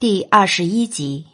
[0.00, 1.28] 第二十一集，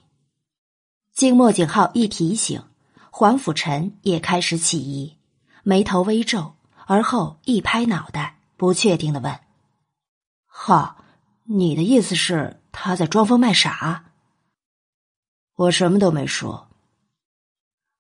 [1.12, 2.62] 经莫景浩一提醒，
[3.10, 5.16] 黄甫臣也开始起疑，
[5.62, 6.52] 眉头微皱，
[6.86, 9.40] 而后一拍脑袋，不确定的问
[10.46, 10.98] ：“哈，
[11.44, 14.12] 你的意思是他在装疯卖傻？”
[15.56, 16.68] 我什么都没说。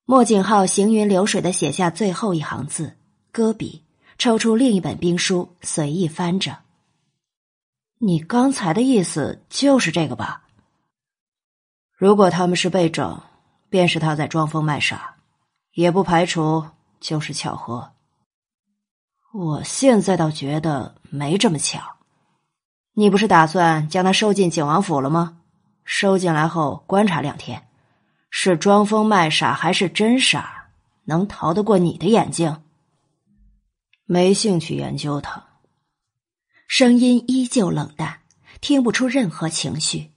[0.04, 2.98] 莫景浩行云流水的写下最后一行字，
[3.32, 3.82] 搁笔，
[4.18, 6.58] 抽出另一本兵书，随意翻着。
[7.98, 10.46] 你刚才的意思就是这个吧？
[12.00, 13.20] 如果他们是被整，
[13.68, 15.16] 便是他在装疯卖傻，
[15.74, 16.64] 也不排除
[16.98, 17.92] 就是巧合。
[19.34, 21.96] 我现在倒觉得没这么巧。
[22.94, 25.42] 你不是打算将他收进景王府了吗？
[25.84, 27.68] 收进来后观察两天，
[28.30, 30.70] 是装疯卖傻还是真傻，
[31.04, 32.62] 能逃得过你的眼睛？
[34.06, 35.44] 没兴趣研究他。
[36.66, 38.20] 声音依旧冷淡，
[38.62, 40.12] 听不出任何情绪。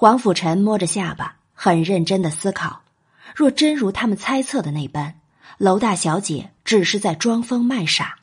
[0.00, 2.84] 黄甫臣摸着下巴，很认真的思考：
[3.36, 5.20] 若真如他们猜测的那般，
[5.58, 8.16] 楼大小姐只是在装疯卖傻，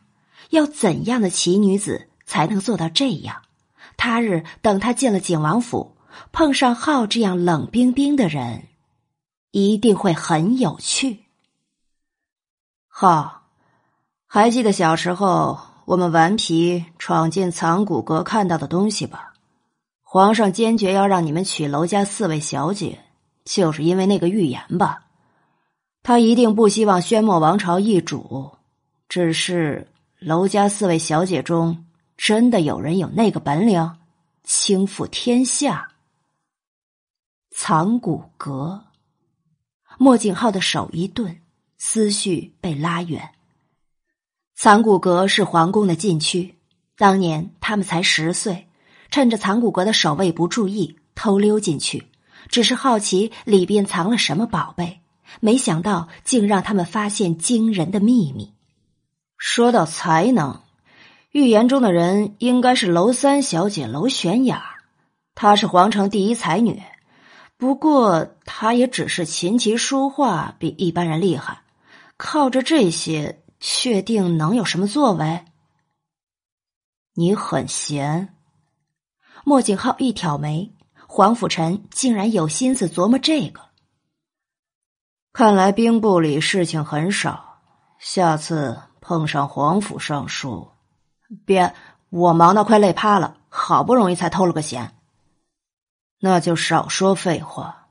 [0.50, 3.44] 要怎样的奇女子才能做到这样？
[3.96, 5.96] 他日等他进了景王府，
[6.32, 8.64] 碰上浩这样冷冰冰的人，
[9.52, 11.26] 一定会很有趣。
[12.88, 13.44] 浩，
[14.26, 19.27] 还记得小时候我们顽皮闯进藏骨阁看到的东西吧？
[20.10, 23.04] 皇上坚决要让你们娶娄家四位小姐，
[23.44, 25.04] 就是因为那个预言吧？
[26.02, 28.56] 他一定不希望宣墨王朝易主。
[29.10, 33.98] 只是娄家四位小姐中，真的有人有那个本领，
[34.46, 35.92] 倾覆天下？
[37.52, 38.86] 藏骨阁，
[39.98, 41.42] 莫景浩的手一顿，
[41.78, 43.32] 思绪被拉远。
[44.56, 46.58] 藏骨阁是皇宫的禁区，
[46.96, 48.67] 当年他们才十岁。
[49.10, 52.08] 趁着藏骨阁的守卫不注意，偷溜进去，
[52.50, 55.02] 只是好奇里边藏了什么宝贝，
[55.40, 58.54] 没想到竟让他们发现惊人的秘密。
[59.38, 60.62] 说到才能，
[61.32, 64.78] 预言中的人应该是娄三小姐娄玄雅，
[65.36, 66.82] 她是皇城第一才女，
[67.58, 71.62] 不过她也只是琴棋书画比一般人厉害，
[72.18, 75.46] 靠着这些，确定能有什么作为？
[77.14, 78.37] 你很闲。
[79.48, 80.74] 莫景浩一挑眉，
[81.08, 83.62] 黄甫臣竟然有心思琢磨这个。
[85.32, 87.62] 看来兵部里事情很少，
[87.98, 90.72] 下次碰上皇甫尚书，
[91.46, 91.74] 别，
[92.10, 94.98] 我忙到快累趴了，好不容易才偷了个闲。
[96.20, 97.88] 那就少说废话，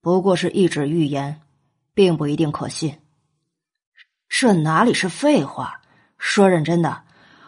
[0.00, 1.40] 不过是一纸预言，
[1.94, 3.00] 并不一定可信。
[4.28, 5.80] 这哪里是废话？
[6.16, 7.02] 说认真的，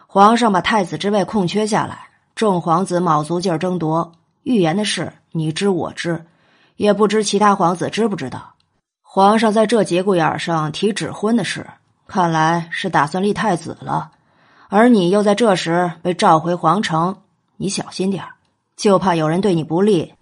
[0.09, 2.09] 皇上把太子之位空缺下来。
[2.35, 4.13] 众皇子卯足劲儿争夺
[4.43, 6.27] 预言的事，你知我知，
[6.75, 8.55] 也不知其他皇子知不知道。
[9.01, 11.65] 皇上在这节骨眼上提指婚的事，
[12.09, 14.11] 看来是打算立太子了。
[14.69, 17.23] 而你又在这时被召回皇城，
[17.57, 18.25] 你小心点
[18.77, 20.15] 就怕有人对你不利。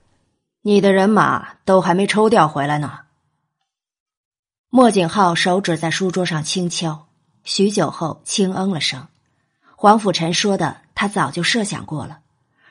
[0.60, 2.98] 你的人马都还没抽调回来呢。
[4.68, 7.06] 莫景浩手指在书桌上轻敲，
[7.42, 9.08] 许久后轻嗯了声。
[9.76, 10.81] 黄甫臣说的。
[10.94, 12.20] 他早就设想过了，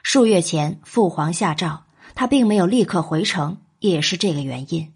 [0.04, 1.84] 数月前父皇下诏，
[2.16, 4.94] 他并没有立刻回城，也是这个原因。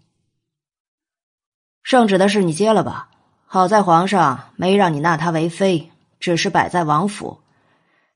[1.82, 3.08] 圣旨的事你接了吧，
[3.46, 7.38] 好在皇上没让你纳他为妃，只是摆在王府。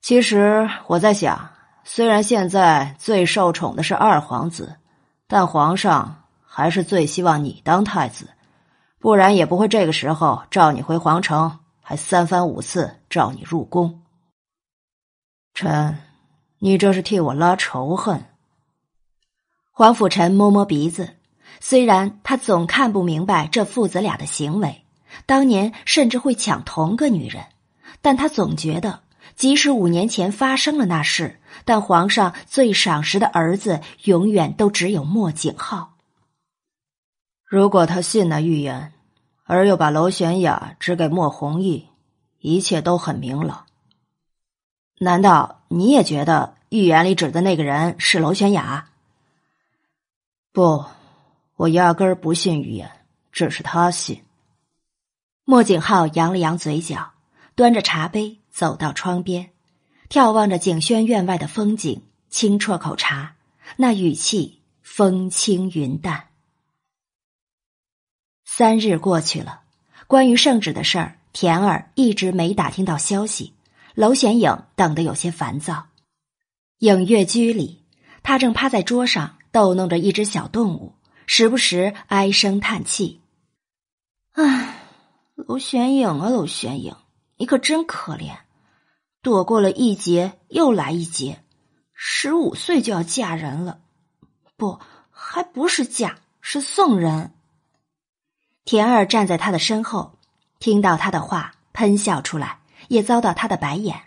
[0.00, 1.50] 其实我在想，
[1.84, 4.76] 虽然现在最受宠的是二皇子，
[5.28, 8.30] 但皇上还是最希望你当太子，
[8.98, 13.99] 不然也不会这个时候召你回皇城，还三番五次召你入宫。
[15.54, 15.98] 臣，
[16.58, 18.24] 你这是替我拉仇恨。
[19.70, 21.16] 黄甫臣摸摸鼻子，
[21.60, 24.84] 虽然他总看不明白这父子俩的行为，
[25.26, 27.44] 当年甚至会抢同个女人，
[28.00, 29.00] 但他总觉得，
[29.36, 35.96] 即使五年前发生了那事，但皇上最赏识的儿子永远都只有莫景浩。
[37.44, 38.92] 如果他信那预言，
[39.44, 41.88] 而又把娄玄雅指给莫弘毅，
[42.38, 43.66] 一切都很明朗。
[45.02, 48.90] 难道你也觉得预言里指的那个人是娄玄雅？
[50.52, 50.84] 不，
[51.56, 52.90] 我压根儿不信预言，
[53.32, 54.22] 只是他信。
[55.46, 57.12] 莫景浩扬了扬嘴角，
[57.54, 59.48] 端着茶杯走到窗边，
[60.10, 63.36] 眺望着景轩院外的风景，轻啜口茶，
[63.76, 66.28] 那语气风轻云淡。
[68.44, 69.62] 三日过去了，
[70.06, 73.54] 关于圣旨的事儿，田儿一直没打听到消息。
[73.94, 75.86] 娄玄影等得有些烦躁。
[76.78, 77.84] 影月居里，
[78.22, 80.94] 他正趴在桌上逗弄着一只小动物，
[81.26, 83.20] 时不时唉声叹气。
[84.32, 84.76] 唉，
[85.34, 86.94] 娄玄影啊，娄玄影，
[87.36, 88.38] 你可真可怜，
[89.20, 91.42] 躲过了一劫又来一劫，
[91.92, 93.80] 十五岁就要嫁人了，
[94.56, 94.78] 不，
[95.10, 97.34] 还不是嫁，是送人。
[98.64, 100.18] 田儿站在他的身后，
[100.60, 102.59] 听到他的话，喷笑出来，
[102.90, 104.02] 也遭到他的白眼。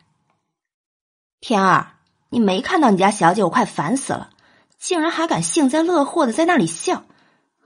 [1.40, 1.94] 天儿，
[2.30, 4.30] 你没看到你家小姐，我快烦死了，
[4.78, 7.06] 竟然还敢幸灾乐祸的在那里笑，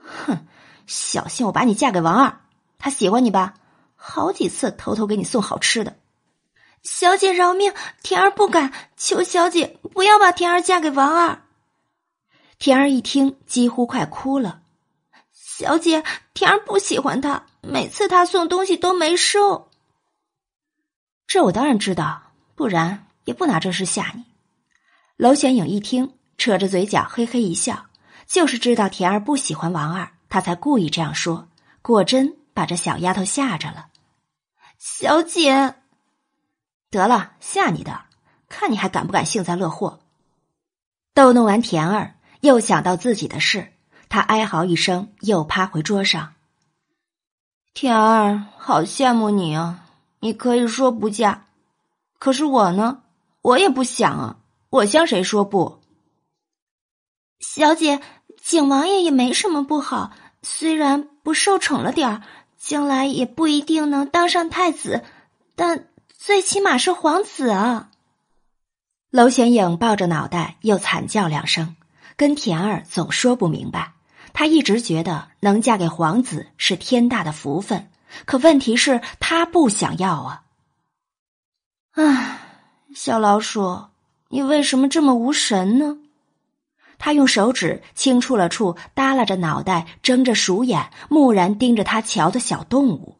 [0.00, 0.46] 哼，
[0.86, 2.38] 小心我把你嫁给王二。
[2.78, 3.54] 他喜欢你吧？
[3.96, 5.96] 好几次偷偷给你送好吃的。
[6.84, 7.74] 小姐饶命，
[8.04, 11.42] 天儿不敢，求小姐不要把天儿嫁给王二。
[12.60, 14.60] 天儿一听，几乎快哭了。
[15.32, 19.67] 小姐，天儿不喜欢他，每次他送东西都没收。
[21.28, 24.24] 这我当然知道，不然也不拿这事吓你。
[25.16, 27.86] 娄玄影一听，扯着嘴角嘿嘿一笑，
[28.26, 31.46] 就是知道田儿不喜欢王二，他才故意这样说。
[31.80, 32.34] 果真。
[32.58, 33.86] 把这小丫头吓着了，
[34.80, 35.76] 小姐，
[36.90, 38.06] 得了，吓你的，
[38.48, 40.00] 看你还敢不敢幸灾乐祸。
[41.14, 43.74] 逗弄完田儿，又想到自己的事，
[44.08, 46.34] 他哀嚎一声，又趴回桌上。
[47.74, 49.86] 田儿，好羡慕你啊！
[50.20, 51.44] 你可以说不嫁，
[52.18, 53.02] 可是我呢，
[53.42, 54.36] 我也不想啊，
[54.70, 55.80] 我向谁说不？
[57.40, 58.00] 小姐，
[58.42, 60.12] 景王爷也没什么不好，
[60.42, 62.22] 虽然不受宠了点儿。
[62.60, 65.04] 将来也不一定能当上太子，
[65.54, 67.92] 但最起码是皇子啊！
[69.10, 71.76] 娄玄影抱着脑袋又惨叫两声，
[72.16, 73.92] 跟田儿总说不明白。
[74.32, 77.88] 他一直觉得能嫁给皇子是天大的福分，
[78.24, 80.44] 可问题是，他不想要啊！
[81.92, 82.40] 啊，
[82.94, 83.86] 小老鼠，
[84.28, 85.98] 你为什么这么无神呢？
[86.98, 93.16] 他用手指轻触了触耷拉着脑袋、睁着鼠眼、木然盯着他瞧的小动物。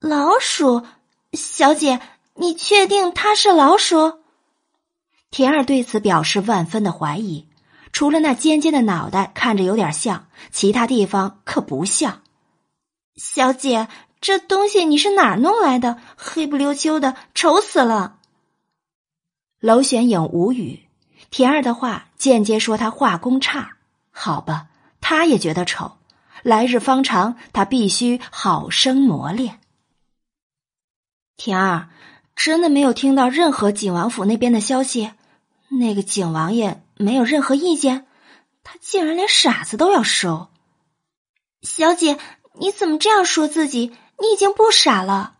[0.00, 0.86] 老鼠，
[1.32, 2.00] 小姐，
[2.34, 4.20] 你确定它是老鼠？
[5.30, 7.46] 田儿对此表示万分的怀疑。
[7.92, 12.22] 除了那尖尖的脑袋看着有点像，其他地方可不像。
[13.16, 13.88] 小姐，
[14.20, 15.98] 这东西你是哪儿弄来的？
[16.16, 18.18] 黑不溜秋的，丑死了。
[19.60, 20.80] 娄玄影无语。
[21.30, 23.76] 田儿的话间接说他画工差，
[24.10, 24.68] 好吧，
[25.00, 25.96] 他也觉得丑。
[26.42, 29.60] 来日方长，他必须好生磨练。
[31.36, 31.88] 田儿
[32.36, 35.12] 真的没有听到任何景王府那边的消息，
[35.68, 38.06] 那个景王爷没有任何意见，
[38.62, 40.48] 他竟然连傻子都要收。
[41.62, 42.18] 小姐，
[42.58, 43.92] 你怎么这样说自己？
[44.20, 45.34] 你已经不傻了。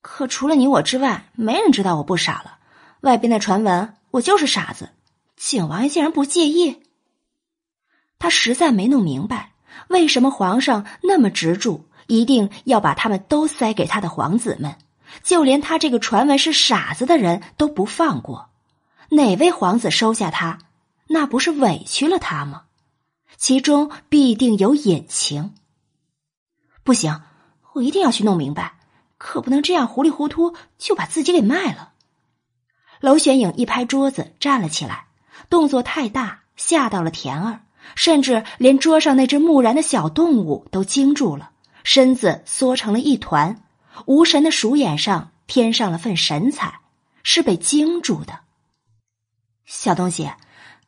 [0.00, 2.58] 可除了你我之外，没人知道我不傻了。
[3.00, 3.92] 外边的传闻。
[4.12, 4.88] 我就是傻子，
[5.36, 6.82] 景王爷竟然不介意。
[8.18, 9.52] 他实在没弄明白，
[9.88, 14.76] 为什么皇上那么执着，一定要把他们都塞给他的皇子们，
[15.22, 18.48] 就连他这个传闻是傻子的人都不放过。
[19.10, 20.60] 哪位皇子收下他，
[21.08, 22.62] 那不是委屈了他吗？
[23.36, 25.52] 其中必定有隐情。
[26.86, 27.20] 不行，
[27.72, 28.74] 我一定要去弄明白，
[29.18, 31.90] 可不能这样糊里糊涂就把自己给卖了。
[33.00, 35.06] 娄玄影一拍桌子，站了起来，
[35.50, 37.62] 动作太大，吓到了田儿，
[37.96, 41.50] 甚至连桌上那只木然的小动物都惊住了，
[41.82, 43.64] 身子缩成了一团，
[44.04, 46.78] 无神的鼠眼上添上了份神采，
[47.24, 48.38] 是被惊住的。
[49.64, 50.30] 小东西，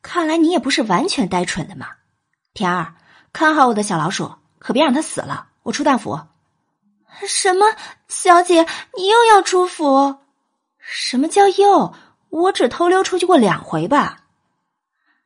[0.01, 1.87] 看来你也不是完全呆蠢的嘛。
[2.53, 2.95] 田儿，
[3.33, 5.47] 看好我的小老鼠，可别让它死了。
[5.69, 6.19] 我出大府。
[7.27, 7.65] 什么？
[8.07, 8.65] 小姐，
[8.97, 10.17] 你又要出府？
[10.79, 11.93] 什么叫又？
[12.29, 14.25] 我只偷溜出去过两回吧。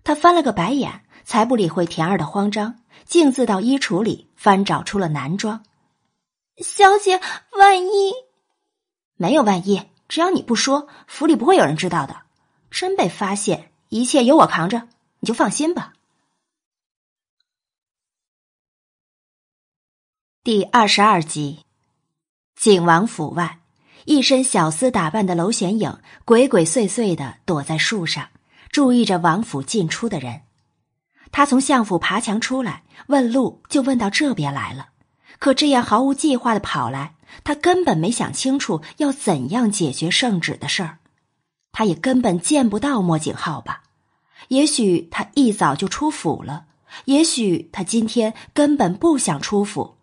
[0.04, 5.64] 他翻了个白眼，才不理会田儿的慌张，径自到衣橱里翻找出了男装。
[6.58, 7.20] 小姐，
[7.58, 8.14] 万一
[9.16, 12.22] 没有万一，只要你不说，府里不会有人知道的。
[12.70, 14.88] 真被发现，一切由我扛着，
[15.20, 15.94] 你就放心吧。
[20.46, 21.60] 第二十二集，
[22.54, 23.60] 景王府外。
[24.04, 28.28] 一身小厮打扮的娄玄影鬼鬼祟祟的躲在树上，
[28.70, 30.42] 注意着王府进出的人。
[31.32, 34.90] 他从相府爬墙出来，问路就问到这边来了。
[35.40, 40.98] 可这样毫无计划的跑来，他根本没想清楚要怎样解决圣旨的事儿。
[41.72, 43.84] 他也根本见不到莫景浩吧？
[44.50, 46.66] 也许他一早就出府了，
[47.06, 49.96] 也许他今天根本不想出府。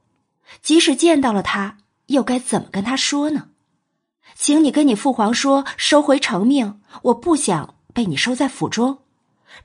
[0.63, 3.49] 即使见到了他，又该怎么跟他说呢？
[4.35, 6.81] 请你跟你父皇说，收回成命。
[7.03, 8.99] 我不想被你收在府中，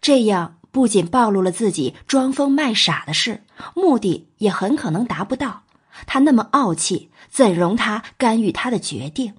[0.01, 5.63] 这样不仅暴露了自己装疯卖傻的事，目的也很可能达不到。
[6.05, 9.35] 他那么傲气，怎容他干预他的决定？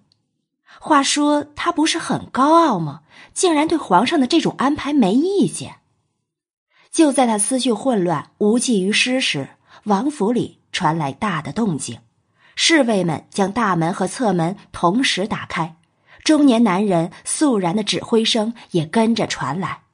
[0.80, 3.02] 话说，他不是很高傲吗？
[3.34, 5.76] 竟然对皇上的这种安排没意见。
[6.90, 9.50] 就在他思绪混乱、无济于事时，
[9.84, 12.00] 王府里传来大的动静，
[12.54, 15.76] 侍卫们将大门和侧门同时打开，
[16.23, 19.85] 中年男人肃然的指挥声也跟着传来：“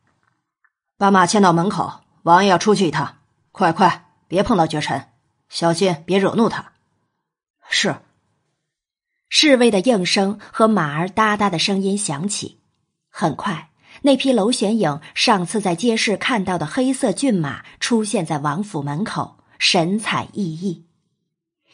[0.98, 3.18] 把马牵到门口，王爷要出去一趟，
[3.52, 5.06] 快快，别碰到绝尘，
[5.48, 6.72] 小心别惹怒他。”
[7.70, 7.94] 是。
[9.28, 12.58] 侍卫的应声和马儿哒哒的声音响起，
[13.08, 13.70] 很快，
[14.02, 20.82] 那匹娄玄影上次在街市看到的黑色骏马出现在王府门口，神采奕奕。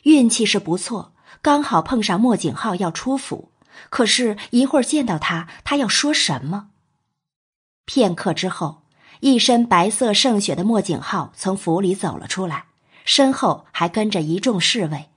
[0.03, 3.51] 运气是不错，刚好碰上莫景浩要出府。
[3.89, 6.69] 可是，一会儿见到他，他要说什么？
[7.87, 8.83] 片刻之后，
[9.21, 12.67] 一身白色胜雪的莫景浩从府里走了出来，
[13.07, 15.09] 身后还跟着一众侍卫，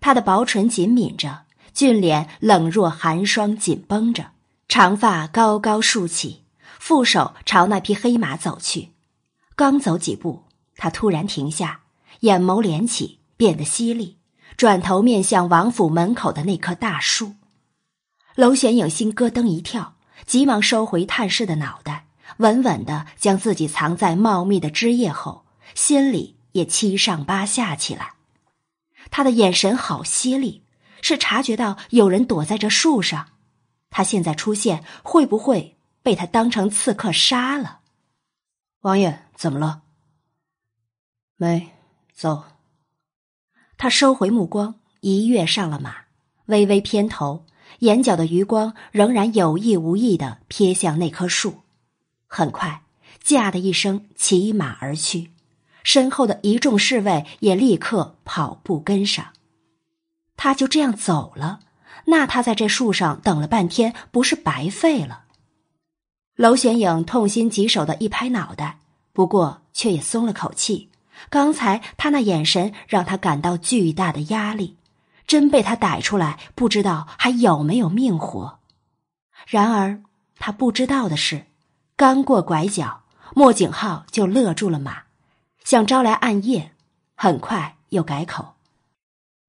[0.00, 1.44] 他的薄唇紧抿着。
[1.72, 4.32] 俊脸冷若寒霜，紧绷着，
[4.66, 6.42] 长发高高竖起，
[6.80, 8.90] 负手朝那匹黑马走去。
[9.54, 10.42] 刚走几步，
[10.76, 11.82] 他突然停下，
[12.20, 14.18] 眼眸连起，变得犀利，
[14.56, 17.34] 转头面向王府门口的那棵大树。
[18.34, 19.96] 娄玄影心咯噔一跳，
[20.26, 22.06] 急忙收回探视的脑袋，
[22.38, 25.44] 稳稳的将自己藏在茂密的枝叶后，
[25.74, 28.14] 心里也七上八下起来。
[29.10, 30.62] 他的眼神好犀利。
[31.02, 33.28] 是察觉到有人躲在这树上，
[33.90, 37.80] 他现在出现会不会被他当成刺客杀了？
[38.80, 39.82] 王爷怎么了？
[41.36, 41.70] 没
[42.16, 42.44] 走。
[43.76, 45.94] 他收回目光，一跃上了马，
[46.46, 47.44] 微微偏头，
[47.80, 51.60] 眼角的余光仍然有意无意的瞥向那棵树。
[52.26, 52.82] 很快，
[53.22, 55.30] 驾的一声骑马而去，
[55.84, 59.26] 身后的一众侍卫也立刻跑步跟上。
[60.38, 61.60] 他就这样走了，
[62.06, 65.24] 那他在这树上等了半天，不是白费了？
[66.36, 68.80] 娄玄影痛心疾首的一拍脑袋，
[69.12, 70.88] 不过却也松了口气。
[71.30, 74.76] 刚才他那眼神让他感到巨大的压力，
[75.26, 78.58] 真被他逮出来，不知道还有没有命活。
[79.46, 80.00] 然而
[80.38, 81.46] 他不知道的是，
[81.96, 83.02] 刚过拐角，
[83.34, 85.02] 莫景浩就勒住了马，
[85.64, 86.72] 想招来暗夜，
[87.14, 88.54] 很快又改口：“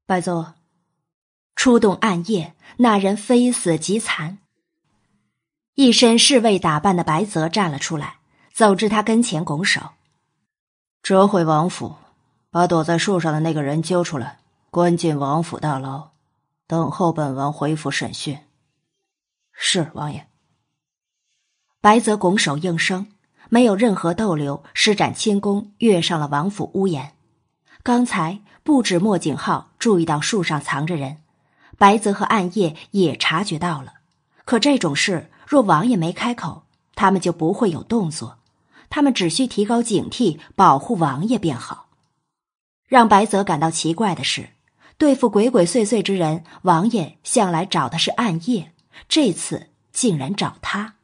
[0.06, 0.54] 白泽。”
[1.56, 4.38] 出动暗夜，那人非死即残。
[5.74, 8.18] 一身侍卫打扮的白泽站了出来，
[8.54, 9.82] 走至他跟前，拱手
[11.08, 11.96] ：“折回王府，
[12.52, 16.10] 把躲在树上的那个人揪出来，关进王府大牢，
[16.68, 18.40] 等候本王回府审讯。”
[19.56, 20.28] 是王爷。
[21.80, 23.08] 白泽拱手应声，
[23.48, 27.14] 没有任何逗留，施展轻功跃上了王府屋檐。
[27.84, 31.20] 刚才不止莫景浩注意到树上藏着人。
[31.78, 33.94] 白泽和暗夜也察觉到了，
[34.44, 36.64] 可这种事若王爷没开口，
[36.96, 38.40] 他们就不会有动作。
[38.90, 41.90] 他们只需提高警惕，保护王爷便好。
[42.88, 44.50] 让白泽感到奇怪的是，
[44.98, 48.74] 对付鬼鬼祟祟之人，王爷向来找的是暗夜，
[49.10, 50.96] 这次竟然找他。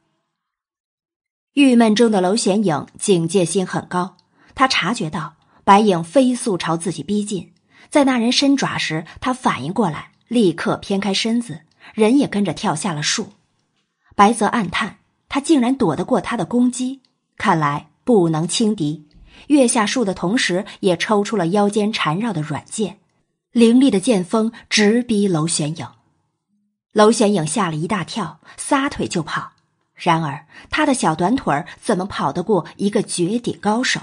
[1.52, 4.16] 郁闷中的娄玄影警戒心很高，
[4.54, 7.52] 他察觉到白影飞速朝自己逼近，
[7.90, 10.12] 在那人伸爪时，他反应过来。
[10.26, 11.60] 立刻偏开身子，
[11.92, 13.34] 人也跟着跳下了树。
[14.16, 14.98] 白泽暗叹，
[15.28, 17.02] 他竟然躲得过他的攻击，
[17.36, 19.06] 看来不能轻敌。
[19.48, 22.98] 跃下树的同时，也抽出了腰间缠绕的软剑，
[23.52, 25.86] 凌厉的剑锋直逼娄玄影。
[26.92, 29.52] 娄玄影吓了一大跳，撒腿就跑。
[29.94, 34.00] 然而他的小短腿怎么跑得过一个绝顶高手？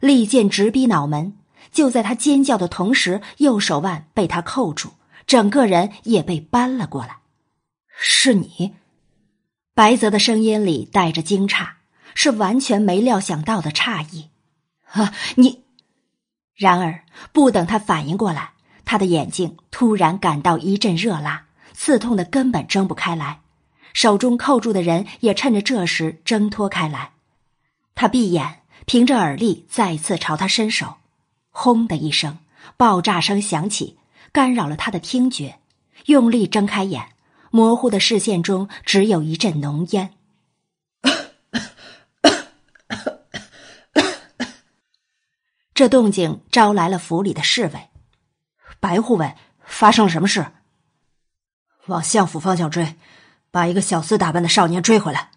[0.00, 1.36] 利剑直逼脑门。
[1.70, 4.92] 就在他尖叫的同时，右手腕被他扣住。
[5.26, 7.18] 整个人也被扳了过来，
[7.88, 8.74] 是你，
[9.72, 11.68] 白泽的声音里带着惊诧，
[12.14, 14.30] 是完全没料想到的诧异。
[14.92, 15.64] 啊，你！
[16.54, 18.52] 然而不等他反应过来，
[18.84, 23.40] 他的眼睛突然感到一阵热辣，刺痛的根本睁不开来，
[23.94, 27.12] 手中扣住的人也趁着这时挣脱开来。
[27.94, 30.96] 他闭眼，凭着耳力再次朝他伸手，
[31.50, 32.38] 轰的一声，
[32.76, 33.98] 爆炸声响起。
[34.30, 35.58] 干扰了他的听觉，
[36.06, 37.08] 用力睁开眼，
[37.50, 40.14] 模糊的视线中只有一阵浓烟。
[45.82, 47.88] 这动静招来了府里的侍卫。
[48.78, 49.34] 白护卫，
[49.64, 50.46] 发生了什么事？
[51.86, 52.94] 往相府方向追，
[53.50, 55.32] 把一个小厮打扮的少年追回来。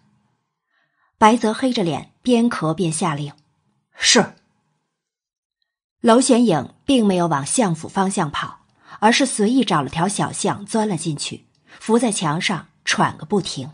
[1.18, 3.32] 白泽黑着脸，边咳边下令
[3.98, 4.34] ：“是。”
[6.02, 8.66] 娄玄影并没有往相府方向跑，
[9.00, 11.48] 而是随意找了条小巷钻了进去，
[11.80, 13.72] 伏在墙上喘个不停。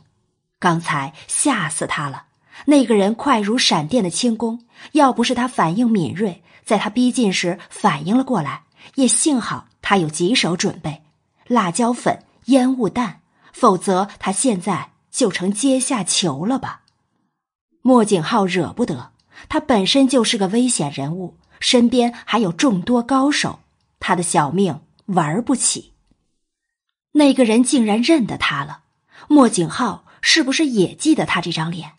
[0.59, 2.29] 刚才吓死他了，
[2.65, 8.63] 那个人快如闪电的轻功，要不是他反应敏锐，在他逼近时反应了过来，
[8.95, 11.03] 也幸好他有几手准备，
[11.47, 13.21] 辣椒粉、烟雾弹，
[13.53, 16.83] 否则他现在就成阶下囚了吧。
[17.83, 19.13] 莫景浩惹不得，
[19.49, 21.37] 他本身就是个危险人物。
[21.59, 23.61] 身边还有众多高手，
[24.01, 25.93] 他的小命玩不起。
[27.13, 28.81] 那个人竟然认得他了，
[29.29, 31.93] 莫景浩是不是也记得他这张脸？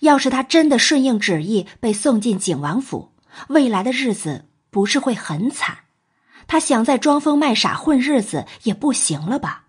[0.00, 3.12] 要是他真的顺应旨意被送进景王府，
[3.48, 5.78] 未来的日子不是会很惨？
[6.46, 9.64] 他想再装疯卖傻混日子也不行了吧？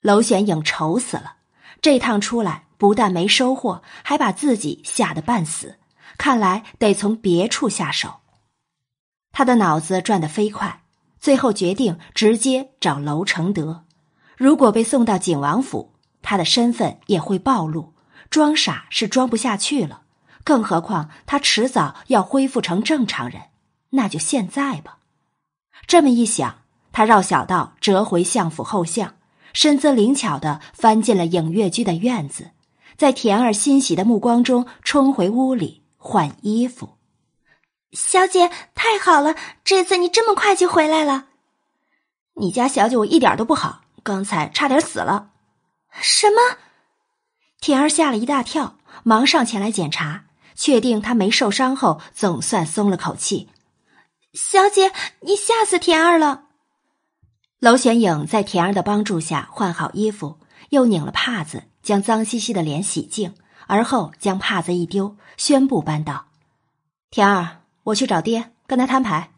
[0.00, 1.36] 娄玄影愁死了，
[1.80, 5.78] 这趟出来不但没收获，还把自己吓得半死。
[6.18, 8.20] 看来得从别处下手。
[9.32, 10.82] 他的脑子转得飞快，
[11.18, 13.84] 最后决定直接找娄承德。
[14.36, 17.94] 如果被送到景王府，他的身份也会暴露，
[18.28, 20.01] 装傻是装不下去了。
[20.44, 23.42] 更何况他迟早要恢复成正常人，
[23.90, 24.98] 那就现在吧。
[25.86, 29.14] 这么一想，他绕小道折回相府后巷，
[29.52, 32.50] 身姿灵巧的翻进了影月居的院子，
[32.96, 36.96] 在田儿欣喜的目光中冲回屋里换衣服。
[37.92, 39.34] 小姐，太好了！
[39.64, 41.26] 这次你这么快就回来了。
[42.34, 45.30] 你家小姐我一点都不好，刚才差点死了。
[46.00, 46.56] 什么？
[47.60, 53.48] 田儿吓了一大跳，忙上前来检查，确定她没受伤后，总算松了口气。
[54.34, 56.44] 小姐，你吓死田儿了。
[57.60, 60.38] 娄玄影在田儿的帮助下换好衣服，
[60.70, 63.34] 又拧了帕子，将脏兮兮的脸洗净，
[63.66, 66.26] 而后将帕子一丢，宣布搬道
[67.10, 69.32] ：“田儿。”我去找爹，跟他摊牌。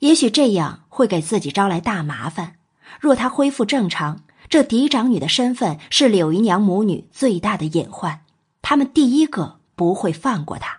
[0.00, 2.56] 也许这样会给自己招来大麻烦。
[2.98, 8.24] 若他恢复正常，这嫡长女的身份是柳姨娘母女最大的隐患，
[8.60, 10.78] 他们第一个不会放过他。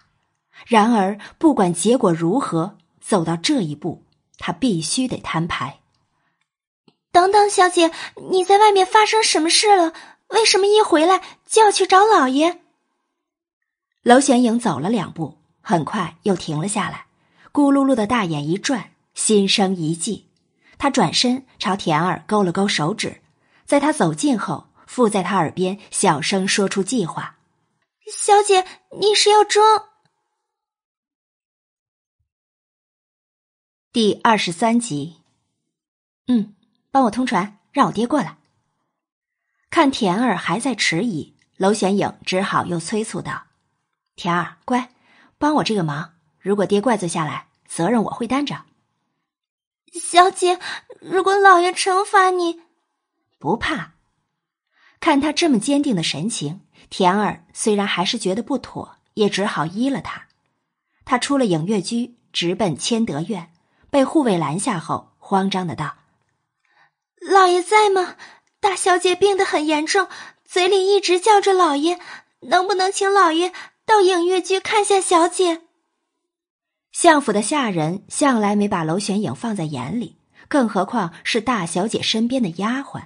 [0.67, 4.03] 然而，不管结果如何，走到这一步，
[4.37, 5.79] 他必须得摊牌。
[7.11, 7.91] 等等，小姐，
[8.29, 9.93] 你在外面发生什么事了？
[10.27, 12.59] 为什么一回来就要去找老爷？
[14.03, 15.39] 娄玄影走了两步。
[15.61, 17.05] 很快又停了下来，
[17.53, 20.27] 咕噜噜的大眼一转，心生一计。
[20.77, 23.21] 他转身朝田儿勾了勾手指，
[23.65, 27.35] 在他走近后，附在他耳边小声说出计划
[28.13, 28.65] ：“小姐，
[28.99, 29.89] 你是要装？”
[33.91, 35.17] 第二十三集，
[36.27, 36.55] 嗯，
[36.91, 38.37] 帮我通传，让我爹过来。
[39.69, 43.47] 看田儿还在迟疑，娄玄影只好又催促道
[44.15, 44.93] ：“田儿，乖。”
[45.39, 48.65] 帮我这个忙，如果爹怪罪下来，责任我会担着。
[49.93, 50.59] 小姐，
[50.99, 52.61] 如果老爷惩罚你，
[53.37, 53.93] 不怕。
[54.99, 56.59] 看他这么坚定的神情，
[56.89, 60.27] 田儿虽然还是觉得不妥，也只好依了他。
[61.05, 63.51] 他出了影月居，直奔千德院，
[63.89, 65.95] 被护卫拦下后，慌张的道
[67.21, 68.15] ：“老爷在吗？
[68.59, 70.07] 大小姐病得很严重，
[70.45, 71.99] 嘴里一直叫着老爷，
[72.41, 73.53] 能不能请老爷？”
[73.85, 75.61] 到影月居看下小姐。
[76.91, 83.05] 相府的下人向来没把娄玄影放在眼里，更何况是大小姐身边的丫鬟。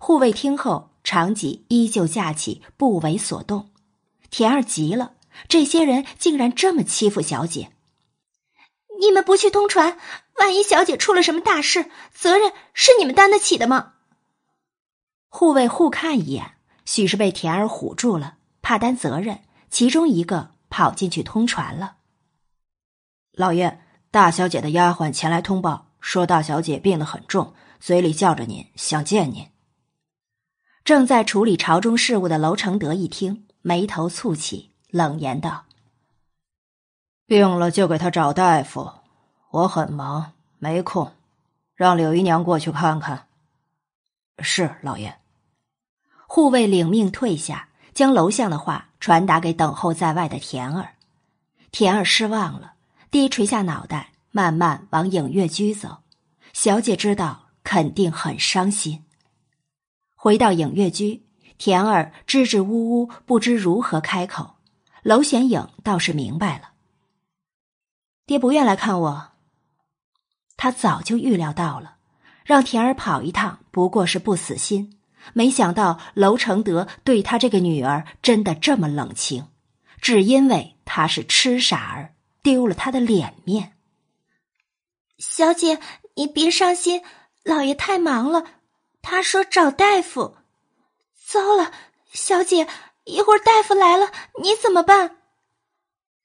[0.00, 3.70] 护卫听后，长戟依旧架起，不为所动。
[4.28, 5.12] 田儿急了，
[5.46, 7.70] 这些人竟然这么欺负小姐！
[9.00, 9.98] 你们不去通传，
[10.40, 13.92] 万一小姐出了什么大事，责任是你们担得起的吗？
[15.28, 19.44] 护卫互看一眼，许是被田儿唬住了，怕担责任。
[19.70, 21.98] 其中一个跑进去通传了。
[23.30, 29.46] 老爷，大小姐的丫鬟前来通报，说大小姐病得很重，嘴里叫着您，想见您。
[30.86, 35.64] 正在处理朝中事务的娄承德一听，眉头蹙起，冷言道
[37.26, 38.92] ：“病了就给他找大夫，
[39.50, 41.12] 我很忙，没空，
[41.74, 43.26] 让柳姨娘过去看看。”
[44.38, 45.18] 是老爷。
[46.28, 47.68] 护卫领命退下。
[47.92, 50.96] 将楼相的话传达给等候在外的田儿，
[51.72, 52.74] 田儿失望了，
[53.10, 56.02] 低垂下脑袋，慢慢往影月居走。
[56.52, 59.05] 小姐知道，肯定很伤心。
[60.26, 61.22] 回到影月居，
[61.56, 64.56] 田儿支支吾吾，不知如何开口。
[65.04, 66.70] 娄玄影倒是明白了，
[68.26, 69.28] 爹不愿来看我。
[70.56, 71.98] 他早就预料到了，
[72.44, 74.98] 让田儿跑一趟不过是不死心。
[75.32, 79.46] 没想到娄承德对他这个女儿真的这么冷清，
[80.00, 83.76] 只因为他是痴傻儿，丢了他的脸面。
[85.18, 85.78] 小姐，
[86.16, 87.02] 你别伤心，
[87.44, 88.44] 老爷太忙了，
[89.08, 90.36] 他说找大夫。
[91.14, 91.70] 糟了，
[92.12, 92.66] 小姐，
[93.04, 94.10] 一会儿大夫来了，
[94.42, 95.18] 你怎么办？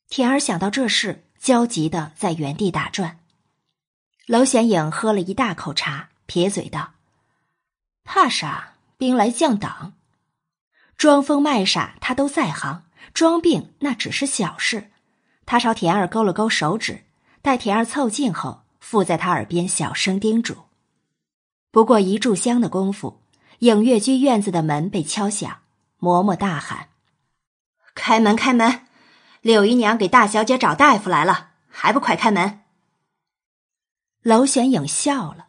[0.09, 3.19] 田儿想到这事，焦急的在原地打转。
[4.25, 6.93] 娄显影喝了一大口茶，撇嘴道
[8.03, 8.73] ：“怕啥？
[8.97, 9.93] 兵来将挡。
[10.97, 14.89] 装疯卖傻他都在行，装病那只是小事。”
[15.45, 17.03] 他朝田儿勾了勾手指，
[17.43, 20.57] 待田儿凑近后，附在他耳边小声叮嘱。
[21.71, 23.21] 不过一炷香的功夫，
[23.59, 25.59] 影月居院子的门被敲响，
[25.99, 26.89] 嬷嬷大喊
[27.95, 28.81] ：“开门，开门！”
[29.41, 32.59] 柳姨娘给大小姐找大夫来了，还不快开门！
[34.21, 35.47] 娄玄影笑了，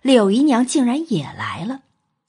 [0.00, 1.80] 柳姨娘竟然也来了。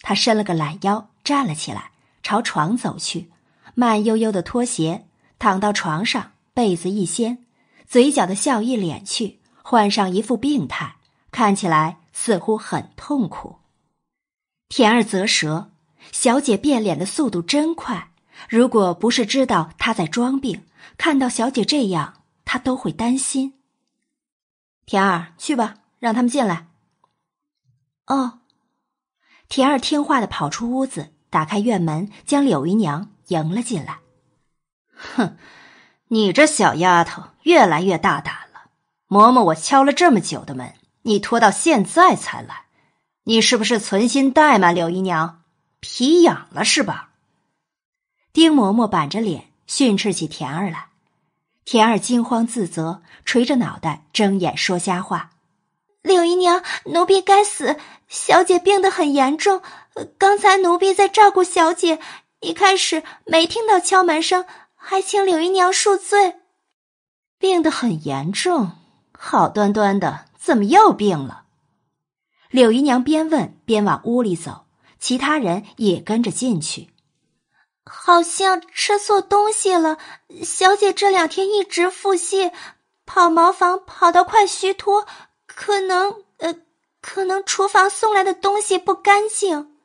[0.01, 1.91] 她伸了个懒腰，站了起来，
[2.23, 3.29] 朝床走去，
[3.75, 5.05] 慢悠悠的脱鞋，
[5.39, 7.45] 躺到床上，被子一掀，
[7.87, 10.95] 嘴角的笑意敛去，换上一副病态，
[11.31, 13.57] 看起来似乎很痛苦。
[14.69, 15.69] 田儿啧舌，
[16.13, 18.11] 小姐变脸的速度真快，
[18.49, 20.63] 如果不是知道她在装病。
[20.97, 23.59] 看到小姐这样，她都会担心。
[24.85, 26.67] 田儿，去吧，让他们进来。
[28.05, 28.39] 哦，
[29.49, 33.99] 田儿听话的跑出屋子，打开院门，将柳姨娘迎了进来。
[34.93, 35.37] 哼，
[36.07, 38.71] 你这小丫头越来越大胆了。
[39.09, 40.73] 嬷嬷，我敲了这么久的门，
[41.05, 42.65] 你拖到现在才来，
[43.23, 45.43] 你是不是存心怠慢柳姨娘？
[45.79, 47.11] 皮痒了是吧？
[48.33, 49.51] 丁嬷嬷板着脸。
[49.67, 50.89] 训斥起田儿来，
[51.63, 55.31] 田儿惊慌自责，垂着脑袋睁眼说瞎话。
[56.03, 57.75] 柳姨娘，奴婢该死，
[58.07, 59.63] 小姐病得很严重。
[60.19, 61.99] 刚才奴婢在照顾小姐，
[62.41, 66.35] 一开始没听到敲门声，还请柳姨娘恕罪。
[67.39, 68.73] 病得很严重，
[69.17, 71.45] 好端端的怎么又病了？
[72.51, 74.67] 柳姨娘边问边往屋里走，
[74.99, 76.89] 其他人也跟着进去。
[77.83, 79.97] 好像吃错东西了，
[80.43, 82.53] 小姐这两天一直腹泻，
[83.07, 85.07] 跑茅房跑到快虚脱，
[85.47, 86.53] 可能呃，
[87.01, 89.75] 可能厨房送来的东西不干净。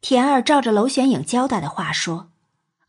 [0.00, 2.30] 田儿照着娄玄影交代的话说，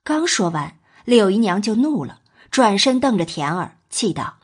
[0.06, 4.38] 刚说完，柳姨娘就怒了，转身瞪着田儿，气道：“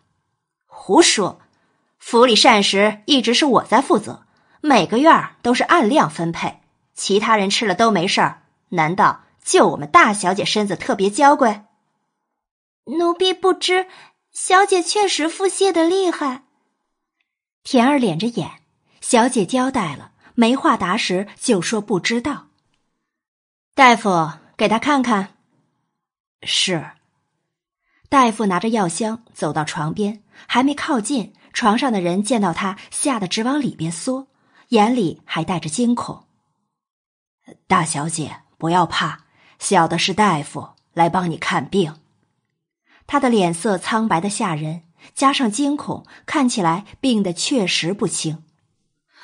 [0.68, 1.40] 胡说！
[2.06, 4.28] 府里膳食一直是我在负责，
[4.62, 6.60] 每个院都是按量分配，
[6.94, 11.64] 其他人吃了都没事儿，难道？”就我们大小姐身子特别娇贵，
[12.86, 13.88] 奴婢不知，
[14.32, 16.44] 小姐确实腹泻的厉害。
[17.64, 18.52] 田儿敛着眼，
[19.02, 22.50] 小姐交代了，没话答时就说不知道。
[23.74, 25.36] 大夫，给他看看。
[26.44, 26.92] 是。
[28.10, 34.28] 大夫拿着药箱走到床边，还没靠近，床上的人见到他，吓得直往里边缩，
[34.68, 36.26] 眼里还带着惊恐。
[37.66, 39.22] 大小姐，不要怕。
[39.58, 41.96] 小的是大夫来帮你看病，
[43.08, 48.44] 他的脸色苍白的吓人，加上惊恐，看起来病得确实不轻。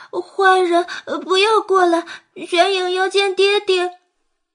[0.10, 0.88] 坏人，
[1.26, 2.06] 不要过来！
[2.48, 3.92] 玄影要见爹爹。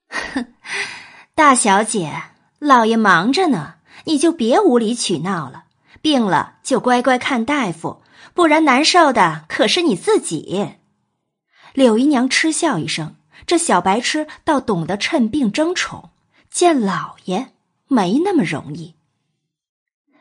[0.08, 0.54] 哼，
[1.36, 2.22] 大小姐，
[2.58, 5.65] 老爷忙着呢，你就别无理取闹了。
[6.06, 8.00] 病了就乖乖看大夫，
[8.32, 10.76] 不然难受的可是你自己。
[11.74, 13.16] 柳姨娘嗤笑一声。
[13.44, 16.10] 这小白痴倒懂得趁病争宠，
[16.48, 17.54] 见老爷
[17.88, 18.94] 没那么容易。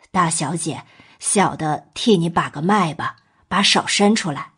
[0.09, 0.85] 大小姐，
[1.19, 3.17] 小的替你把个脉吧，
[3.47, 4.53] 把手伸出来。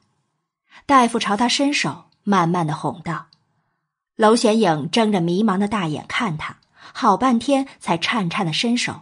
[0.85, 3.27] 大夫朝他伸手，慢慢的哄道。
[4.15, 6.55] 娄玄影睁着迷茫的大眼看他，
[6.93, 9.01] 好半天才颤颤的伸手，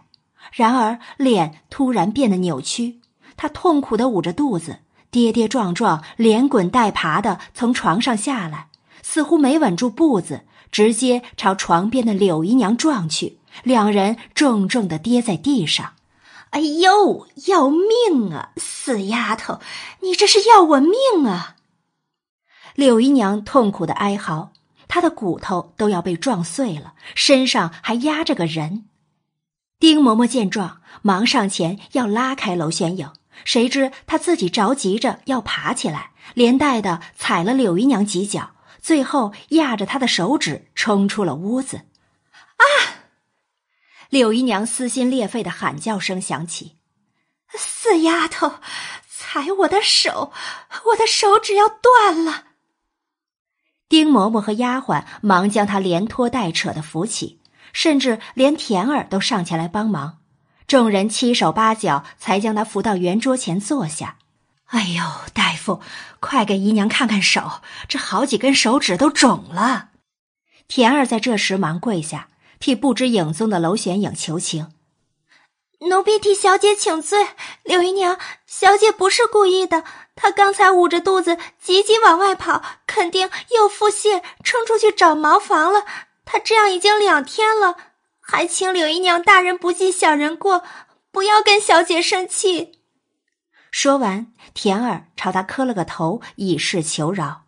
[0.55, 3.01] 然而脸突然变得扭曲，
[3.35, 4.79] 他痛苦的捂着肚子，
[5.11, 8.69] 跌跌撞撞，连滚带爬的从床上下来。
[9.01, 15.91] 似乎没稳住步子，直接朝床边的柳姨娘撞去，两人重重的跌在地上。
[16.51, 18.51] 哎呦，要命啊！
[18.55, 19.59] 死丫头，
[19.99, 21.57] 你这是要我命啊！
[22.75, 24.53] 柳姨娘痛苦的哀嚎，
[24.87, 28.85] 她的骨头都要被撞碎了，身上还压着个人。
[29.85, 38.55] 丁嬷嬷见状，忙上前要拉开娄玄影，谁知她自己着急着要爬起来，连带的踩了柳姨娘几脚。
[38.81, 41.85] 最后压着她的手指冲出了屋子，
[42.57, 42.65] 啊！
[44.09, 46.77] 柳姨娘撕心裂肺的喊叫声响起
[47.53, 48.53] ：“死丫头，
[49.07, 50.31] 踩我的手，
[50.85, 52.45] 我的手指要断了！”
[53.87, 57.39] 丁嬷嬷和丫鬟忙将她连拖带扯的扶起，
[57.75, 60.19] 甚至连田儿都上前来帮忙。
[60.65, 64.15] 众人七手八脚才将他扶到圆桌前坐下。
[64.67, 65.81] 哎呦，大夫，
[66.21, 69.89] 快给姨娘看看手，这好几根手指都肿了。
[70.67, 74.71] 田儿在这时忙跪下，替不知影踪的娄玄影求情
[75.91, 77.27] ：“奴婢替小姐请罪，
[77.63, 79.83] 柳姨娘，小姐不是故意的。
[80.15, 85.85] 她刚才捂着肚子急急往外跑，肯定又腹泻，冲出去找茅房了。
[86.25, 87.77] 她这样已经两天了。”
[88.27, 90.63] 还请柳姨娘大人不计小人过，
[91.11, 92.79] 不要跟小姐生气。
[93.69, 97.43] 说完，田儿朝他磕了个头，以示求饶。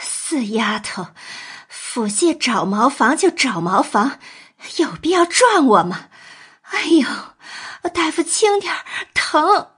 [0.00, 1.08] 死丫头，
[1.68, 4.18] 腹泻找茅房就找茅房，
[4.78, 6.08] 有必要撞我吗？
[6.62, 8.72] 哎呦，大夫轻点
[9.12, 9.68] 疼！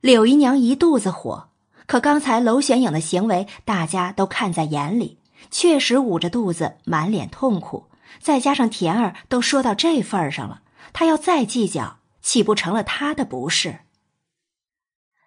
[0.00, 1.48] 柳姨娘一肚子火，
[1.86, 5.19] 可刚才娄玄影的行为，大家都看在眼里，
[5.50, 7.86] 确实捂着肚子，满脸痛苦。
[8.20, 13.80] 再加上田儿都说到这份儿上了，他要再计较，岂不成了他的不是？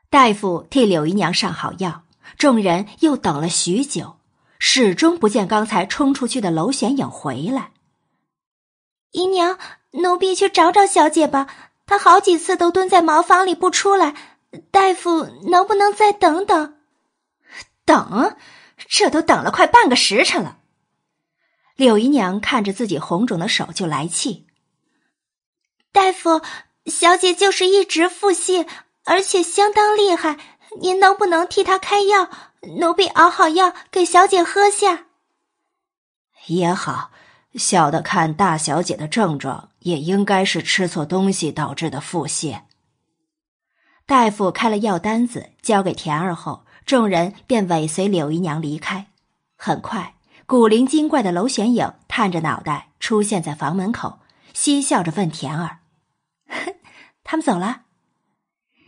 [0.10, 2.04] 大夫替柳姨娘上好药，
[2.38, 4.18] 众人又等了许久，
[4.60, 7.72] 始终不见刚才冲出去的娄玄影回来。
[9.12, 9.58] 姨娘，
[9.92, 11.48] 奴婢去找找小姐吧，
[11.86, 14.14] 她好几次都蹲在茅房里不出来。
[14.70, 16.76] 大夫能不能再等等？
[17.86, 18.36] 等？
[18.88, 20.60] 这都等了快半个时辰了。
[21.76, 24.48] 柳姨娘看着自己红肿的手就来气。
[25.92, 26.42] 大夫，
[26.86, 28.68] 小姐就是一直腹泻，
[29.06, 30.38] 而且相当厉害，
[30.82, 32.30] 您能不能替她开药？
[32.80, 35.08] 奴婢熬好药给小姐喝下。
[36.48, 37.12] 也好，
[37.56, 42.62] 小的看大小姐的症状，也应该是吃错东西导致的腹泻。
[44.06, 49.08] 大夫开了药单子交给田儿后，众人便尾随柳姨娘离开。
[49.58, 50.16] 很快。
[50.46, 54.20] 古灵精怪的娄玄影探着脑袋出现在房门口，
[54.54, 55.80] 嬉笑着问田儿
[57.24, 57.84] ：“他们走了？”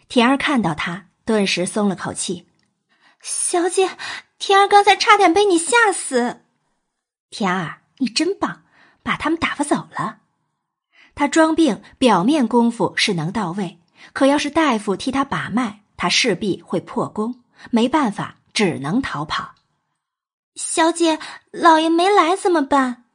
[0.10, 2.50] 田儿看到他，顿时松了口气
[3.24, 3.92] ：“小姐，
[4.38, 6.42] 田儿刚才差点被你吓死。”
[7.32, 8.64] 田儿，你真棒，
[9.02, 10.18] 把他们打发走了。
[11.16, 13.80] 他装病，表面功夫是能到位，
[14.12, 19.56] 可要是大夫替他把脉，他势必会破功，没办法，只能逃跑。
[20.56, 21.20] 小姐，
[21.52, 23.06] 老爷没来怎么办？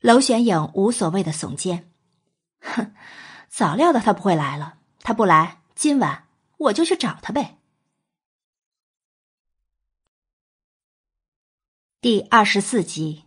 [0.00, 1.90] 娄玄影无所谓的耸肩，
[2.60, 2.94] 哼，
[3.48, 4.78] 早料到他不会来了。
[5.02, 7.58] 他不来，今晚我就去找他呗。
[12.00, 13.24] 第二十四集，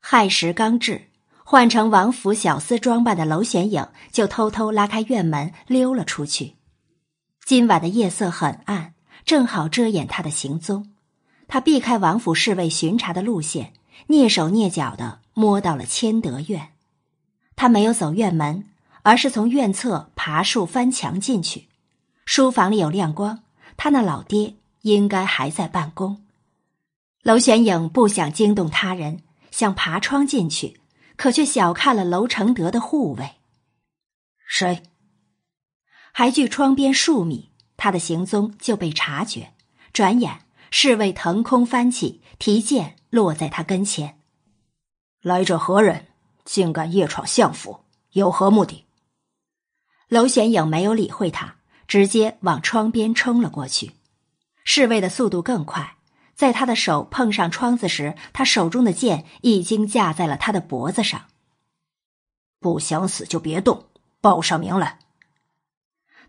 [0.00, 1.08] 亥时刚至，
[1.42, 6.56] 换成王府小厮装扮的娄玄影就偷偷拉开院门溜了出去。
[7.44, 10.92] 今晚的夜色很暗，正好遮掩他的行踪。
[11.48, 13.74] 他避开王府侍卫巡查的路线，
[14.08, 16.72] 蹑手蹑脚的摸到了千德院。
[17.54, 18.68] 他没有走院门，
[19.02, 21.68] 而是从院侧爬树翻墙进去。
[22.24, 23.44] 书房里有亮光，
[23.76, 26.24] 他那老爹应该还在办公。
[27.22, 30.80] 娄玄影不想惊动他人，想爬窗进去，
[31.16, 33.36] 可却小看了娄承德的护卫。
[34.48, 34.82] 谁？
[36.12, 37.51] 还距窗边数米，
[37.82, 39.54] 他的行踪就被察觉。
[39.92, 40.42] 转眼。
[40.70, 44.20] 侍卫腾空翻起，提剑落在他跟前。
[45.20, 46.06] 来者何人？
[46.44, 47.80] 竟敢夜闯相府，
[48.12, 48.86] 有何目的？
[50.08, 51.56] 娄玄影没有理会他，
[51.88, 53.96] 直接往窗边冲了过去。
[54.64, 55.96] 侍卫的速度更快，
[56.34, 61.26] 在他的手碰上窗子时，他手中的剑已经架在了他的脖子上。
[62.60, 63.88] 不想死就别动，
[64.22, 65.00] 报上名来。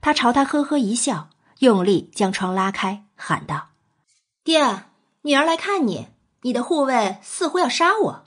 [0.02, 3.70] 他朝他呵呵一笑，用力将窗拉开，喊道。
[4.44, 4.86] 爹，
[5.22, 6.08] 女儿来看你。
[6.46, 8.24] 你的护卫似乎要杀我。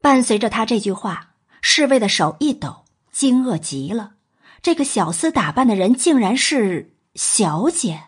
[0.00, 4.14] 伴随着他这句话，侍卫的手一抖，惊愕极了。
[4.62, 8.06] 这个小厮打扮的人竟然是小姐。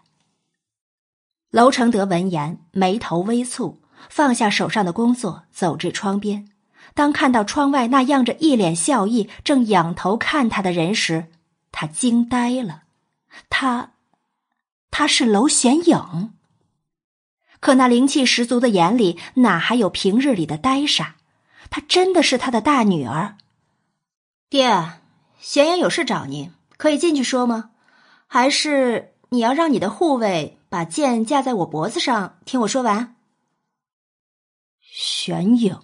[1.51, 3.77] 娄承德闻言，眉头微蹙，
[4.09, 6.49] 放下手上的工作，走至窗边。
[6.95, 11.27] 当看到窗外那样着一脸笑意、正仰头看他的人时，
[11.71, 12.83] 他惊呆了。
[13.49, 13.95] 他，
[14.91, 16.35] 他是娄玄影。
[17.61, 21.17] 可那灵气十足的眼里，哪还有平日里的呆傻？
[21.69, 23.37] 她真的是他的大女儿。
[24.49, 25.01] 爹，
[25.39, 27.71] 玄影有事找您，可以进去说吗？
[28.27, 33.17] 还是你要让你的护卫把剑架在我脖子上，听我说完？
[34.81, 35.79] 玄影，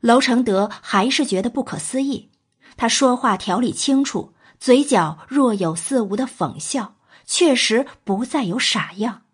[0.00, 2.32] 娄承德还是觉得不可思议。
[2.76, 4.33] 他说话条理清楚，
[4.64, 6.96] 嘴角若有似无的讽笑，
[7.26, 9.24] 确实不再有傻样。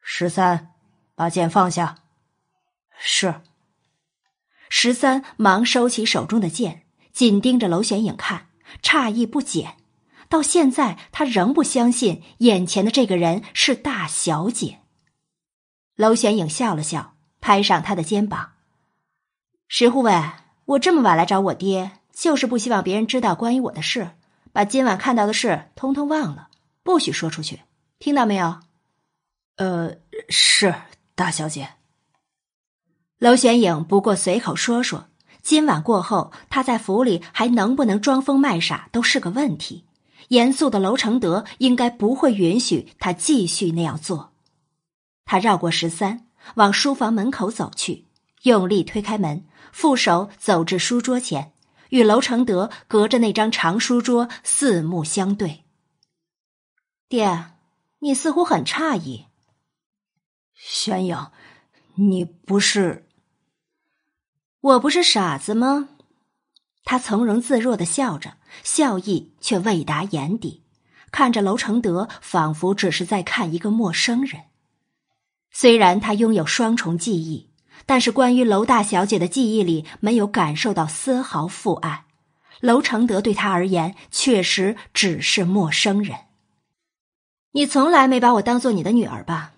[0.00, 0.72] 十三，
[1.14, 1.98] 把剑放下。
[2.98, 3.40] 是。
[4.68, 8.48] 十三忙收起手中的剑，紧盯着娄玄影看，
[8.82, 9.76] 诧异不减。
[10.28, 14.80] 到现在，他仍不相信眼前的这个人是大小姐。
[15.94, 18.54] 娄玄影笑了笑，拍上他的肩膀
[19.68, 20.12] ：“石护卫，
[20.64, 24.10] 我这么晚来找我爹，就是不希望别人知道关于我的事，
[24.52, 26.50] 把今晚看到的事通通忘了，
[26.82, 27.62] 不许说出去，
[27.98, 28.60] 听到没有
[29.56, 29.94] ？”“呃，
[30.28, 30.74] 是
[31.14, 31.70] 大小姐。”
[33.18, 35.08] 娄玄影不过随口说说，
[35.40, 39.86] 今晚过后，他在府里还能不能装疯卖傻都是个问题。
[40.28, 44.34] 严肃的楼承德应该不会允许他继续那样做。
[45.24, 48.04] 他绕过十三，往书房门口走去，
[48.42, 51.54] 用力推开门，负手走至书桌前，
[51.90, 55.64] 与楼承德隔着那张长书桌四目相对。
[57.08, 57.52] 爹，
[58.00, 59.26] 你似乎很诧异。
[60.54, 61.30] 玄影，
[61.94, 63.06] 你不是？
[64.60, 65.88] 我不是傻子吗？
[66.84, 70.64] 他从容自若的笑着，笑意却未达眼底，
[71.10, 74.44] 看着楼承德，仿佛只是在看一个陌生人。
[75.50, 77.49] 虽然他拥有双重记忆，
[77.90, 82.04] 但是关于楼大小姐的记忆里没有感受到丝毫父爱。
[82.60, 86.16] 楼承德对他而言，确实只是陌生人。
[87.50, 89.54] 你从来没把我当做你的女儿吧？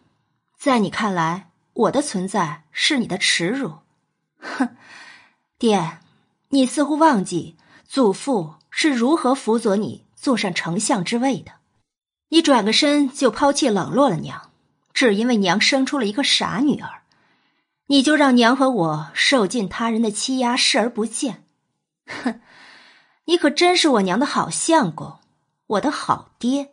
[0.58, 3.80] 在你看来，我的存在是你的耻辱。
[4.38, 4.76] 哼，
[5.60, 5.98] 爹。
[6.48, 11.52] 你似乎忘记祖父是如何辅佐你坐上丞相之位的，
[12.30, 14.50] 你转个身就抛弃冷落了娘，
[14.94, 17.01] 只因为娘生出了一个傻女儿，
[17.86, 21.44] 你就让娘和我受尽他人的欺压，视而不见。
[22.06, 22.40] 哼，
[23.24, 25.18] 你可真是我娘的好相公，
[25.66, 26.72] 我的好爹。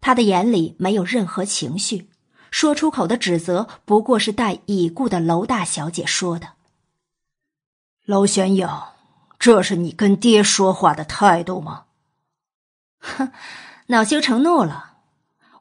[0.00, 2.08] 他的眼里没有任何情绪，
[2.50, 6.52] 说出口的指责不过是待已故的娄大小姐说的。
[8.06, 8.68] 娄玄影，
[9.38, 11.84] 这是你跟爹说话的态度吗？
[13.00, 13.32] 哼，
[13.88, 14.98] 恼羞成怒了。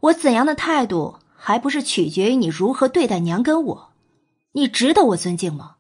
[0.02, 3.94] 我怎样的态度，还不是取决于你如何对待娘跟我？
[4.52, 5.78] 你值得我尊敬吗？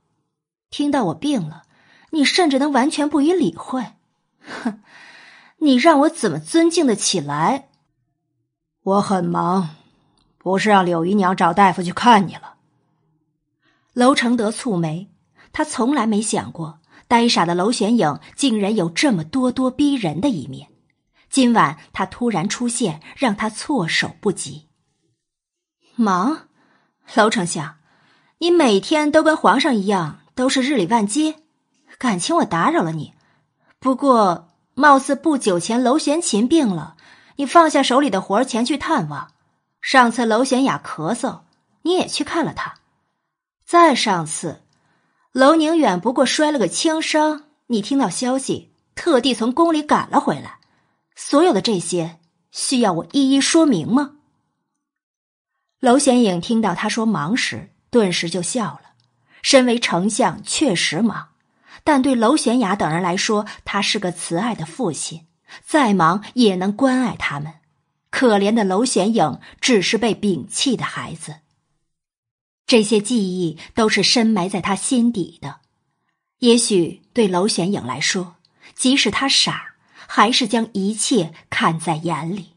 [0.69, 1.63] 听到我病了，
[2.12, 3.86] 你甚至能完全不予理会。
[4.39, 4.80] 哼，
[5.58, 7.67] 你让我怎么尊敬的起来？
[8.82, 9.75] 我很忙，
[10.38, 12.56] 不是让柳姨娘找大夫去看你了。
[13.91, 15.10] 娄承德蹙眉。
[15.51, 20.69] 他从来没想过，呆傻的娄玄影竟然有这么咄咄逼人的一面。
[21.30, 24.66] 今晚他突然出现，让他措手不及。
[25.99, 26.41] 忙，
[27.15, 27.77] 娄丞相，
[28.38, 31.38] 你每天都跟皇上一样，都是日理万机，
[31.97, 33.13] 感情我打扰了你。
[33.79, 36.95] 不过，貌似不久前娄玄琴病了，
[37.38, 39.31] 你放下手里的活前去探望。
[39.81, 41.39] 上次娄玄雅咳嗽，
[41.81, 42.75] 你也去看了他。
[43.65, 44.62] 再上次。
[45.31, 50.60] 娄宁远不过摔了个轻伤，你听到消息，特地从宫里赶了回来。
[51.15, 52.19] 所有的这些，
[52.51, 54.16] 需要我一一说明吗？
[55.79, 58.81] 娄显影听到他说忙时，顿时就笑了。
[59.43, 61.29] 身为丞相，确实忙，
[61.83, 65.27] 但对娄玄雅等人来说，他是个慈爱的父亲，
[65.63, 67.53] 再忙也能关爱他们。
[68.09, 71.37] 可怜的娄显影，只是被摒弃的孩子。
[72.65, 75.61] 这些记忆都是深埋在他心底的，
[76.39, 78.35] 也许对娄玄影来说，
[78.75, 79.75] 即使他傻，
[80.07, 82.53] 还是将一切看在眼里。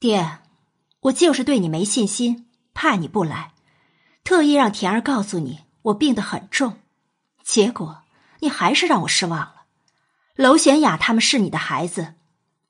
[0.00, 0.38] 爹，
[1.06, 3.52] 我就是对你没信心，怕你不来，
[4.24, 6.80] 特意让田儿告诉你我病得很重，
[7.44, 8.02] 结果
[8.40, 9.66] 你还是让我失望了。
[10.34, 12.14] 娄玄雅他们是你的孩子，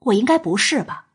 [0.01, 1.07] 我应该不是吧？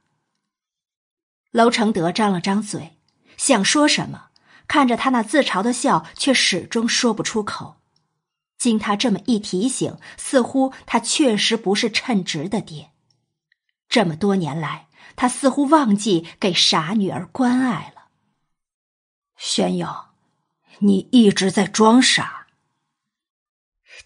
[1.52, 2.98] 娄承德张了张嘴，
[3.38, 4.30] 想说什么。
[4.68, 7.82] 看着他那自嘲的笑，却始终说不出口。
[8.58, 12.92] 经他这么一提醒，似乎他确实不是称职的爹。
[13.90, 18.04] 这么多年来，他似乎忘记给傻女儿关爱了。
[19.38, 20.14] 宣瑶，
[20.80, 22.48] 你一直在装傻。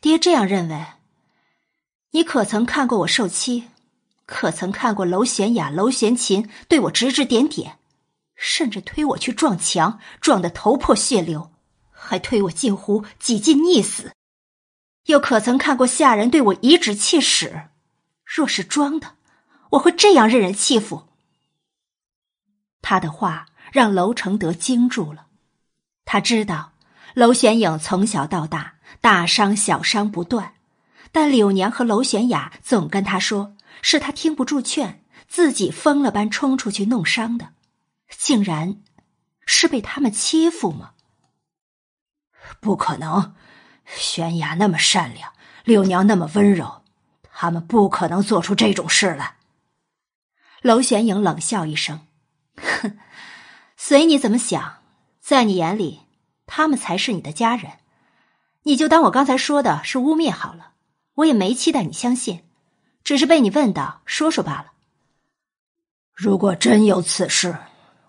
[0.02, 0.86] 爹这样认为。
[2.12, 3.66] 你可曾看过我受欺？
[4.26, 7.78] 可曾看过娄贤雅、娄贤琴对我指指点点？
[8.36, 11.52] 甚至推我去撞墙，撞得头破血流，
[11.92, 14.14] 还推我进湖，几近溺死。
[15.06, 17.70] 又可曾看过下人对我颐指气使？
[18.24, 19.16] 若是装的，
[19.76, 21.08] 我会这样任人欺负？
[22.82, 25.28] 他的话让娄承德惊住了。
[26.06, 26.74] 他知道
[27.16, 30.56] 娄玄影从小到大大伤小伤不断，
[31.12, 37.54] 但柳娘和娄玄雅总跟他说，是他听不住劝，自己疯了般冲出去弄伤的。
[38.10, 38.82] 竟然
[39.46, 40.92] 是被他们欺负吗？
[42.62, 43.34] 不可能，
[43.86, 46.84] 玄雅那么善良，柳娘那么温柔，
[47.34, 49.35] 他们不可能做出这种事来。
[50.66, 52.08] 娄玄影冷笑一声
[52.58, 52.98] ：“哼，
[53.78, 54.80] 随你怎么想，
[55.22, 56.00] 在你眼里，
[56.48, 57.74] 他们才是你的家人。
[58.64, 60.72] 你就当我刚才说的是污蔑好了，
[61.18, 62.44] 我也没期待你相信，
[63.04, 64.72] 只是被你问到，说说罢了。
[66.16, 67.56] 如果真有此事，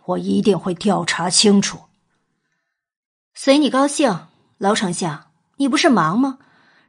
[0.06, 1.82] 我一定会调查清楚。
[3.34, 6.38] 随你高兴。”娄丞相，你不是忙吗？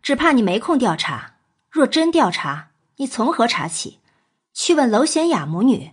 [0.02, 1.34] 只怕你没空调查。
[1.70, 4.00] 若真调查，你从何查起？
[4.58, 5.92] 去问娄贤雅母女，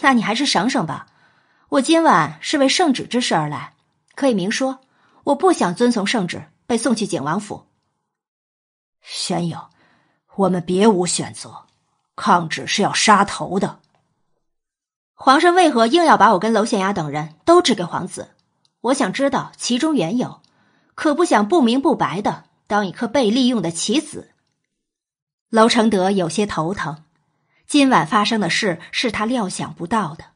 [0.00, 1.06] 那你还是省省吧。
[1.68, 3.74] 我今晚是为圣旨之事而来，
[4.14, 4.80] 可以明说，
[5.24, 7.66] 我不想遵从圣旨，被送去景王府。
[9.02, 9.68] 玄友，
[10.34, 11.66] 我们别无选择，
[12.16, 13.80] 抗旨是要杀头的。
[15.12, 18.30] 皇上为何硬要把我跟娄贤雅等人都指给皇子？
[18.80, 20.40] 我想知道其中缘由。
[20.94, 24.32] 可不想不明不白的当一颗被利用的棋子。
[25.50, 27.04] 娄承德有些头疼，
[27.66, 30.26] 今晚发生的事是他料想不到的，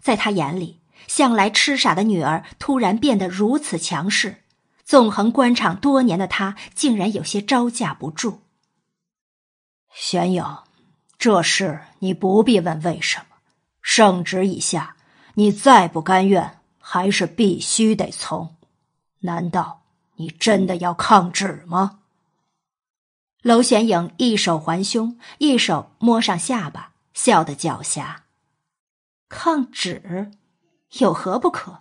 [0.00, 4.42] 在他眼里，向来痴傻的女儿突然变得如此强势，
[4.84, 8.40] 纵横官场多年的他竟然有些招架不住。
[9.94, 10.44] 玄影，
[11.18, 13.36] 这事你不必问为什么，
[13.80, 14.96] 圣旨已下，
[15.34, 18.56] 你再不甘愿，还是必须得从。
[19.20, 19.82] 难道？
[20.16, 21.99] 你真的要抗旨吗？
[23.42, 28.16] 娄玄影一手环胸，一手摸上下巴，笑得狡黠。
[29.28, 30.30] 抗旨，
[30.98, 31.78] 有何不可？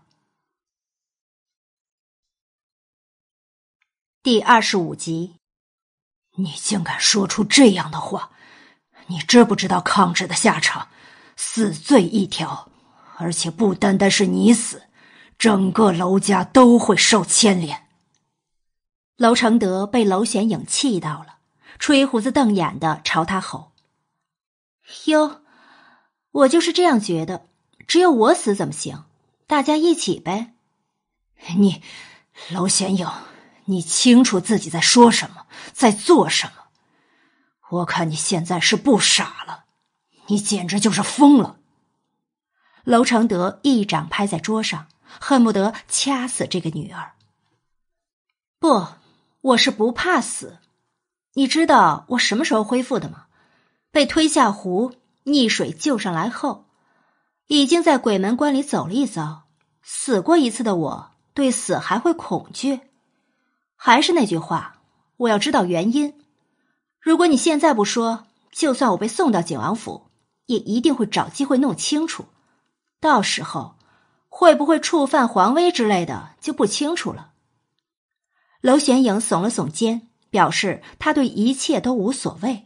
[4.23, 5.35] 第二十五集，
[6.35, 8.31] 你竟敢说出这样的话！
[9.07, 10.87] 你知不知道抗旨的下场？
[11.35, 12.69] 死罪一条，
[13.17, 14.83] 而且不单单是你死，
[15.37, 17.87] 整个娄家都会受牵连。
[19.17, 21.38] 娄承德被娄玄影气到了，
[21.79, 23.71] 吹胡子瞪眼的朝他吼
[25.07, 25.41] ：“哟，
[26.31, 27.47] 我就是这样觉得，
[27.87, 29.05] 只有我死怎么行？
[29.47, 30.53] 大家一起呗。”
[31.57, 31.81] 你，
[32.49, 33.09] 娄显影，
[33.65, 36.65] 你清楚自己在说什么，在做什么？
[37.69, 39.63] 我看你现在是不傻了，
[40.27, 41.59] 你简直就是疯了！
[42.83, 44.87] 娄承德一掌拍在桌上，
[45.19, 47.13] 恨不得掐死这个女儿。
[48.59, 48.99] 不。
[49.41, 50.57] 我是不怕死，
[51.33, 53.25] 你知道我什么时候恢复的吗？
[53.91, 54.93] 被推下湖，
[55.25, 56.65] 溺水救上来后，
[57.47, 59.43] 已经在鬼门关里走了一遭。
[59.81, 62.81] 死过一次的我，对死还会恐惧？
[63.75, 64.81] 还是那句话，
[65.17, 66.13] 我要知道原因。
[66.99, 70.07] 如果你现在不说，就算我被送到景王府，
[70.47, 72.25] 也一定会找机会弄清楚。
[72.99, 73.75] 到时候，
[74.27, 77.31] 会不会触犯皇威之类的，就不清楚了。
[78.61, 82.65] 娄玄影耸了耸肩，表示他对一切都无所谓。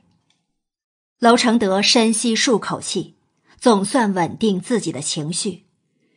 [1.20, 3.16] 娄承德深吸数口气，
[3.57, 5.66] 总算稳定自己的情绪。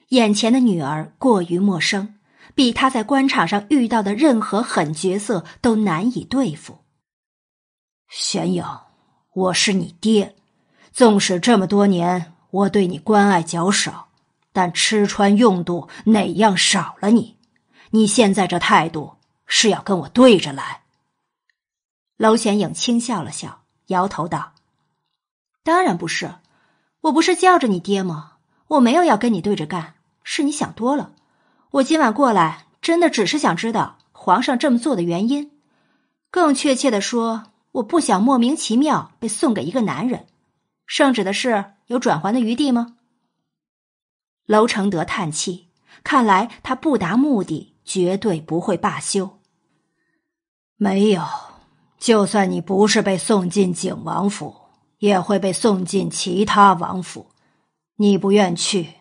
[0.08, 2.14] 眼前的女儿过于陌生，
[2.54, 6.78] 比他在官场上遇到的任何狠角色都难以对付。
[8.08, 8.64] 玄影，
[9.34, 10.36] 我是你爹，
[10.92, 14.08] 纵使这么多年我对你关爱较少，
[14.52, 17.36] 但吃穿用度哪样少了你？
[17.90, 19.16] 你现在这态度。
[19.48, 20.82] 是要跟我对着来？
[22.16, 24.54] 娄玄影轻笑了笑，摇头道
[25.62, 26.36] ：“当然不是，
[27.02, 28.38] 我不是叫着你爹吗？
[28.68, 31.12] 我没有要跟你对着干，是你想多了。
[31.70, 35.52] 我今晚过来，真的只是想知道皇上这么做的原因。
[36.30, 40.26] 更确切的说，我不想莫名其妙被送给一个男人。
[40.86, 42.96] 圣旨的事有转圜的余地吗？”
[44.46, 45.68] 娄承德叹气，
[46.02, 47.74] 看来他不达目的。
[47.86, 49.38] 绝对不会罢休。
[50.76, 51.22] 没有，
[51.98, 54.54] 就算你不是被送进景王府，
[54.98, 57.30] 也会被送进其他王府。
[57.96, 58.94] 你不愿去，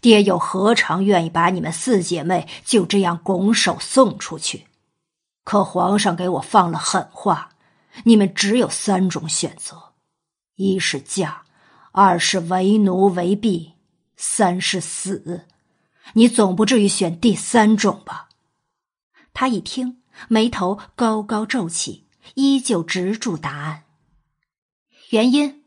[0.00, 4.66] 爹又何尝愿意把你们四姐妹就这样拱手送出去？
[5.44, 7.50] 可皇上给我放了狠话，
[8.04, 9.92] 你们只有三种选择：
[10.56, 11.42] 一是嫁，
[11.92, 13.72] 二是为奴为婢，
[14.16, 15.46] 三是死。
[16.14, 18.28] 你总不至于选第三种吧？
[19.32, 22.01] 他一听，眉头高高皱起，
[22.34, 23.84] 依旧执着答案。
[25.10, 25.62] 原因？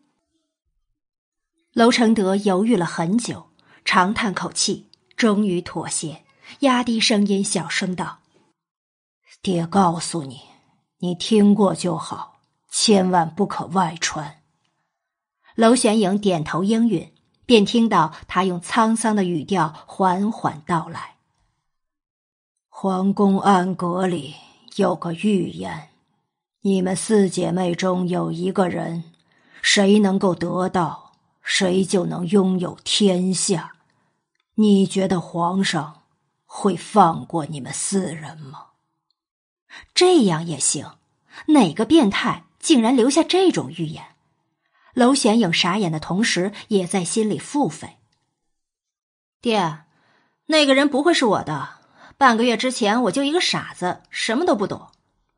[1.73, 3.49] 娄承德犹豫了很久，
[3.83, 6.23] 长叹口气，终于妥协，
[6.59, 8.19] 压低声音，小声道
[9.43, 10.41] ：“爹告诉你，
[10.99, 12.39] 你听过就好，
[12.69, 14.41] 千万不可外传。”
[15.55, 17.13] 娄玄影点头应允，
[17.45, 21.17] 便听到他用沧桑的语调缓缓道来
[22.69, 24.35] ：“皇宫暗阁里
[24.77, 25.89] 有个预言，
[26.67, 29.03] 你们四姐妹中有一个人，
[29.61, 31.11] 谁能够得到，
[31.43, 33.73] 谁就能拥有天下。
[34.55, 36.01] 你觉得皇上
[36.47, 38.69] 会放过你们四人吗？”
[39.93, 40.93] 这样也行？
[41.49, 44.15] 哪个变态竟然留下这种预言？
[44.95, 47.89] 娄玄影傻眼的同时，也在心里腹诽
[49.39, 49.83] ：“爹，
[50.47, 51.75] 那个人不会是我的。
[52.17, 54.87] 半个月之前，我就一个傻子，什么都不懂。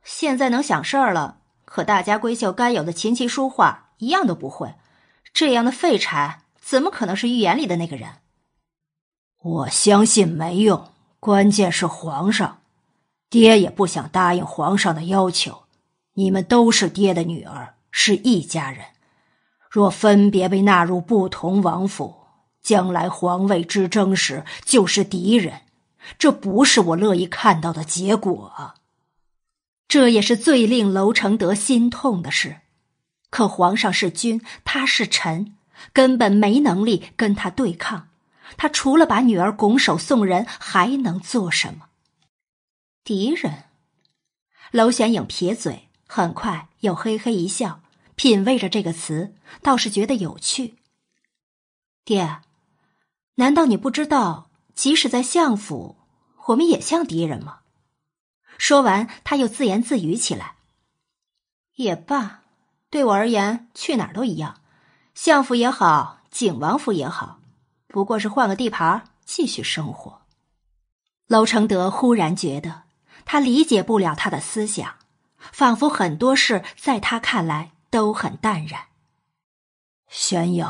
[0.08, 4.74] 现在能想事儿了，可大家闺秀该有的琴棋书画一样都不会。
[5.34, 8.10] 这样的废柴，怎么可能是预言里的那个人？
[9.44, 12.62] 我相信没用，关键是皇上。
[13.30, 15.64] 爹也不想答应皇上的要求。
[16.14, 18.86] 你们都是爹的女儿，是一家人。”
[19.70, 22.16] 若分别被纳入不同王府，
[22.62, 25.64] 将来皇位之争时就是敌人，
[26.18, 28.76] 这不是我乐意看到的结果。
[29.88, 32.58] 这也是最令娄承德心痛的事。
[33.30, 35.56] 可皇上是君，他是臣，
[35.94, 38.10] 根本没能力跟他对抗。
[38.56, 41.88] 他除了把女儿拱手送人，还能做什么？
[43.04, 43.66] 敌人？
[44.72, 47.82] 娄玄影撇嘴，很快又嘿嘿一笑。
[48.16, 50.76] 品味着这个词，倒是觉得有趣。
[52.04, 52.40] 爹，
[53.36, 55.98] 难道你不知道，即使在相府，
[56.48, 57.60] 我们也像敌人吗？
[58.58, 60.56] 说完，他又自言自语起来。
[61.76, 62.42] 也罢，
[62.90, 64.62] 对我而言，去哪儿都一样，
[65.14, 67.40] 相府也好，景王府也好，
[67.88, 70.22] 不过是换个地盘继续生活。
[71.28, 72.84] 娄承德忽然觉得，
[73.26, 74.96] 他理解不了他的思想，
[75.38, 77.72] 仿佛很多事在他看来。
[77.90, 78.82] 都很淡然。
[80.10, 80.68] 玄影，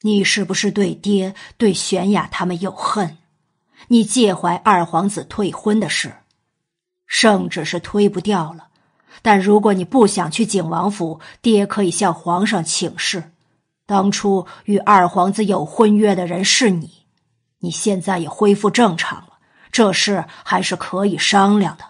[0.00, 3.18] 你是不是对爹、对玄雅他们有恨？
[3.86, 6.16] 你介怀二皇子退婚的事，
[7.08, 8.68] 圣旨是推不掉了。
[9.20, 13.32] 但如果你不想去景王府，爹可以向皇上请示。
[13.84, 17.06] 当初与二皇子有婚约的人是你，
[17.58, 19.38] 你现在也恢复正常了，
[19.72, 21.84] 这事还是可以商量的。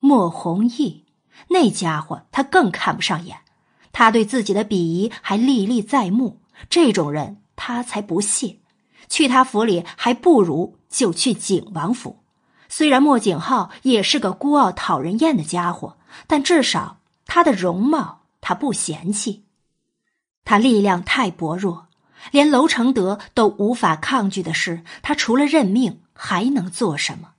[0.00, 1.06] 莫弘毅。
[1.50, 3.38] 那家伙他更看不上眼，
[3.92, 6.42] 他对自己的鄙夷还历历在目。
[6.68, 8.58] 这种人他才不屑，
[9.08, 12.18] 去他府里还不如就去景王府。
[12.68, 15.96] 虽然莫景浩也是个孤傲讨人厌的家伙，
[16.26, 19.44] 但至少他的容貌他不嫌弃。
[20.44, 21.88] 他力量太薄弱，
[22.30, 27.30] 连娄承德都无法抗拒的事，他除了认命还能做什么？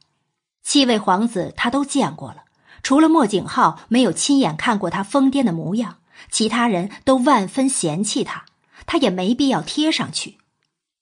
[0.63, 2.43] 七位皇子他都见过了。
[2.81, 5.97] 除了莫景浩没有亲眼看过他疯癫的模样，
[6.31, 8.45] 其他人都万分嫌弃他，
[8.85, 10.37] 他也没必要贴上去。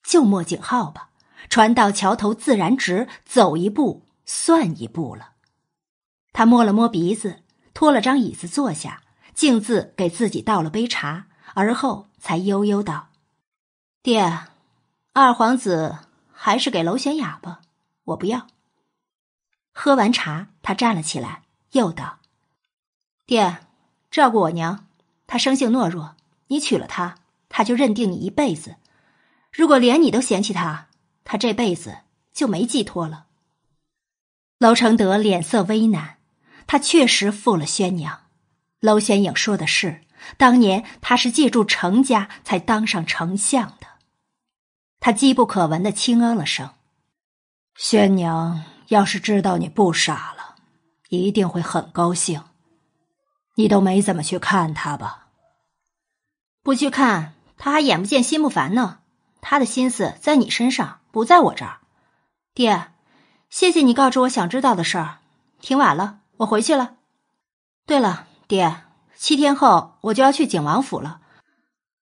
[0.04, 1.10] 就莫景浩吧，
[1.50, 5.32] 船到桥头自然直，走一步算一步了。
[6.32, 7.42] 他摸了摸鼻子，
[7.74, 9.02] 拖了张椅子坐下，
[9.34, 11.26] 径自给自己倒了杯茶，
[11.56, 13.08] 而后才悠悠道
[14.04, 14.48] ：“爹，
[15.14, 15.98] 二皇子
[16.32, 17.62] 还是给娄玄雅吧，
[18.04, 18.46] 我不要。”
[19.74, 21.42] 喝完茶，他站了起来。
[21.72, 22.20] 又道
[23.28, 23.58] ：“爹，
[24.10, 24.88] 照顾我娘，
[25.28, 26.16] 她生性懦弱。
[26.48, 27.18] 你娶了她，
[27.50, 28.78] 她就认定你一辈子。
[29.52, 30.88] 如果连你都嫌弃她，
[31.26, 31.98] 她这辈子
[32.32, 33.26] 就没寄托了。”
[34.60, 36.18] 娄承德脸色微难，
[36.66, 38.22] 他确实负了宣娘。
[38.80, 40.02] 娄玄影说的是，
[40.38, 43.88] 当年他是借助程家才当上丞相的。
[45.00, 46.72] 他机不可闻的轻嗯了声
[47.78, 50.56] ：“宣娘要是知道你不傻了。”
[51.10, 52.44] 一定会很高兴。
[53.56, 55.28] 你都没怎么去看他吧？
[56.62, 59.00] 不去看他还眼不见心不烦呢。
[59.40, 61.80] 他的心思在你身上，不在我这儿。
[62.54, 62.92] 爹，
[63.50, 65.20] 谢谢你告知我想知道的事儿。
[65.60, 66.98] 挺晚了，我回去了。
[67.86, 68.84] 对了，爹，
[69.16, 71.22] 七天后我就要去景王府了。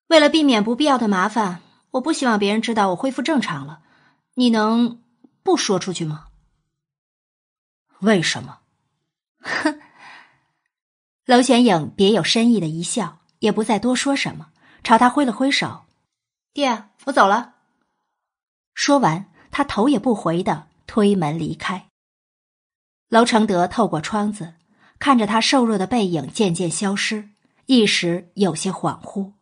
[0.08, 3.82] 为了避免不必要的麻烦，我不希望别人知道我恢复正常了。
[4.34, 5.02] 你能
[5.44, 6.26] 不说出去吗？
[8.00, 8.60] 为什么？
[9.42, 9.80] 哼，
[11.26, 14.48] 娄玄影别有深意的一笑，也不再多说什么，
[14.84, 15.86] 朝他挥了挥手
[16.52, 17.54] ：“爹，我走了。”
[18.76, 21.90] 说完，他头也不回的推门离开。
[23.10, 24.54] 娄承德透过窗子
[24.98, 27.32] 看着他瘦弱的背影渐渐消失，
[27.66, 29.34] 一时有些恍惚。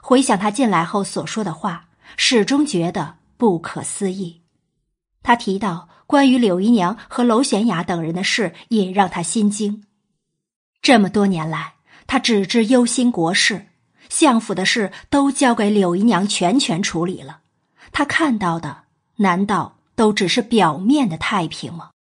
[0.00, 4.40] 回想他进来后所说的话，始终觉得不可思议。
[5.22, 5.90] 他提到。
[6.04, 9.84] 关于柳姨娘和娄玄雅等人的事，也让他心惊。
[10.82, 13.68] 这么多年来，他只知忧心国事，
[14.10, 17.40] 相府的事都交给柳姨娘全权处理了，
[17.92, 18.82] 他看到的
[19.16, 21.92] 难道都只是表面的太平吗？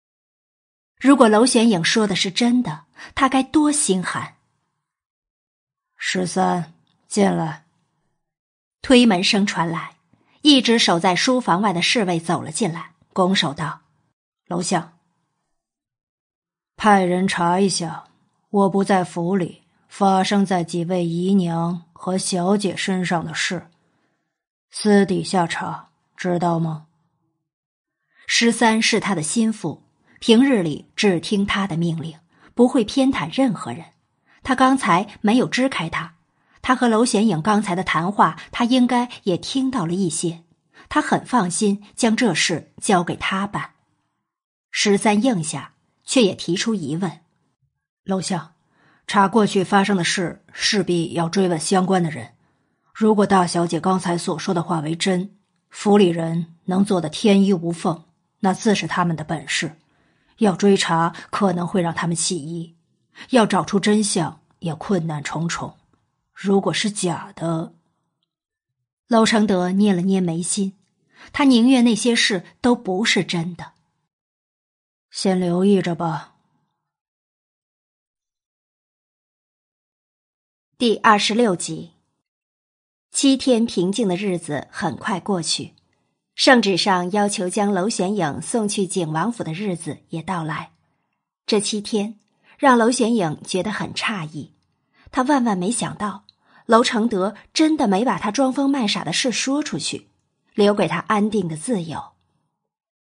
[1.00, 4.38] 如果娄玄影说的是真的，他该多心寒。
[5.98, 6.74] 十三，
[7.08, 7.64] 进来。
[8.82, 9.98] 推门声传来，
[10.42, 13.82] 一直守在书房外的侍卫走了进来，拱手道
[14.50, 14.94] ：“楼下，
[16.76, 18.06] 派人查一下，
[18.50, 23.70] 我不在府里，发生在几位姨娘和小姐身上的事，
[24.72, 26.88] 私底下查，知道吗？”
[28.34, 29.84] 十三是他的心腹。
[30.22, 32.16] 平日里只听他的命令，
[32.56, 33.88] 不会偏袒任何人。
[34.42, 36.14] 他刚才没有支开他，
[36.62, 40.44] 他和娄显影刚才的谈话，他应该也听到了一些。
[40.88, 43.72] 他很放心将这事交给他办。
[44.72, 45.74] 十三应下，
[46.06, 47.20] 却也提出疑问
[48.06, 48.54] ：“楼下，
[49.08, 52.30] 查过去发生的事，势必要追问相关的人。
[52.94, 55.36] 如果大小姐刚才所说的话为真，
[55.70, 58.06] 府里人能做的天衣无缝，
[58.42, 59.78] 那自是他们的本事。”
[60.42, 62.76] 要追查可能会让他们起疑，
[63.30, 65.78] 要找出真相也困难重重。
[66.34, 67.76] 如果是假的，
[69.08, 70.80] 娄承德捏了捏眉心，
[71.32, 73.74] 他宁愿那些事都不是真的。
[75.12, 76.34] 先留意着吧。
[80.80, 81.92] 第二十六集，
[83.12, 85.76] 七天平静的日子很快过去。
[86.36, 90.72] 圣旨上要求将娄玄影送去景王府的日子也到来，
[91.46, 92.16] 这七天
[92.58, 94.54] 让娄玄影觉得很诧异，
[95.12, 96.24] 他万万没想到
[96.66, 100.08] 娄承德真的没把他装疯卖傻的事说出去，
[100.56, 102.02] 留给他安定的自由。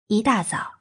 [0.08, 0.72] 一大早，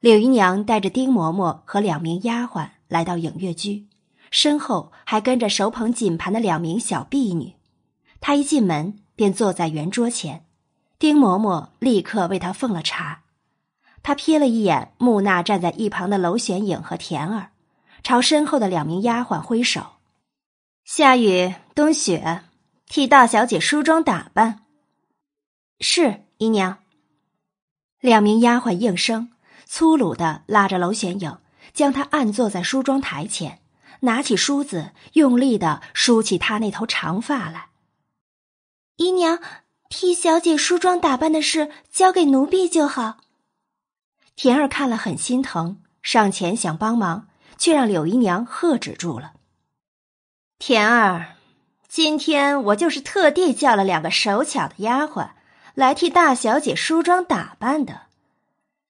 [0.00, 3.86] 柳姨娘带着丁嬷嬷和两名丫鬟来到影月居，
[4.30, 7.54] 身后还跟着手捧锦盘的两名小婢女。
[8.20, 10.46] 她一进门便坐在圆桌前。
[11.02, 13.22] 丁嬷嬷立刻为他奉了茶，
[14.04, 17.50] 他瞥了一眼木讷站在一旁的娄玄影和田儿，
[18.04, 19.94] 朝身后的两名丫鬟挥手
[20.86, 22.44] ：“夏雨、冬雪，
[22.86, 24.64] 替大小姐梳妆打扮。”
[25.80, 26.78] 是姨娘。
[27.98, 29.32] 两名丫鬟应声，
[29.64, 31.38] 粗鲁的拉着娄玄影，
[31.74, 33.58] 将她按坐在梳妆台前，
[34.02, 37.70] 拿起梳子，用力的梳起她那头长发来。
[38.94, 39.40] 姨娘。
[39.94, 43.18] 替小姐梳妆打扮的事交给奴婢就好。
[44.34, 47.28] 田儿看了很心疼，上前想帮忙，
[47.58, 49.34] 却让柳姨娘喝止住了。
[50.58, 51.36] 田儿，
[51.88, 55.32] 今天我就是特地叫了两个手巧的丫鬟
[55.74, 58.04] 来替大小姐梳妆打扮的。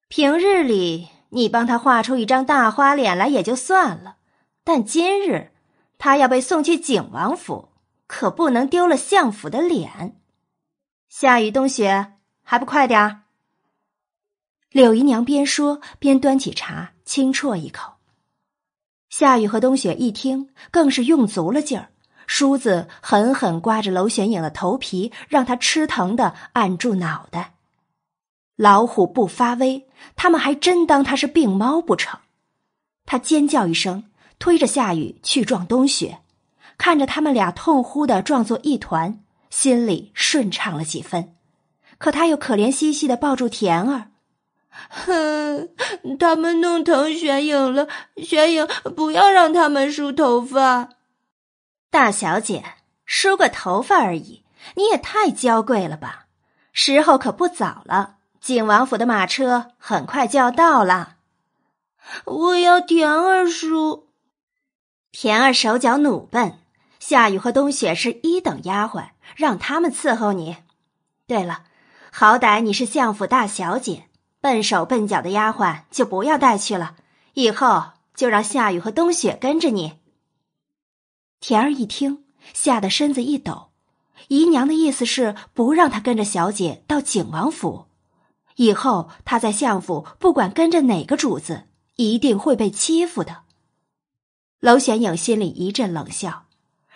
[0.07, 4.19] 平日里你帮她画出一张大花脸来也就算了，
[4.63, 5.51] 但今日
[5.99, 7.71] 她要被送去景王府，
[8.07, 10.17] 可不能丢了相府的脸。
[11.15, 13.25] 夏雨、冬雪，还不快点儿！
[14.71, 17.97] 柳姨娘边说边端起茶，轻啜一口。
[19.11, 21.91] 夏雨和冬雪一听，更是用足了劲儿，
[22.27, 27.57] 梳子狠狠刮着娄玄影的头皮，让他吃疼的按住脑袋。
[28.57, 29.87] 老虎不发威，
[30.17, 32.21] 他们还真当他是病猫不成？
[33.05, 34.05] 他尖叫一声，
[34.39, 36.21] 推着夏雨去撞冬雪，
[36.79, 39.22] 看着他们俩痛呼的撞作一团。
[39.53, 41.37] 心里顺畅了几分，
[41.99, 44.09] 可他又可怜兮兮的抱住田儿，
[44.89, 45.69] 哼，
[46.19, 47.87] 他们弄疼玄影了，
[48.17, 50.89] 玄影不要让他们梳头发。
[51.91, 52.65] 大小姐
[53.05, 54.43] 梳个头发而已，
[54.77, 56.25] 你也太娇贵了吧？
[56.73, 61.17] 时候可不早了，景王府的马车很快就要到了。
[62.25, 64.09] 我要田儿梳，
[65.13, 66.59] 田儿手脚努笨。
[66.99, 70.57] 夏雨和冬雪是一等丫鬟，让他们伺候你。
[71.27, 71.65] 对了，
[72.11, 74.09] 好歹你是相府大小姐，
[74.41, 76.97] 笨手笨脚的丫鬟就不要带去了，
[77.35, 79.99] 以后就让夏雨和冬雪跟着你。
[81.41, 82.25] 田儿一听，
[82.55, 83.71] 吓得身子一抖。
[84.29, 87.87] 姨娘的意思是不让她跟着小姐到景王府，
[88.57, 91.65] 以后她在相府不管跟着哪个主子，
[91.97, 93.43] 一定会被欺负的。
[94.61, 96.42] 娄玄影心里一阵冷笑。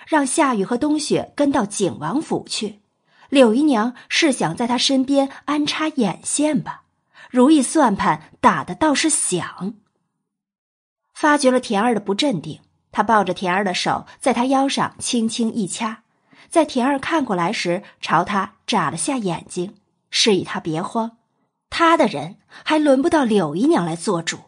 [0.06, 2.80] 让夏雨和冬雪跟到景王府去，
[3.28, 6.84] 柳姨娘是想在他身边安插眼线吧？
[7.30, 9.74] 如意算盘打的倒是响。
[11.12, 12.60] 发觉了田儿的不镇定，
[12.92, 16.02] 他抱着田儿的手，在他腰上轻轻一掐，
[16.48, 19.74] 在田儿看过来时，朝他眨了下眼睛，
[20.10, 21.16] 示意他别慌，
[21.68, 24.38] 他的人还轮不到柳姨娘来做主。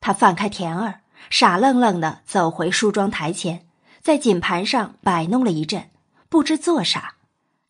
[0.00, 3.65] 他放开田儿，傻愣愣的走回梳妆台前。
[4.06, 5.90] 在锦盘上摆弄了一阵，
[6.28, 7.16] 不知做啥。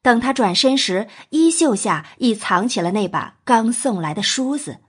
[0.02, 4.80] 等他转身时，衣袖下已藏起了那把刚送来的梳子，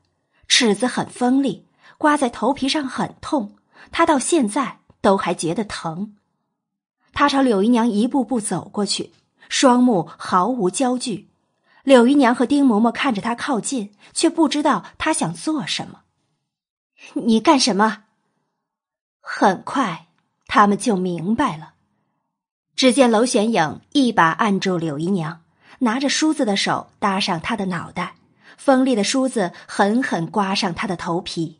[0.49, 1.65] 尺子很锋利，
[1.97, 3.55] 刮在头皮上很痛。
[3.93, 6.17] 他到现在都还觉得疼。
[7.13, 9.13] 他朝柳姨娘一步步走过去，
[9.47, 11.29] 双目毫无焦距。
[11.83, 16.01] 柳姨娘和丁嬷嬷看着他靠近，却不知道他想做什么。
[17.13, 18.03] 你干什么？
[19.21, 20.06] 很快，
[20.47, 21.73] 他们就明白了。
[22.75, 25.41] 只见娄玄影一把按住柳姨娘，
[25.79, 28.15] 拿着梳子的手搭上她的脑袋，
[28.57, 31.59] 锋利的梳子狠狠刮上她的头皮。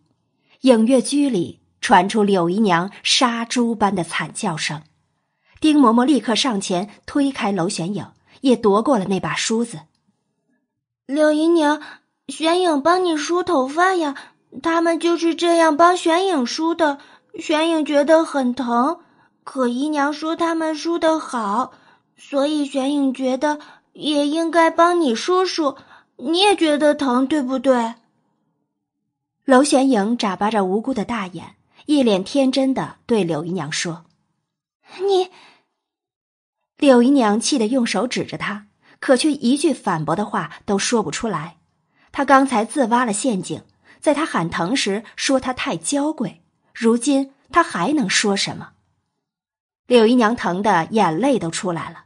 [0.61, 4.81] 影月居里传出柳姨娘杀猪般的惨叫声。
[5.59, 8.07] 丁嬷嬷立刻上前推开娄玄影，
[8.41, 9.81] 也夺过了那把梳子。
[11.07, 11.81] 柳姨娘，
[12.27, 14.15] 玄影帮你梳头发呀，
[14.61, 16.99] 他们就是这样帮玄影梳的。
[17.39, 18.99] 玄影觉得很疼。
[19.43, 21.71] 可姨娘说他们梳的好，
[22.17, 23.59] 所以玄影觉得
[23.93, 25.77] 也应该帮你梳梳。
[26.17, 27.95] 你也觉得疼，对不对？
[29.45, 34.03] 娄玄影眨巴着无辜的大眼，一脸天真的对柳姨娘说
[35.07, 35.29] ：“你。”
[36.77, 38.67] 柳姨娘气得用手指着他，
[38.99, 41.57] 可却一句反驳的话都说不出来。
[42.11, 43.61] 她刚才自挖了陷阱，
[44.01, 46.43] 在他喊疼时说他太娇贵，
[46.79, 48.73] 如今他还能说什么？
[49.87, 52.05] 柳姨娘疼得眼泪都出来了，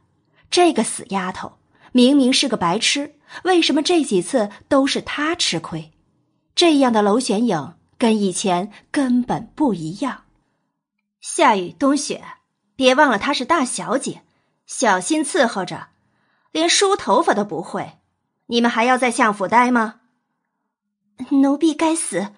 [0.50, 1.58] 这个死丫头
[1.92, 3.14] 明明是个白痴，
[3.44, 5.92] 为什么这几次都是她吃亏？
[6.54, 10.24] 这样的娄玄影跟以前根本不一样。
[11.20, 12.24] 夏雨冬雪，
[12.74, 14.22] 别忘了她是大小姐，
[14.64, 15.88] 小心伺候着，
[16.50, 17.98] 连梳头发都不会，
[18.46, 19.96] 你们还要在相府待吗？
[21.28, 22.32] 奴婢该死。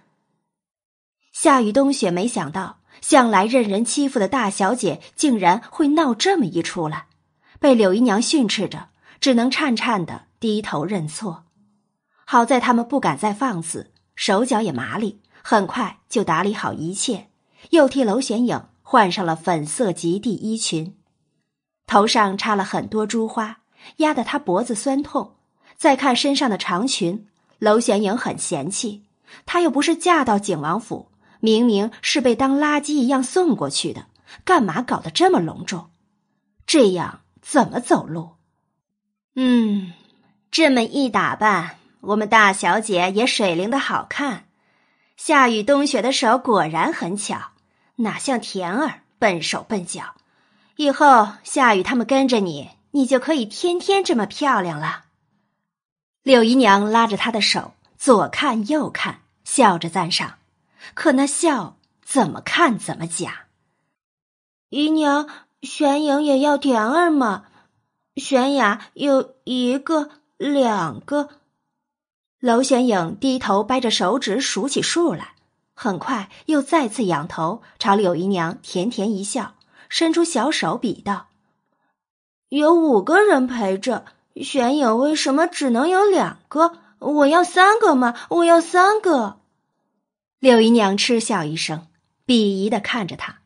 [1.35, 2.79] 夏雨冬雪没想到。
[3.01, 7.07] 向来任人欺负的大小姐，竟然会闹这么一出来，
[7.61, 8.89] 被柳姨娘训斥着，
[9.21, 11.45] 只能颤颤的低头认错。
[12.25, 17.29] 好在他们不敢再放肆，手脚也麻利，很快就打理好一切，
[17.71, 20.97] 又替娄玄影换上了粉色极地衣裙，
[21.87, 23.59] 头上插了很多珠花，
[23.97, 25.35] 压得她脖子酸痛。
[25.77, 27.27] 再看身上的长裙，
[27.59, 29.03] 娄玄影很嫌弃，
[29.45, 31.11] 她又不是嫁到景王府。
[31.45, 34.07] 明明是被当垃圾一样送过去的，
[34.47, 35.91] 干嘛搞得这么隆重？
[36.67, 38.37] 这样怎么走路？
[39.35, 39.93] 嗯，
[40.51, 44.47] 这么一打扮，我们大小姐也水灵的好看。
[45.19, 47.51] 夏雨冬雪的手果然很巧，
[47.97, 50.15] 哪像田儿笨手笨脚。
[50.77, 55.05] 以后夏雨他们跟着你，你就可以天天这么漂亮了。
[56.23, 60.39] 柳姨娘拉着她的手，左看右看，笑着赞赏。
[60.93, 63.47] 可那笑怎么看怎么假。
[64.69, 65.29] 姨娘，
[65.63, 67.47] 玄影也要甜儿嘛？
[68.17, 71.31] 玄雅有一个、两个。
[72.41, 75.35] 娄玄影低头掰着手指数起数来，
[75.75, 79.55] 很快又再次仰头朝柳姨娘甜甜一笑，
[79.89, 81.29] 伸出小手比道
[82.51, 84.05] ：“有五个人陪着，
[84.37, 86.79] 玄影为什么只能有两个？
[86.99, 88.15] 我要三个嘛！
[88.29, 89.41] 我要三个。”
[90.45, 91.87] 柳姨娘嗤笑一声，
[92.27, 93.39] 鄙夷的看着他，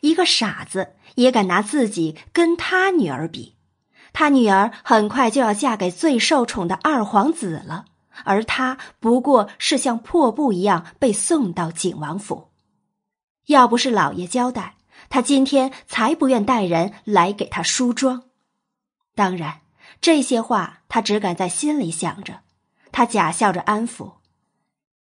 [0.00, 3.56] 一个傻子也敢拿自己跟他女儿比。
[4.14, 7.84] 他女儿很快就要嫁给最受宠的二皇子了，
[8.24, 12.48] 而他不过是像破布一样被送到景王府。
[13.48, 14.76] 要不是老爷交代，
[15.10, 18.22] 他今天才不愿带人来给他梳妆。
[19.14, 19.60] 当然，
[20.00, 22.40] 这些话他只敢在心里想着。
[22.92, 24.12] 他假笑着安抚。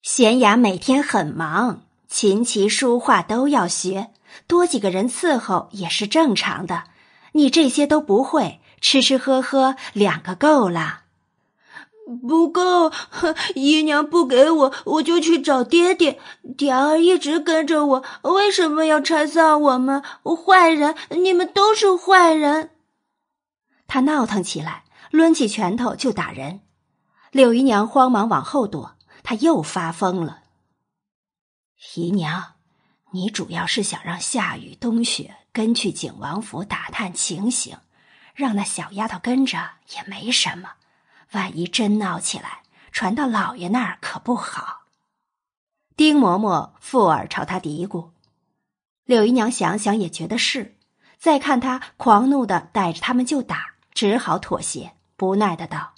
[0.03, 4.11] 贤雅每天很忙，琴棋书画都要学，
[4.47, 6.85] 多几个人伺候也是正常的。
[7.33, 11.01] 你这些都不会，吃吃喝喝两个够了。
[12.27, 12.91] 不够，
[13.55, 16.19] 姨娘不给我，我就去找爹爹。
[16.57, 20.03] 田儿一直跟着我，为什么要拆散我们？
[20.23, 22.71] 坏人，你们都是坏人！
[23.87, 26.61] 他闹腾起来，抡起拳头就打人。
[27.31, 28.95] 柳姨娘慌忙往后躲。
[29.29, 30.45] 他又发疯了，
[31.95, 32.55] 姨娘，
[33.11, 37.77] 你主要是想让夏雨冬雪跟去景王府打探情形，
[38.35, 40.71] 让那小丫头跟着也没什么，
[41.33, 44.85] 万一真闹起来，传到老爷那儿可不好。
[45.95, 48.09] 丁嬷嬷附耳朝他嘀咕，
[49.05, 50.75] 柳姨娘想想也觉得是，
[51.19, 55.93] 再看他狂怒的带着他们就打，只好妥协，不耐的道：“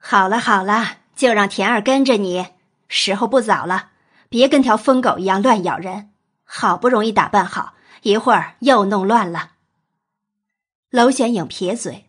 [0.00, 2.46] 好了好了。”就让田儿跟着你，
[2.88, 3.90] 时候不早了，
[4.30, 6.12] 别跟条疯狗一样乱咬人。
[6.44, 9.50] 好不容易打扮好，一会儿又弄乱了。
[10.88, 12.06] 娄玄影撇嘴，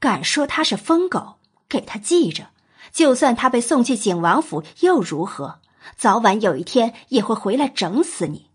[0.00, 1.34] 敢说他是疯狗，
[1.68, 2.46] 给他记着。
[2.90, 5.60] 就算他被送去景王府又如何？
[5.98, 8.48] 早晚有一天也会回来整死你。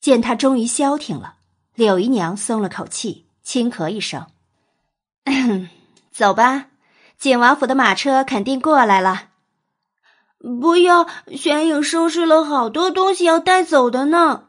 [0.00, 1.34] 见他终于消停了，
[1.74, 4.26] 柳姨娘松了口气，轻咳一声
[6.10, 6.68] ：“走吧，
[7.18, 9.30] 景王府的马车肯定过来了。”
[10.60, 14.48] 不要，玄影收拾了好多东西要带走的呢。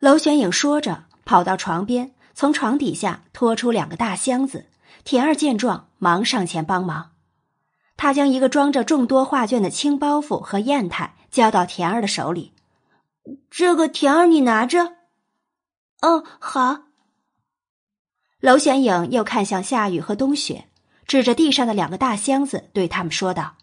[0.00, 4.66] 娄玄影说着，跑到床边，从床底下拖出两个大箱子。
[5.04, 7.12] 田儿见状，忙上前帮忙。
[7.96, 12.52] 他将一个装着众多画卷的青包袱和砚台交到田儿的手里，
[13.48, 14.96] 这个田儿你拿着。
[16.02, 16.80] 哦，好。
[18.40, 20.68] 娄玄影又看向夏雨和冬雪，
[21.06, 23.56] 指着地上的两个大箱子，对他们说道：“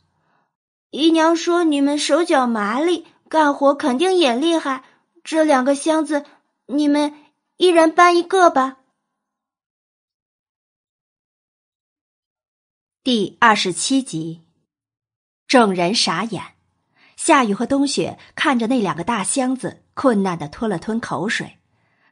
[0.92, 4.84] 姨娘说你们手脚麻利，干活肯定也厉害。
[5.24, 6.26] 这两个箱子，
[6.68, 7.14] 你们
[7.58, 8.78] 一人搬一个吧。”
[13.04, 14.44] 第二十七集，
[15.46, 16.56] 众人傻眼。
[17.18, 21.60] 夏雨和冬雪看着那两个大箱子，困难的吞了吞口水。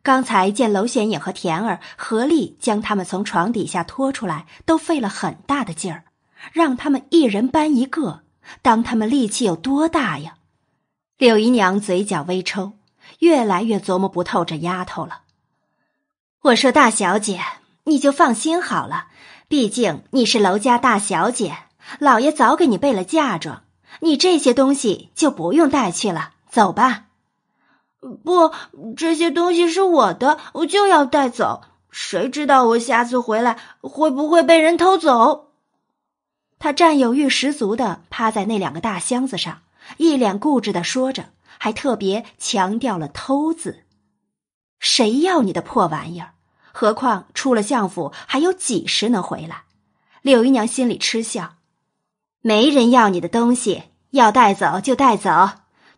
[0.04, 6.06] 刚才见娄显影和田儿合力将他们从床底下拖出来，都费了很大的劲儿，
[6.54, 8.22] 让他们一人搬一个，
[8.62, 10.36] 当他们力气有多大呀？
[11.18, 12.74] 柳姨娘嘴角微抽，
[13.20, 15.22] 越来越琢磨不透这丫头了。
[16.42, 17.40] 我说大小姐，
[17.84, 19.10] 你就放心好了。
[19.48, 21.56] 毕竟你是娄家大小姐，
[22.00, 23.62] 老爷早给你备了嫁妆，
[24.00, 26.32] 你这些东西就不用带去了。
[26.50, 27.06] 走吧。
[28.02, 28.52] 不，
[28.98, 31.62] 这些东西是我的，我就要带走。
[31.92, 35.52] 谁知道我下次回来会不会被人偷走？
[36.58, 39.62] 他占有欲十足的趴在那两个大箱子上，
[39.98, 41.26] 一脸固执的说着，
[41.58, 43.84] 还特别强调了“偷”字。
[44.80, 46.34] 谁要你的破玩意儿？
[46.72, 49.64] 何况出了相府，还有几时能回来？
[50.22, 51.56] 柳姨娘心里嗤笑，
[52.42, 55.30] 没人要你的东西，要带走就带走。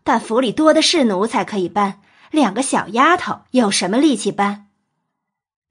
[0.04, 2.00] 但府里多的是奴才可以搬，
[2.30, 4.68] 两个小丫头有什么力气搬？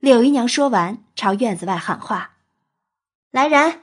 [0.00, 2.32] 柳姨娘说完，朝院子外喊话
[3.30, 3.80] ：“来人，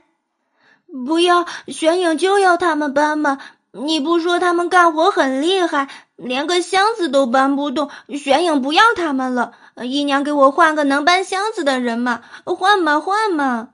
[1.08, 3.40] 不要玄影就要他们搬吗？
[3.72, 5.88] 你不说他们干活很厉害，
[6.18, 7.90] 连个箱子都搬不动。
[8.10, 12.22] 玄影不要他们了。”姨娘，给我换个能搬箱子的人嘛！
[12.44, 13.70] 换嘛换嘛！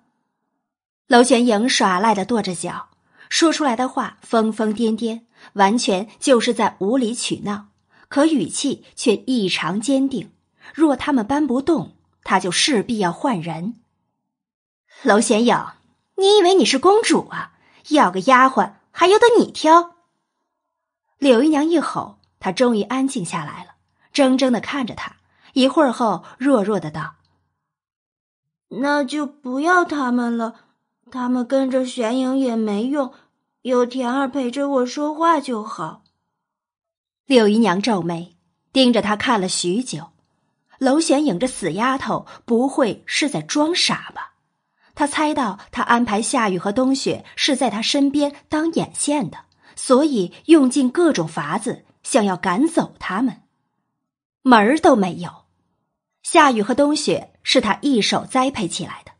[1.07, 2.89] 娄玄影耍赖的跺着脚，
[3.29, 5.21] 说出来的话疯疯癫癫，
[5.57, 7.67] 完全就是在无理取闹，
[8.07, 10.31] 可语气却异常坚定。
[10.73, 13.75] 若他们搬不动，他就势必要换人。
[15.03, 15.73] 娄玄影，
[16.15, 17.53] 你以为你是公主啊？
[17.89, 19.95] 要个丫鬟还由得你挑？
[21.17, 23.75] 柳姨娘一吼，她终于安静下来了，
[24.13, 25.17] 怔怔的看着他。
[25.53, 27.15] 一会儿后，弱弱的道
[28.81, 30.55] ：“那就不要他们了，
[31.09, 33.13] 他们跟着玄影也没用，
[33.61, 36.03] 有田儿陪着我说话就好。”
[37.25, 38.37] 柳姨娘皱眉，
[38.71, 40.11] 盯着他看了许久。
[40.79, 44.33] 娄玄影这死丫头，不会是在装傻吧？
[44.93, 49.39] 他猜到他安排夏雨和冬雪是在他身边当眼线的，
[49.75, 53.41] 所以用尽各种法子想要赶走他们，
[54.43, 55.45] 门儿都没有。
[56.23, 59.11] 夏雨和冬雪是他一手栽培起来的，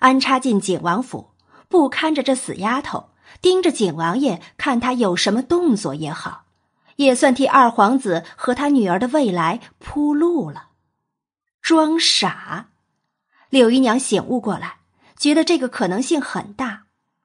[0.00, 1.30] 安插进景王府，
[1.68, 3.10] 不看着这死丫头，
[3.44, 6.46] 盯着景王爷看他有什么动作也好，
[6.96, 10.68] 也算替二皇子和他女儿的未来铺路了。
[11.60, 12.70] 装傻，
[13.50, 14.78] 柳姨娘醒悟过来，
[15.18, 16.84] 觉得这个可能性很大。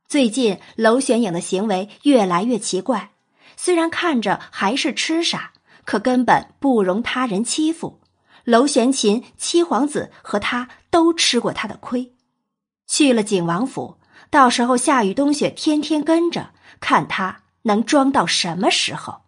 [0.10, 3.12] 最近娄玄影的行为越来越奇怪，
[3.56, 5.54] 虽然看着还是痴傻，
[5.86, 8.02] 可根本不容他人欺负。
[8.44, 12.14] 娄玄琴、七皇子和他都吃过他的亏，
[12.88, 13.99] 去了景王府，
[14.30, 19.22] 到时候夏雨、冬雪天天跟着，看他能装到什么时候。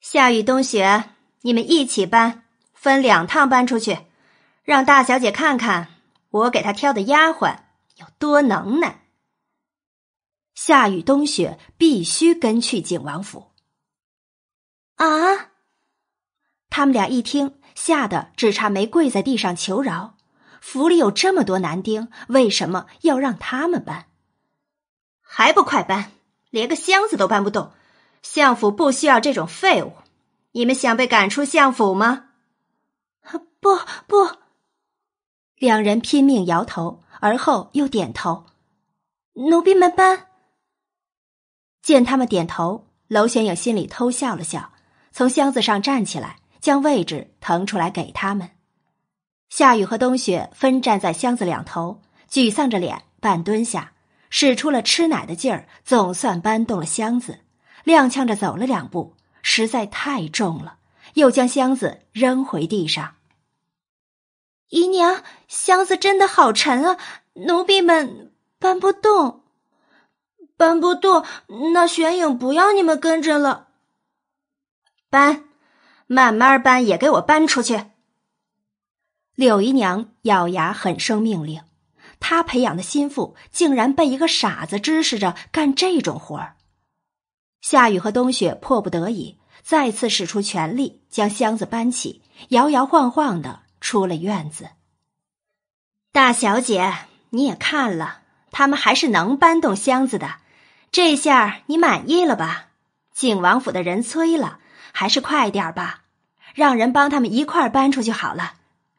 [0.00, 1.10] 夏雨、冬雪，
[1.42, 3.98] 你们一起搬，分两趟搬出去，
[4.62, 5.88] 让大小姐看看
[6.30, 7.58] 我给她挑的丫鬟
[7.96, 9.06] 有多能耐。
[10.54, 13.52] 夏雨、冬雪必须跟去景王府。
[14.96, 15.06] 啊！
[16.68, 17.54] 他们俩一听。
[17.78, 20.16] 吓得只差没跪在地上求饶。
[20.60, 24.06] 府里有这么多男丁，为什么要让他们搬？
[25.20, 26.12] 还不快搬！
[26.50, 27.72] 连个箱子都搬不动，
[28.22, 29.92] 相府不需要这种废物。
[30.52, 32.30] 你们想被赶出相府吗？
[33.60, 34.36] 不不！
[35.56, 38.46] 两人拼命摇头，而后又点头。
[39.34, 40.28] 奴婢们搬。
[41.82, 44.72] 见他们点头，娄玄影心里偷笑了笑，
[45.10, 46.36] 从箱子上站起来。
[46.60, 48.50] 将位置腾出来给他们。
[49.50, 53.92] 夏雨和冬雪分站在箱子两头，沮丧着脸，半蹲下，
[54.30, 57.40] 使出了吃奶的劲儿，总算搬动了箱子。
[57.84, 60.76] 踉跄着走了两步，实在太重了，
[61.14, 63.14] 又将箱子扔回地上。
[64.68, 66.98] 姨娘，箱子真的好沉啊，
[67.32, 69.44] 奴婢们搬不动，
[70.58, 71.24] 搬不动。
[71.72, 73.68] 那玄影不要你们跟着了，
[75.08, 75.44] 搬，
[76.06, 77.86] 慢慢搬，也给我搬出去。
[79.38, 81.62] 柳姨娘咬牙狠声命令
[82.18, 86.56] ：“她培养的心腹竟然被一个傻子指使着干这种活儿。”
[87.62, 94.70] 夏雨和冬雪迫不得已，再次使出全力将箱子搬起，摇摇晃晃的出了院子。
[96.10, 96.92] 大小姐，
[97.30, 100.38] 你也看了，他们还是能搬动箱子的，
[100.90, 102.70] 这下你满意了吧？
[103.14, 104.58] 景王府的人催了，
[104.90, 106.02] 还是快点吧，
[106.56, 108.54] 让人帮他们一块搬出去好了。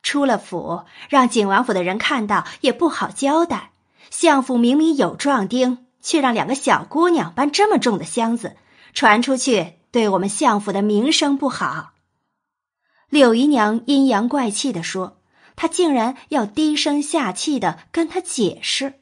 [0.09, 3.71] 出了府，让景王府的人看到也不好交代。
[4.09, 5.85] 相府明明有壮丁。
[6.01, 8.55] 却让两个小姑娘搬这么重的箱子，
[8.93, 11.91] 传出去对我们相府的名声不好。
[13.09, 15.19] 柳姨娘阴阳怪气的说
[15.57, 18.93] ：“她竟然要低声下气的跟他解释，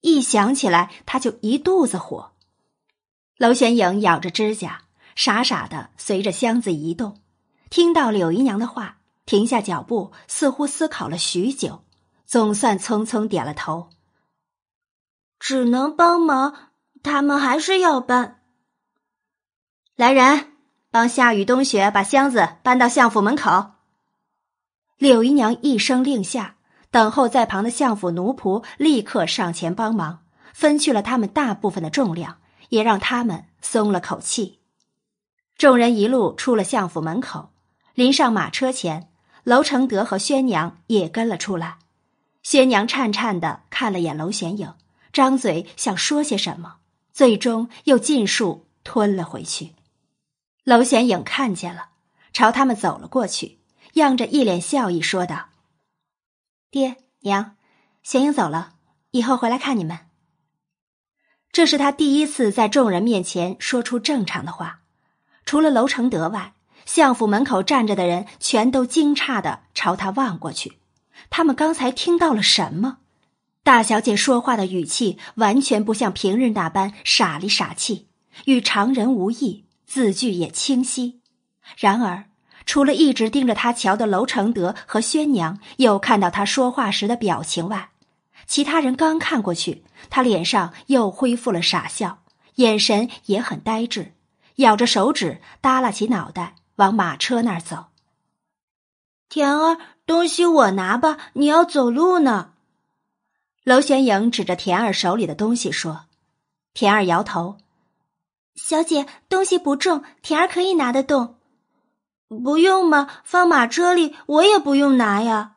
[0.00, 2.32] 一想起来她就一肚子火。”
[3.38, 4.82] 娄玄影咬着指甲，
[5.14, 7.20] 傻傻的随着箱子移动，
[7.70, 11.84] 听到柳姨娘的话，停下脚步，似乎思考了许久，
[12.26, 13.90] 总算匆匆点了头。
[15.38, 16.70] 只能帮忙，
[17.02, 18.42] 他们还是要搬。
[19.96, 20.52] 来人，
[20.90, 23.72] 帮夏雨、冬雪把箱子搬到相府门口。
[24.96, 26.56] 柳姨娘一声令下，
[26.90, 34.60] 等候在旁的相府奴仆立刻上前帮忙，分去了他们大部分的重量，也让他们松了口气。
[35.56, 37.50] 众人一路出了相府门口，
[37.94, 39.10] 临上马车前，
[39.44, 41.78] 娄承德和宣娘也跟了出来。
[42.42, 44.74] 宣娘颤颤的看了眼娄玄影。
[45.12, 46.78] 张嘴想说些什么，
[47.12, 49.74] 最终又尽数吞了回去。
[50.64, 51.90] 娄显影看见了，
[52.32, 53.60] 朝他们走了过去，
[53.92, 55.50] 漾着一脸笑意说道
[56.68, 57.54] ：“爹娘，
[58.02, 58.74] 显影走了，
[59.12, 60.00] 以后回来看你们。”
[61.52, 64.80] 这是他第一次在众人面前说出正常的话。
[65.44, 66.54] 除了娄承德外，
[66.86, 70.78] 相府门口站着的人全都惊诧的朝他望过去。
[71.30, 72.98] 他们刚才听到了什么？
[73.62, 78.06] 大小姐说话的语气完全不像平日那般傻里傻气，
[78.44, 81.20] 与常人无异，字句也清晰。
[81.78, 82.24] 然而，
[82.66, 87.88] 除了一直盯着他瞧的娄承德和宣娘有看到他说话时的表情外，
[88.46, 92.18] 其他人刚看过去，他脸上又恢复了傻笑，
[92.56, 94.12] 眼神也很呆滞，
[94.56, 97.86] 咬着手指，耷拉起脑袋往马车那儿走。
[99.28, 102.52] 田儿，东西我拿吧，你要走路呢。
[103.64, 106.06] 娄玄影指着田儿手里的东西说
[106.74, 107.56] ：“田儿摇头，
[108.54, 111.36] 小姐，东西不重，田儿可以拿得动。
[112.28, 113.08] 不用嘛？
[113.24, 115.56] 放马车里，我也不用拿呀。”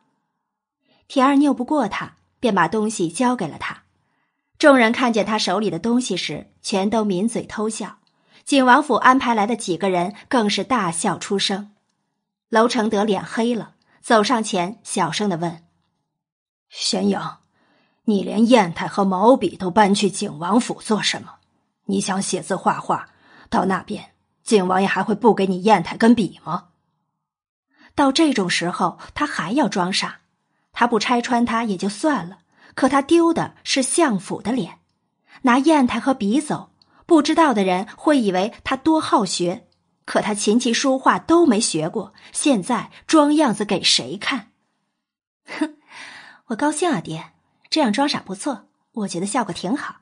[1.07, 3.83] 田儿拗不过他，便把东西交给了他。
[4.57, 7.96] 众人看见他手里的东西时，全都抿嘴偷笑。
[8.47, 11.73] 景王府安排来的几个人更是大笑出声。
[12.47, 15.65] 娄承德脸黑了，走上前，小声的问
[16.69, 17.19] ：“玄影。”
[18.07, 21.39] 你连砚台和毛笔都搬去景王府做什么？
[21.87, 23.09] 你想写字画画，
[23.49, 24.11] 到那边
[24.45, 26.69] 景王爷还会不给你砚台跟笔吗？
[27.95, 30.21] 到这种时候，他还要装傻？
[30.71, 32.37] 他不拆穿他也就算了，
[32.75, 34.79] 可他丢的是相府的脸，
[35.41, 36.69] 拿砚台和笔走，
[37.07, 39.65] 不知道的人会以为他多好学，
[40.05, 44.51] 可他琴棋书画都没学过，现在装样子给谁看？
[45.45, 45.77] 哼，
[46.47, 47.31] 我高兴啊，爹。
[47.69, 50.01] 这样装傻不错，我觉得效果挺好。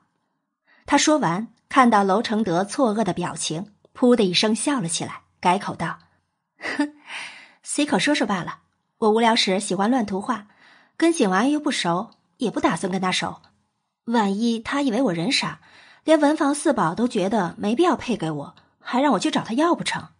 [0.84, 5.98] 他说完，看到娄承德错愕的表情，噗的一声笑了起来，改口道
[6.58, 6.94] ：“哼，
[7.62, 8.60] 随口说说罢了。
[8.98, 10.46] 我无聊时喜欢乱涂画，
[10.96, 13.42] 跟景娃又不熟，也不打算跟他熟。
[14.04, 15.60] 万一他以为我人傻，
[16.06, 20.10] 连文房四宝都觉得没必要配给我，还让我去找他要不成？”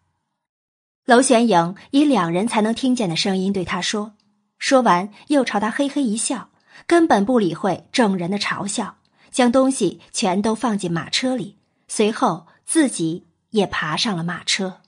[1.07, 4.17] 娄玄影以两人才能听见的声音对他说，
[4.59, 6.51] 说完又朝他嘿嘿一笑。
[6.87, 8.99] 根本不理会众人的嘲笑，
[9.31, 11.59] 将东西全都放进马车里，
[11.89, 14.83] 随后自己也爬上了马车。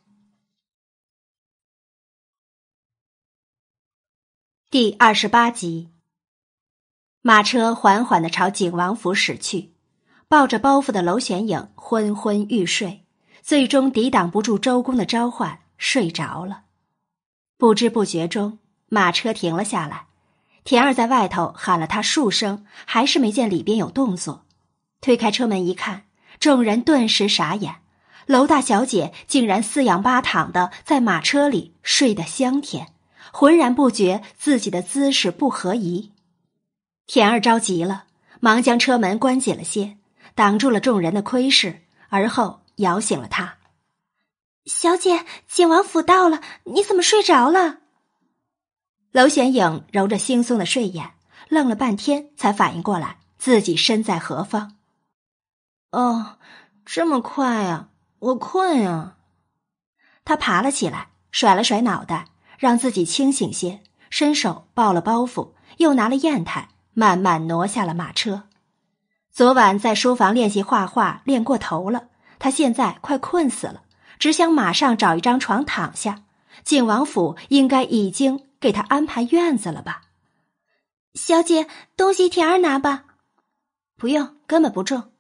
[4.69, 5.91] 第二十八集，
[7.23, 9.73] 马车缓缓的朝景王府驶去，
[10.29, 13.03] 抱着包袱的娄玄影昏昏欲睡，
[13.43, 16.65] 最终抵挡不住周公的召唤，睡着了。
[17.57, 18.59] 不知不觉中，
[18.91, 20.05] 马车停了下来。
[20.65, 24.45] 田儿在外头喊了他数声，还是没见里边有动作。
[25.01, 26.05] 推开车门一看，
[26.39, 27.77] 众人顿时傻眼。
[28.27, 32.89] 楼大小姐竟然四仰八躺的在马车里睡得香甜，
[33.33, 36.13] 浑然不觉自己的姿势不合宜。
[37.07, 38.05] 田儿着急了，
[38.41, 39.97] 忙将车门关紧了些，
[40.39, 43.57] 挡住了众人的窥视，而后摇醒了她
[44.67, 47.79] ：“小姐，景王府到了，你怎么睡着了？”
[49.11, 51.15] 娄显影揉着惺忪的睡眼，
[51.49, 54.77] 愣了半天，才反应过来自己身在何方。
[55.91, 56.39] 哦，
[56.87, 57.89] 这么快啊！
[58.21, 59.17] 我困啊！
[60.25, 62.27] 他爬了起来，甩了甩脑袋，
[62.59, 68.45] 让自己清醒些，伸手抱了包袱，又拿了砚台，慢慢挪下了马车。
[69.39, 72.09] 昨晚在书房练习画画，练过头了，
[72.41, 73.83] 他现在快困死了，
[74.19, 76.25] 只想马上找一张床躺下。
[76.65, 80.03] 景王府应该已经给他安排院子了吧？
[81.15, 83.05] 小姐，东西田儿拿吧。
[83.97, 85.13] 不用，根本不重。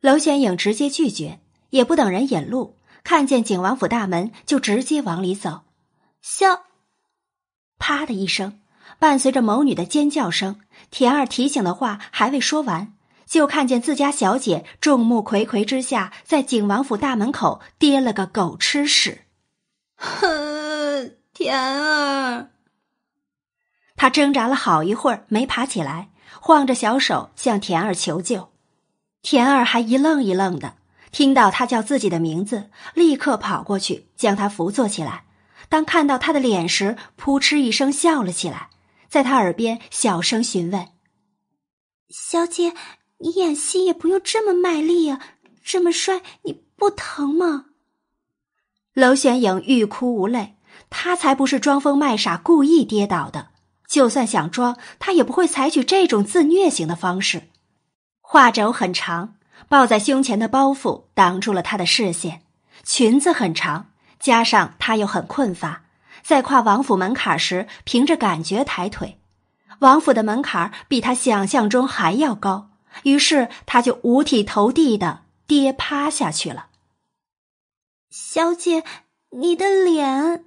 [0.00, 1.40] 娄玄影直接拒绝。
[1.70, 5.62] 也不等人引路，看见景王府大门就直接往里走。
[6.22, 6.62] 小，
[7.80, 8.60] 啪的一声，
[9.00, 10.60] 伴随着某女的尖叫声，
[10.92, 12.94] 田儿提醒的话还未说完，
[13.28, 19.26] 就看见自家小姐众目睽睽之下在景王府大门口跌了个狗吃屎。
[19.96, 22.48] 哼，田儿，
[23.96, 26.10] 他挣扎了好一会儿没爬起来，
[26.40, 28.50] 晃着小手向田儿求救。
[29.22, 30.76] 田儿还一愣一愣的。
[31.10, 35.24] 听到他叫自己的名字，立刻跑过去将他扶坐起来。
[35.70, 38.68] 当看到他的脸时，扑哧一声笑了起来，
[39.08, 40.88] 在他耳边小声询问
[42.10, 42.74] ：“小姐，
[43.18, 45.20] 你演戏也不用这么卖力啊，
[45.64, 47.66] 这么摔你不疼吗？”
[48.94, 50.56] 娄玄影欲哭无泪，
[50.90, 53.48] 他才不是装疯卖傻故意跌倒的，
[53.86, 57.44] 就算想装，他也不会采取这种自虐型的方式。
[58.20, 59.34] 画轴很长。
[59.68, 62.42] 抱在胸前的包袱挡住了他的视线，
[62.84, 65.82] 裙子很长，加上他又很困乏，
[66.22, 69.20] 在跨王府门槛时凭着感觉抬腿，
[69.80, 72.67] 王府的门槛比他想象中还要高，
[73.02, 76.66] 于是他就五体投地的跌趴下去了。
[78.10, 78.84] 小姐，
[79.30, 80.44] 你的脸。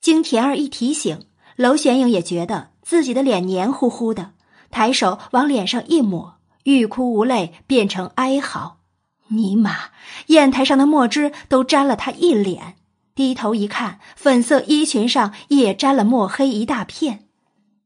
[0.00, 4.32] 经田儿一提醒，娄玄影也觉得自己的脸黏糊糊的，
[4.70, 6.38] 抬手往脸上一抹。
[6.64, 8.80] 欲哭无泪变成哀嚎，
[9.28, 9.90] 尼玛！
[10.26, 12.76] 砚台上的墨汁都沾了他一脸。
[13.14, 17.26] 低头一看，粉色衣裙上也沾了墨黑一大片。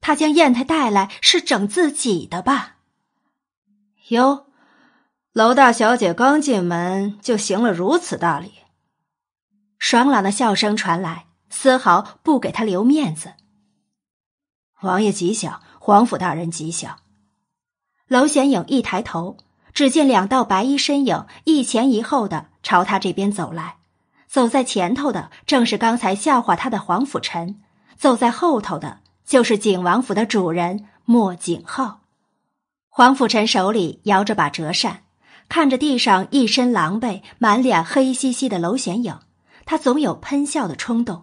[0.01, 2.72] 他将砚台带来是整自己的吧？
[4.13, 4.45] 哟，
[5.33, 8.53] 娄大小姐刚进门就行了如此大礼。
[9.79, 13.33] 爽朗的笑声传来，丝毫不给他留面子。
[14.83, 16.99] 王爷吉祥，皇甫大人吉祥。
[18.07, 19.39] 娄显影一抬头，
[19.73, 23.77] 只见两道白衣身影一前一后的朝他这边走来。
[24.29, 27.63] 走在前头的正是刚才笑话他的黄甫臣，
[27.97, 32.02] 走在后头的就是景王府的主人莫景浩。
[32.95, 35.05] 黄甫臣手里摇着把折扇，
[35.49, 39.19] 看着地上一身狼狈、满脸黑兮兮的娄玄影，
[39.65, 41.23] 他总有喷笑的冲动。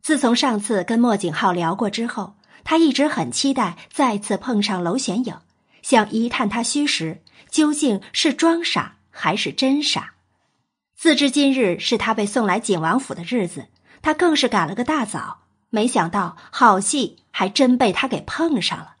[0.00, 5.34] 自从上次跟莫景浩聊过之后，他一直很期待再次碰上娄玄影。
[5.82, 7.20] 想一探他虚实，
[7.50, 10.14] 究竟是装傻还是真傻？
[10.96, 13.66] 自知今日是他被送来景王府的日子，
[14.00, 15.38] 他更是赶了个大早。
[15.70, 18.94] 没想到好戏还真被他给碰上了。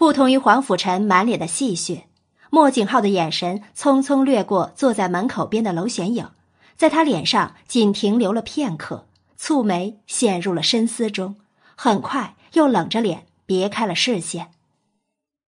[0.00, 2.04] 不同于黄甫臣满脸的戏谑，
[2.48, 6.26] 莫景浩的眼神匆匆掠过坐在门口边的娄玄影，
[6.74, 9.06] 在他脸上仅停留了片刻，
[9.38, 11.36] 蹙眉陷入了深思中，
[11.76, 14.52] 很快又冷着脸别开了视线。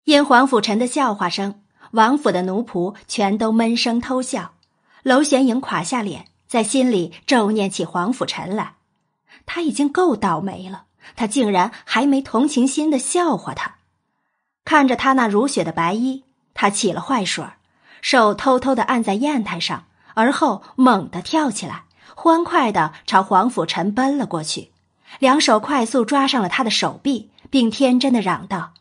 [0.04, 1.60] 因黄甫臣的笑话声，
[1.90, 4.54] 王府的奴仆全都闷声偷笑。
[5.02, 8.76] 娄玄影垮下脸，在心里咒念起黄甫臣来。
[9.44, 10.84] 他已经够倒霉了，
[11.16, 13.74] 他竟然还没同情心的笑话他。
[14.68, 17.42] 看着他那如雪的白衣，他起了坏水
[18.02, 21.84] 手偷偷的按在砚台上，而后猛地跳起来，
[22.14, 24.70] 欢快的朝黄甫臣奔了过去，
[25.20, 28.74] 两手快速抓上了他的手臂，并天真的嚷道。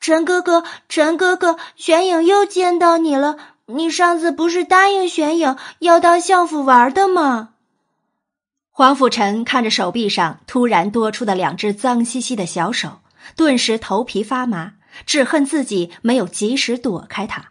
[0.00, 3.36] 陈哥哥，陈哥哥，玄影又见到你了。
[3.66, 7.50] 你上次不是答应玄影要到相府玩的吗？
[8.72, 12.98] 黄甫臣看着手臂上突然多出的两只脏兮兮的小手，
[13.36, 14.72] 顿时头皮发麻，
[15.06, 17.50] 只恨自己没有及时躲开他。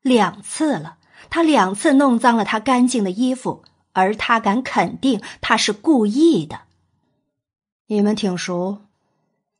[0.00, 0.96] 两次了，
[1.30, 6.62] 他两次弄脏了他干净的衣服，而他敢肯定他是故意的。
[7.86, 8.82] 你们挺熟。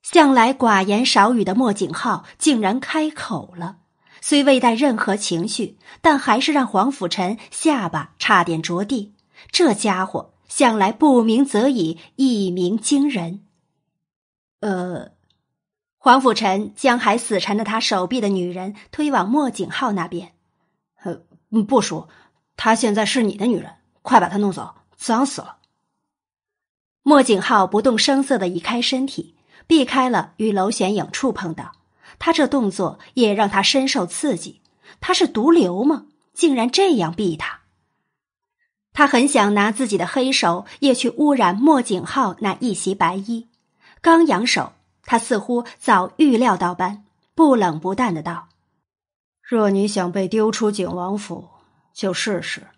[0.02, 3.76] 向来寡言少语的莫景浩竟然开口了，
[4.20, 9.14] 虽未带任何情绪，但还是让黄甫臣下巴差点着地。
[9.52, 13.44] 这家伙向来不鸣则已，一鸣惊人。
[14.58, 15.12] 呃，
[16.04, 20.32] 黄甫臣将还死缠着他手臂的女人推往莫景浩那边。
[21.04, 22.08] 呃，不说，
[22.56, 25.58] 她现在是你的女人，快把她弄走，脏死了。
[27.04, 29.36] 莫景浩不动声色的移开身体。
[29.68, 31.70] 避开了与娄玄影触碰的，
[32.18, 34.60] 他这动作也让他深受刺激。
[35.00, 36.06] 他是毒瘤吗？
[36.34, 37.60] 竟然这样避他！
[38.92, 43.48] 他很想拿自己的黑手也去污染莫景浩那一袭白衣。
[44.00, 44.72] 刚扬手，
[45.04, 47.04] 他似乎早预料到般，
[47.34, 48.48] 不冷不淡的道
[49.42, 51.48] ：“若你想被丢出景王府，
[51.92, 52.68] 就试试。”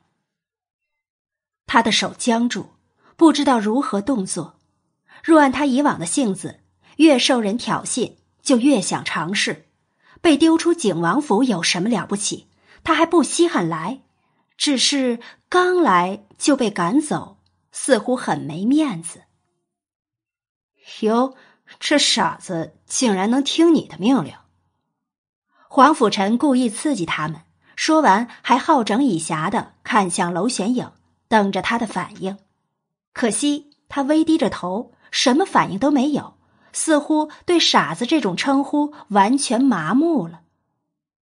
[1.67, 2.67] 他的手僵住，
[3.17, 4.59] 不知道如何动作。
[5.23, 6.61] 若按他以往的性子，
[6.97, 9.67] 越受人挑衅，就越想尝试。
[10.21, 12.49] 被丢出景王府有什么了不起？
[12.83, 14.03] 他还不稀罕来，
[14.57, 15.19] 只是
[15.49, 17.39] 刚来就被赶走，
[17.73, 19.23] 似乎很没面子。
[21.01, 21.35] 哟，
[21.81, 24.35] 这傻子竟然能听你的命令！
[25.69, 27.43] 黄甫臣故意刺激他们，
[27.77, 30.93] 说完还好整以暇的看向娄玄影，
[31.29, 32.39] 等着他的反应。
[33.13, 36.35] 可惜他微低着头，什么反应都没有。
[36.77, 40.41] 似乎对“傻子”这种称呼完全麻木了。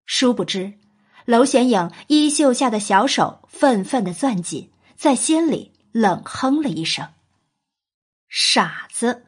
[0.07, 0.79] 殊不知，
[1.27, 7.07] 娄玄影衣袖下的小手愤愤的攥紧，在心里冷哼了一声
[8.31, 9.27] ：“傻子，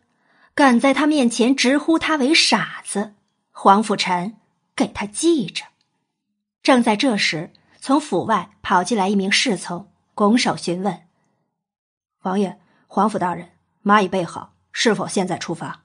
[0.55, 3.14] 敢在他面前直呼他为傻子，
[3.51, 4.36] 黄甫臣
[4.76, 5.64] 给他记着。”
[6.62, 11.06] 正在这时，从府外跑进来一名侍从，拱手询问
[12.22, 13.51] ：“王爷，皇甫大人，
[13.82, 15.82] 马已备好，是否现在出发？”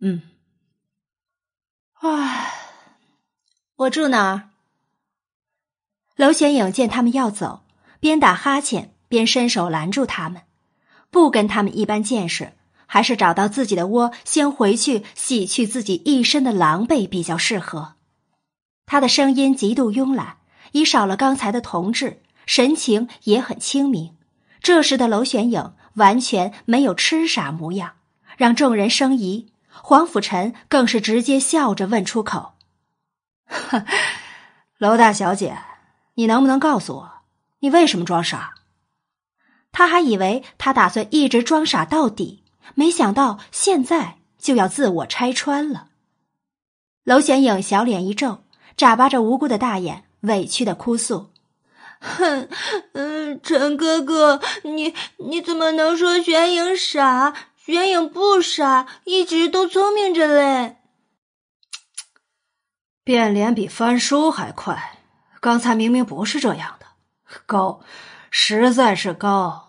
[0.00, 0.22] 嗯，
[1.94, 2.52] 唉，
[3.76, 4.50] 我住哪儿？
[6.16, 7.64] 娄玄影见他们要走，
[8.00, 10.42] 边打哈欠边伸手拦住他们，
[11.10, 12.52] 不跟他们一般见识，
[12.86, 17.94] 还是找到自己的窝，先回去洗去自己一身的狼狈比较适合。
[18.86, 20.38] 他的声音极度慵懒，
[20.72, 24.16] 已少了刚才的同志，神情也很清明。
[24.60, 27.94] 这时的娄玄影完全没有痴傻模样，
[28.36, 29.52] 让众人生疑。
[29.68, 32.54] 黄甫臣更是直接笑着问出口
[34.78, 35.58] ：“娄大小姐，
[36.14, 37.12] 你能不能告诉我，
[37.58, 38.54] 你为什么装傻？”
[39.72, 42.43] 他还以为他打算一直装傻到底，
[42.74, 45.88] 没想到现在就要自我拆穿了。
[47.04, 48.44] 娄显影小脸一皱，
[48.76, 51.30] 眨巴着无辜的大眼，委屈的哭诉
[52.00, 52.48] ：“哼，
[52.92, 57.34] 嗯，陈哥哥，你你怎么能说玄影傻？”
[57.64, 60.76] 玄影不傻，一直都聪明着嘞。
[63.02, 64.98] 变脸比翻书还快，
[65.40, 66.86] 刚才明明不是这样的，
[67.46, 67.80] 高，
[68.30, 69.63] 实在是高。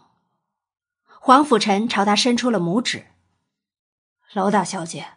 [1.28, 3.08] 黄甫臣朝他伸出了拇指。
[4.34, 5.08] 娄大小姐，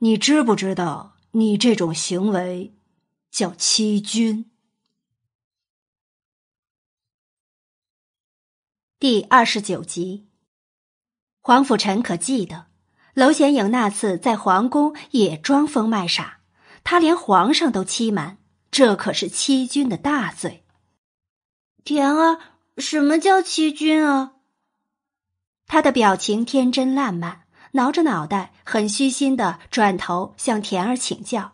[0.00, 2.76] 你知不知道你这种行为
[3.30, 4.50] 叫欺君？
[8.98, 10.28] 第二十九集。
[11.40, 12.66] 黄甫臣可记得，
[13.14, 16.40] 娄显影那次在皇宫也装疯卖傻，
[16.84, 18.36] 他连皇上都欺瞒，
[18.70, 20.66] 这可是欺君的大罪。
[21.82, 22.40] 田儿，
[22.76, 24.34] 什么叫欺君啊？
[25.66, 31.52] 他的表情天真烂漫，挠着脑袋，很虚心的转头向田儿请教。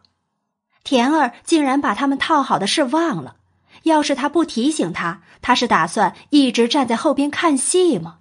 [0.84, 3.36] 田儿竟然把他们套好的事忘了，
[3.84, 8.18] 要是他不提醒他，他是打算一直站在后边看戏吗？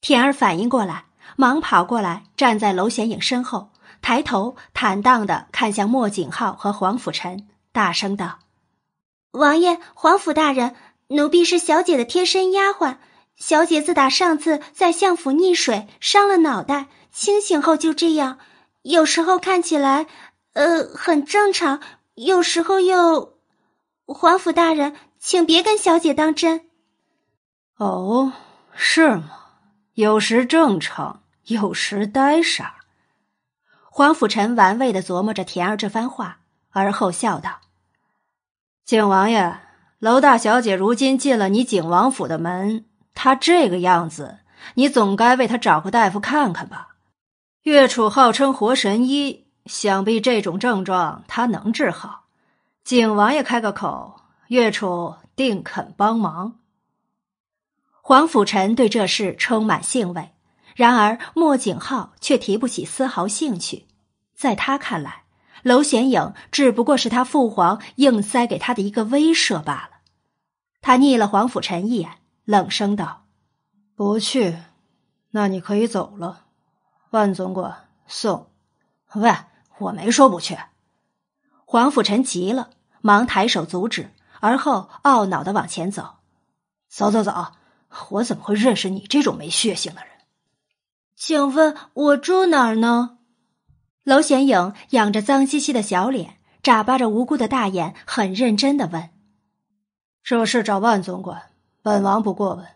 [0.00, 1.04] 田儿反应过来，
[1.36, 3.70] 忙跑过来，站在娄显影身后，
[4.02, 8.40] 抬头坦荡的看向莫景浩和黄甫臣，大声道
[9.32, 10.74] ：“王爷，皇甫大人，
[11.08, 12.96] 奴婢是小姐的贴身丫鬟。
[13.36, 18.38] 小姐自打上次在相府溺水伤了脑袋，清醒后就这样，
[18.82, 20.06] 有时候看起来，
[20.54, 21.80] 呃，很正常，
[22.14, 23.38] 有时候又……
[24.06, 26.62] 皇府大人，请别跟小姐当真。”
[27.76, 28.32] 哦，
[28.74, 29.30] 是吗？
[29.94, 32.76] 有时正常，有时呆傻。
[33.90, 36.38] 黄甫臣玩味的琢磨着田儿这番话，
[36.70, 37.60] 而后笑道
[38.84, 39.60] ：“景王爷，
[39.98, 42.84] 娄大小姐如今进了你景王府的门，
[43.16, 44.38] 他这个样子，
[44.74, 46.88] 你总该为他找个大夫看看吧？
[47.62, 52.26] 岳楚号称活神医，想必这种症状他能治好。
[52.84, 56.60] 景王爷开个口，岳楚定肯帮忙。”
[58.02, 60.30] 黄甫臣对这事充满兴味，
[60.76, 63.86] 然而莫景浩却提不起丝毫兴趣，
[64.36, 65.24] 在他看来，
[65.62, 69.96] 娄显影只不过是他父皇硬塞给他的一个威慑罢了。
[70.80, 72.10] 他睨了黄甫臣一眼，
[72.46, 73.24] 冷声道
[73.96, 74.56] ：“不去，
[75.32, 76.44] 那你可以走了。”
[77.10, 78.48] 万总管送。
[79.14, 79.34] 喂，
[79.78, 80.56] 我没说不去。
[81.64, 82.70] 黄甫臣急了，
[83.00, 86.18] 忙抬手阻止，而后懊恼的往前走。
[86.88, 87.54] 走走走，
[88.10, 90.10] 我怎么会认识你这种没血性的人？
[91.16, 93.18] 请问我住哪儿呢？
[94.04, 99.10] 娄显影仰着脏兮兮的小脸，眨巴着无辜的大眼，很认真的问
[100.22, 101.50] ：“这事找万总管，
[101.86, 102.66] 本王不过问。”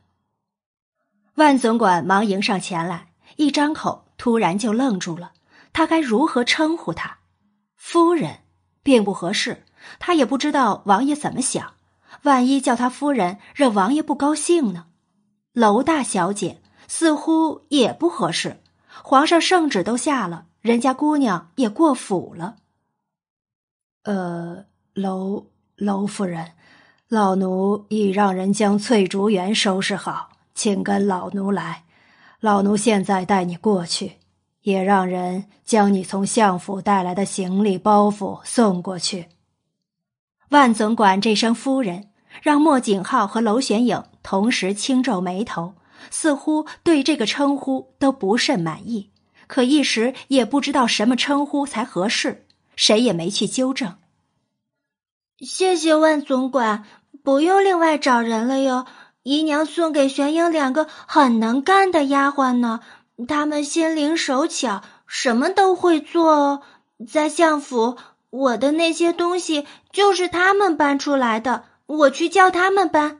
[1.34, 5.32] 万总管忙迎上前来，一张口，突然就愣住了。
[5.72, 7.18] 他该如何称呼他？
[7.74, 8.38] 夫人，
[8.84, 9.64] 并不合适。
[9.98, 11.74] 他也不知道王爷怎么想，
[12.22, 14.86] 万一叫他夫人，惹王爷不高兴呢？
[15.54, 16.62] 娄大小姐。
[16.86, 18.60] 似乎也不合适，
[19.04, 22.56] 皇上圣旨都下了，人家姑娘也过府了。
[24.02, 25.46] 呃，娄
[25.76, 26.52] 娄夫人，
[27.10, 31.82] 老奴已让人将翠竹园收拾好，请跟老奴来。
[32.38, 34.12] 老奴现在带你过去，
[34.62, 39.26] 也让人将你从相府带来的行李包袱送过去。
[40.50, 42.10] 万总管这声“夫人”，
[42.42, 45.74] 让莫景浩和娄玄影同时轻皱眉头。
[46.10, 49.10] 似乎对这个称呼都不甚满意，
[49.48, 52.46] 可一时也不知道什么称呼才合适，
[52.76, 53.96] 谁也没去纠正。
[55.40, 56.84] 谢谢万总管，
[57.30, 58.86] 不用另外找人了哟。
[59.22, 62.80] 姨娘送给玄英两个很能干的丫鬟呢，
[63.28, 66.62] 她们心灵手巧，什么都会做哦。
[67.08, 67.96] 在相府，
[68.30, 73.18] 我的那些东西就是他们搬出来的，我去叫他们搬。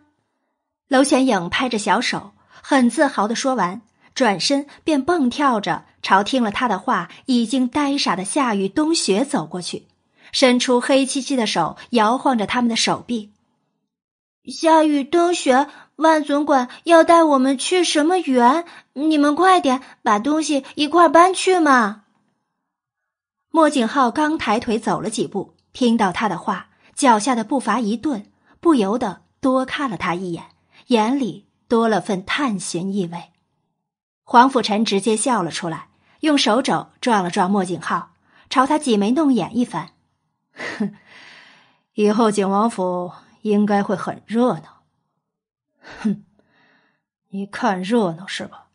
[0.88, 2.32] 娄玄影拍着小手。
[2.60, 3.80] 很自豪的说完，
[4.12, 9.86] 转身便蹦跳着朝听了他的话已经呆傻的夏雨冬雪走过去，
[10.32, 13.30] 伸出黑漆漆的手摇晃着他们的手臂。
[14.50, 18.64] 夏雨冬雪，万总管要带我们去什么园？
[18.92, 22.04] 你们快点把东西一块搬去嘛！
[23.50, 30.44] 莫景浩刚抬腿走了几步，听到他的话，脚下的步伐一顿，不由得多看了他一眼，
[30.88, 31.46] 眼里。
[31.70, 33.30] 多了份探寻意味，
[34.24, 35.86] 黄甫臣直接笑了出来，
[36.18, 38.10] 用手肘撞了撞莫景浩，
[38.48, 39.90] 朝他挤眉弄眼一番
[40.78, 40.96] ：“哼，
[41.94, 43.12] 以后景王府
[43.42, 44.84] 应该会很热闹。
[46.02, 46.24] ”“哼，
[47.28, 48.68] 你看热闹是吧？”“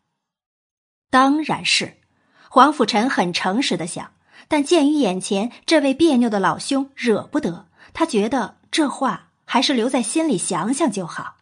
[1.09, 1.97] 当然是。”
[2.49, 4.13] 黄甫臣很诚实的想，
[4.47, 11.35] 但鉴于眼前这位别扭的老兄惹不得，他觉得这话还是留在心里想想就好。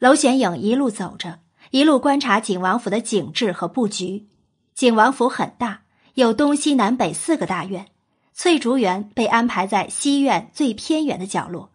[0.00, 1.38] 娄玄影一路走着，
[1.70, 4.26] 一路观察景王府的景致和布局。
[4.74, 5.82] 景王府很大，
[6.14, 7.86] 有东西南北四个大院。
[8.32, 11.70] 翠竹园被安排在西院最偏远的角落。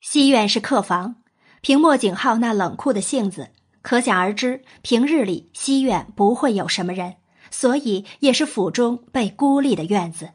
[0.00, 1.16] 西院是客房。
[1.60, 3.50] 凭莫景浩那冷酷的性子，
[3.82, 7.16] 可想而知，平日里西院不会有什么人，
[7.50, 10.30] 所以也是府中被孤立的院子。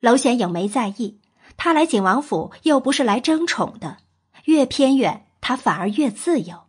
[0.00, 1.18] 娄显影没在意，
[1.56, 3.98] 他来景王府又不是来争宠的，
[4.44, 5.24] 越偏远。
[5.42, 6.64] 他反而越自由。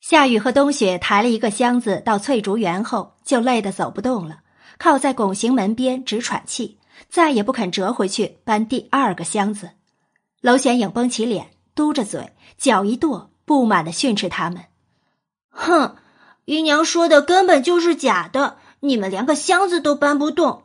[0.00, 4.42] 夏雨和冬雪抬了一个箱子到翠竹园后，就累得走不动了，
[4.78, 6.78] 靠在拱形门边直喘气，
[7.08, 9.70] 再也不肯折回去搬第二个箱子。
[10.44, 14.66] 娄玄影绷起脸，嘟着嘴，脚一跺，不满的训斥他们
[15.48, 15.96] ：“哼，
[16.44, 20.64] 姨娘说的根本就是假的，你们连个箱子都搬不动。”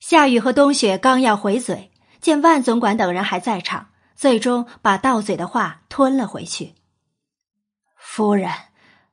[0.00, 3.90] 夏雨和冬雪刚要回嘴，见万总管等人还在场。
[4.16, 6.74] 最终把到嘴的话吞了回去。
[7.96, 8.50] 夫人，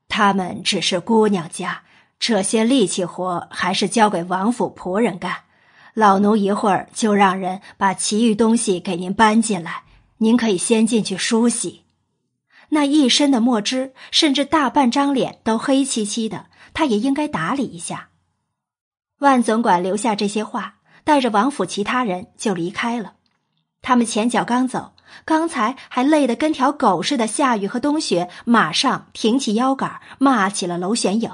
[0.08, 1.84] 他们只是姑娘家，
[2.18, 5.44] 这些力气活还是交给王府仆人干。
[6.00, 9.84] 老奴一会儿就让人把其余东西给您搬进来，
[10.20, 11.84] 您可以先进去梳洗。
[12.70, 18.12] 那一身的墨汁，甚至大半张脸都黑漆漆的，他也应该打理一下。
[19.18, 23.16] 万总管留下这些话，带着王府其他人就离开了。
[23.82, 24.94] 他们前脚刚走。
[25.26, 31.30] 刚才还累得跟条狗似的，夏雨和冬雪马上挺起腰杆，骂起了娄玄影：“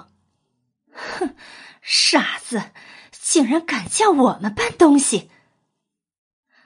[0.92, 1.36] 哼，
[1.88, 2.72] 傻子，
[3.12, 5.30] 竟然敢叫我们搬东西！”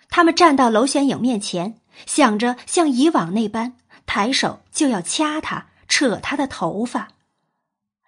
[0.09, 3.73] 他们站到娄玄影面前，想着像以往那般，
[4.05, 7.09] 抬手就要掐他、扯他的头发。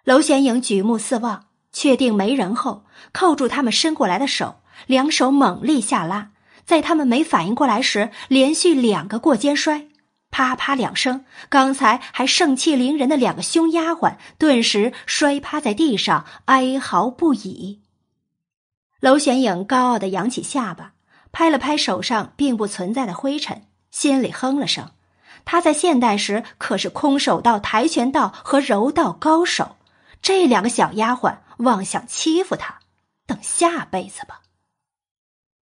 [0.04, 6.30] 娄玄影举目四望，确定没人后，扣住他们伸过来的手，两手猛力下拉。
[6.64, 9.86] 在他们没反应过来时，连续两个过肩摔，
[10.32, 17.82] 啪啪两声，刚才还盛气凌人的两个凶丫鬟顿时摔趴在地上，哀嚎不已。
[18.98, 20.94] 娄玄影高傲的扬起下巴，
[21.30, 24.90] 拍了拍手上并不存在的灰尘，心里哼了声。
[25.44, 29.76] 他在现代时可是空手道、跆拳道和柔道高手，
[30.22, 32.78] 这两个小丫鬟妄想欺负他，
[33.26, 34.40] 等下辈子吧。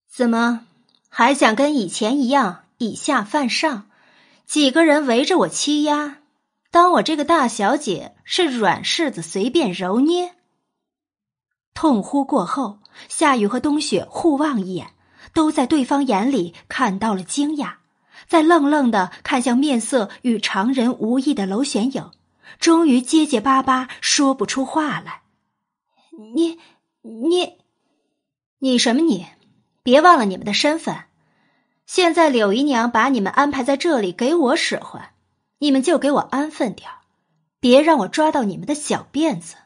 [0.09, 0.67] 怎么
[1.09, 3.90] 还想跟以前一样以下犯上？
[4.51, 6.23] 几个人围着我欺压，
[6.73, 10.35] 当我这个大小姐是软柿子随便揉捏。
[11.73, 14.89] 痛呼过后，夏雨和冬雪互望一眼，
[15.33, 17.75] 都在对方眼里看到了惊讶，
[18.27, 22.11] 再愣愣的看向面色与常人无异的娄玄影，
[22.59, 25.23] 终于结结巴巴说不出话来
[26.35, 26.59] ：“你，
[27.03, 27.59] 你，
[28.59, 29.27] 你什么你？
[29.85, 31.05] 别忘了你们的身份。”
[31.93, 35.11] 现在柳姨娘把你们安排在这里给我使唤，
[35.59, 36.89] 你们就给我安分点
[37.59, 39.57] 别让我抓到你们的小辫子，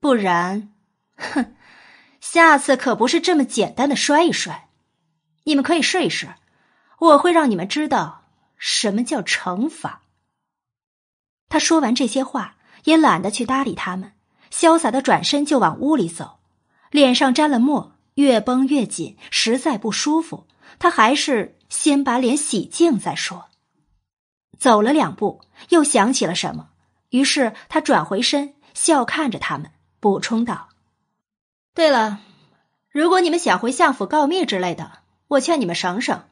[0.00, 0.72] 不然，
[1.16, 1.54] 哼，
[2.20, 4.68] 下次可不是这么简单的摔一摔。
[5.44, 6.34] 你们可以试一试，
[6.98, 8.24] 我会让你们知道
[8.56, 10.02] 什么叫惩罚。
[11.48, 14.14] 他说完这些话，也懒得去搭理他们，
[14.52, 16.40] 潇洒的转身就往屋里走，
[16.90, 20.48] 脸上沾了墨，越绷越紧，实在不舒服。
[20.80, 21.58] 他还是。
[21.70, 23.46] 先把脸洗净再说。
[24.58, 25.40] 走了两步，
[25.70, 26.68] 又想起了什么，
[27.08, 29.70] 于是他转回身，笑看着他们，
[30.00, 30.68] 补充道
[31.72, 32.20] ：“对了，
[32.90, 34.98] 如果你们想回相府告密之类的，
[35.28, 36.24] 我劝你们省省。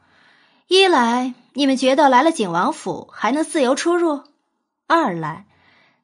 [0.67, 4.25] 一来，你们觉得来了景王府还能自由出入；
[4.87, 5.47] 二来，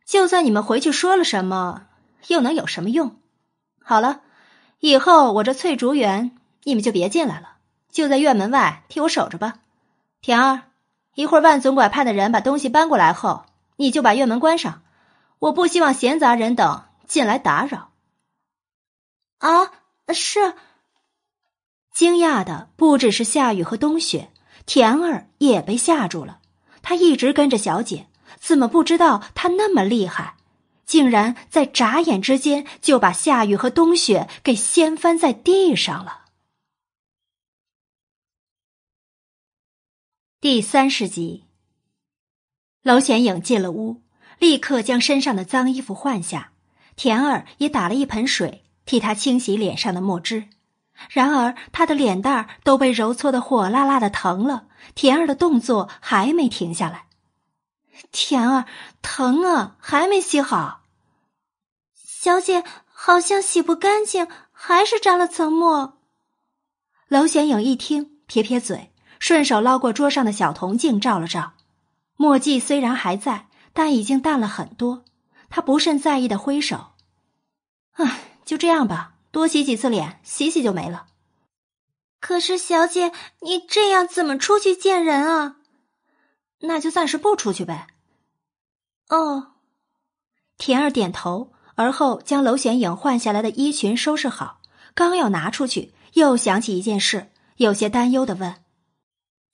[0.06, 1.86] 就算你们回去说了什么，
[2.28, 3.20] 又能有什么用？
[3.82, 4.22] 好了，
[4.80, 7.50] 以后我这翠竹园，你们就别进来了。”
[7.94, 9.60] 就在院门外替我守着吧，
[10.20, 10.62] 田儿。
[11.14, 13.46] 一会儿万总管派的人把东西搬过来后，
[13.76, 14.82] 你就把院门关上。
[15.38, 17.92] 我不希望闲杂人等进来打扰。
[19.38, 19.70] 啊，
[20.12, 20.54] 是。
[21.92, 24.32] 惊讶的不只是夏雨和冬雪，
[24.66, 26.40] 田儿也被吓住了。
[26.82, 28.08] 他一直跟着小姐，
[28.40, 30.34] 怎么不知道她那么厉害？
[30.84, 36.23] 竟然在眨眼之间就把夏雨和冬雪给掀翻在地上了。
[40.44, 41.46] 第三十集，
[42.82, 44.02] 娄显影进了屋，
[44.38, 46.52] 立刻将身上的脏衣服换下。
[46.96, 50.48] 田儿也打了一盆水替他清洗脸上的墨汁。
[51.08, 54.66] 然而他的脸蛋儿都被揉搓的火辣辣的疼了。
[54.94, 57.06] 田儿的动作还没停下来。
[58.12, 58.66] 田儿，
[59.00, 60.82] 疼啊，还没洗好。
[61.94, 65.96] 小姐好像洗不干净，还是沾了层墨。
[67.08, 68.90] 娄显影一听，撇撇嘴。
[69.24, 71.54] 顺手捞过桌上的小铜镜，照了照，
[72.14, 75.02] 墨迹虽然还在，但已经淡了很多。
[75.48, 76.88] 他不甚在意的挥手
[77.96, 81.06] ：“唉，就这样吧，多洗几次脸，洗洗就没了。”
[82.20, 85.56] 可是，小姐，你这样怎么出去见人啊？
[86.60, 87.86] 那就暂时不出去呗。
[89.08, 89.52] 哦，
[90.58, 94.60] 田儿点头，而后将娄玄影换下来的衣裙收拾好，
[94.92, 98.56] 刚要拿出去，又想起一件事，有些担忧的问。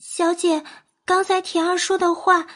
[0.00, 0.64] 小姐，
[1.04, 2.46] 刚才田儿说的话，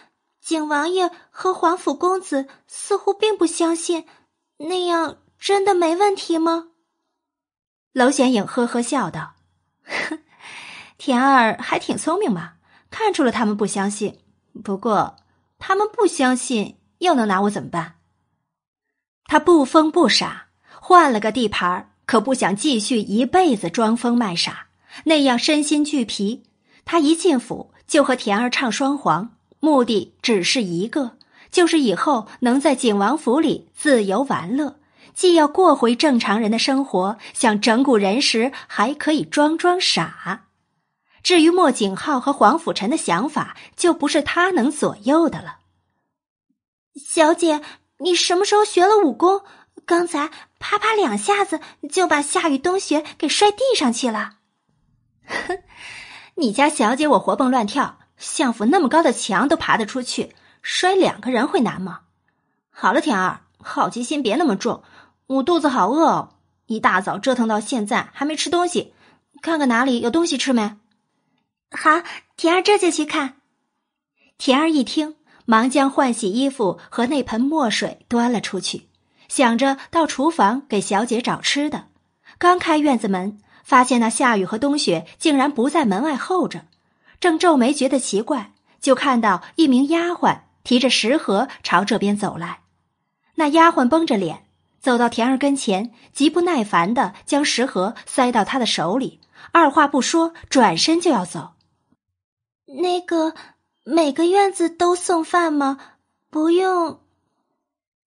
[0.40, 4.06] 景王爷和皇甫公子似乎并不相信，
[4.56, 6.68] 那样真的没问题吗？
[7.92, 9.34] 娄显影呵呵笑道
[10.96, 12.54] ：“田儿还挺聪明嘛，
[12.90, 14.20] 看出了他们不相信。
[14.64, 15.16] 不过
[15.58, 17.96] 他们不相信，又能拿我怎么办？
[19.26, 20.48] 他不疯不傻，
[20.80, 24.68] 换了个地盘，可不想继续一辈子装疯卖傻，
[25.04, 26.44] 那样身心俱疲。”
[26.84, 31.16] 他一进府就和田儿唱双簧，目的只是一个，
[31.50, 34.80] 就是以后能在景王府里自由玩乐，
[35.14, 40.46] 既要过回正常人的生活，想整蛊人时还可以装装傻。
[41.22, 45.60] 至于莫景浩和黄甫臣的想法，就不是他能左右的了。
[46.96, 47.62] 小姐，
[48.00, 49.42] 你什么时候学了武功？
[49.86, 54.34] 刚才啪啪两下子就把夏雨冬雪给摔地上去了。
[56.36, 56.40] 哼。
[56.42, 62.00] 你家小姐我活蹦乱跳，相府那么高的墙都爬得出去，摔两个人会难吗？
[62.70, 64.82] 好了，田儿，好奇心别那么重，
[65.26, 66.28] 我肚子好饿哦，
[66.66, 68.92] 一大早折腾到现在还没吃东西，
[69.42, 70.76] 看看哪里有东西吃没？
[71.70, 72.02] 好，
[72.36, 73.36] 田儿这就去看。
[74.36, 78.88] 田儿一听，忙将换洗衣服和那盆墨水端了出去，
[79.28, 81.84] 想着到厨房给小姐找吃的，
[82.38, 83.38] 刚开院子门。
[83.64, 86.66] 发现那夏雨和冬雪竟然不在门外候着，
[87.18, 92.60] 正皱眉觉得奇怪，就看到一名丫鬟提着食盒朝这边走来。
[93.36, 94.44] 那丫鬟绷着脸
[94.80, 99.18] 走到田儿跟前，极不耐烦的将食盒塞到他的手里，
[99.50, 101.54] 二话不说，转身就要走。
[102.66, 103.34] 那个，
[103.84, 105.78] 每个院子都送饭吗？
[106.30, 107.00] 不用。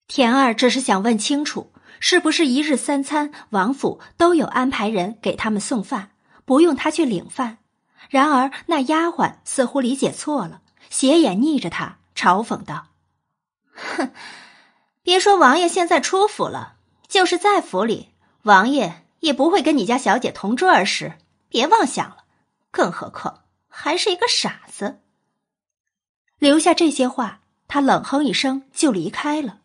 [0.07, 6.11] 田儿只是想问清楚，是不是一日三餐王府都有安排人给他们送饭，
[6.45, 7.57] 不用他去领饭？
[8.09, 12.88] 然而那丫鬟似乎理解错了，斜眼睨着他，嘲讽道
[13.73, 14.11] ：“哼，
[15.03, 16.76] 别说王爷现在出府了，
[17.07, 18.09] 就是在府里，
[18.43, 21.14] 王爷也不会跟你家小姐同桌而食，
[21.49, 22.23] 别妄想了。
[22.72, 25.01] 更何况还是一个傻子。”
[26.39, 29.57] 留下这些话，他冷哼一声就离开了。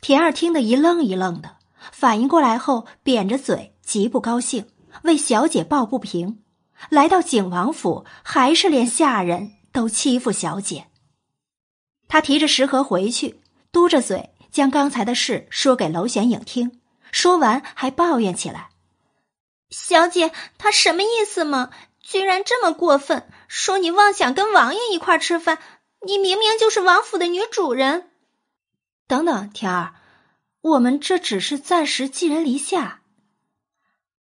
[0.00, 1.56] 田儿听得一愣一愣的，
[1.92, 4.66] 反应过来后，扁着嘴，极不高兴，
[5.02, 6.42] 为小姐抱不平。
[6.88, 10.86] 来到景王府，还是连下人都欺负小姐。
[12.08, 13.40] 他提着食盒回去，
[13.70, 16.80] 嘟着嘴将刚才的事说给娄玄影听，
[17.12, 18.70] 说完还抱怨起来
[19.70, 21.70] ：“小姐，他什么意思嘛？
[22.02, 25.58] 居然这么过分，说你妄想跟王爷一块吃饭，
[26.06, 28.09] 你明明就是王府的女主人。”
[29.10, 29.94] 等等，田儿，
[30.60, 33.00] 我们这只是暂时寄人篱下。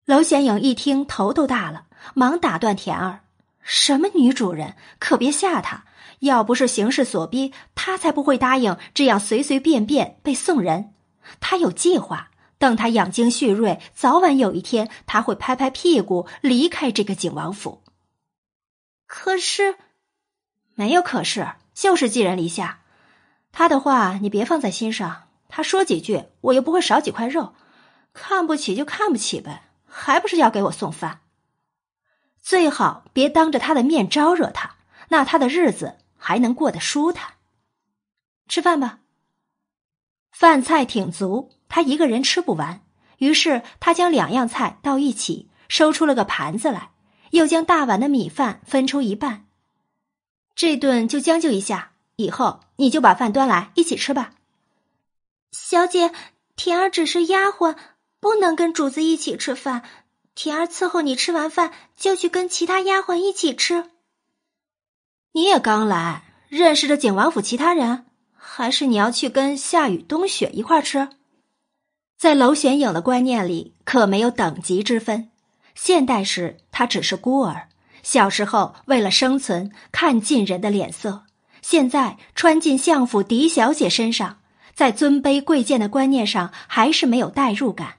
[0.06, 1.88] 娄显影一听，头都大了。
[2.14, 3.20] 忙打断田儿
[3.60, 4.78] ：“什么女主人？
[4.98, 5.84] 可别吓她！
[6.20, 10.94] 要不是形势所逼，她才不会答应这样随随便便被送人。
[11.42, 17.84] 她有计划，等她养精蓄锐，早晚有一天，她会拍拍屁股离开这个景王府。
[19.06, 19.76] 可是，
[20.76, 22.80] 没有可是，就是寄人篱下。
[23.52, 27.54] 他的话你别放在心上，他说几句，我又不会少几块肉。
[28.14, 31.22] 看不起就看不起呗，还不是要给我送饭？”
[32.42, 34.78] 最好别当着他的面招惹他，
[35.10, 37.34] 那他的日子还能过得舒坦。
[38.48, 39.00] 吃饭吧。
[40.32, 42.82] 饭菜挺足，他一个人吃不完，
[43.18, 46.92] 于是他将两样菜倒一起，收出了个盘子来，
[47.32, 49.48] 又将大碗的米饭分出一半。
[50.56, 54.32] 这顿就将就一下，以后你就把饭端来一起吃吧。
[55.52, 56.12] 小姐，
[56.56, 57.76] 田儿只是丫鬟，
[58.20, 59.84] 不能跟主子一起吃饭。
[60.36, 63.86] 田儿伺候你吃完饭，就去跟其他丫鬟一起吃。
[65.34, 71.10] 你也刚来，认识着景王府其他人，还是你要去跟夏雨、冬雪一块吃？
[72.18, 75.30] 在娄玄影的观念里，可没有等级之分。
[75.76, 77.68] 现代时，他只是孤儿；
[78.02, 81.26] 小时候为了生存，看尽人的脸色；
[81.70, 84.38] 现在穿进相府狄小姐身上，
[84.74, 87.96] 在尊卑贵贱的观念上，还是没有代入感。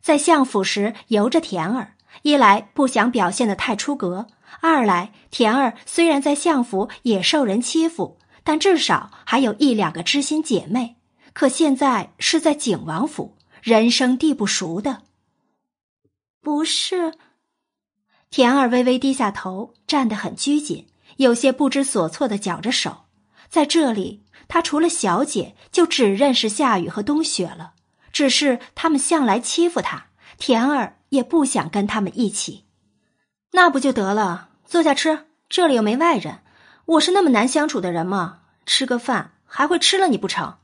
[0.00, 4.26] 在相府时由着田儿，一来不想表现的太出格，
[4.60, 10.96] 二来田儿虽然在相府也受人欺负，但至少还有一两个知心姐妹。
[11.32, 15.02] 可现在是在景王府，人生地不熟的。
[16.40, 17.14] 不是，
[18.28, 20.88] 田儿微微低下头，站得很拘谨，
[21.18, 23.02] 有些不知所措的绞着手。
[23.54, 27.74] 在这里，他除了小姐，就只认识夏雨和冬雪了。
[28.12, 30.06] 只是他们向来欺负他，
[30.38, 32.64] 田儿也不想跟他们一起。
[33.52, 34.48] 那不就得了？
[34.66, 36.40] 坐下吃，这里又没外人。
[36.84, 38.40] 我是那么难相处的人吗？
[38.66, 40.56] 吃个饭还会吃了你不成？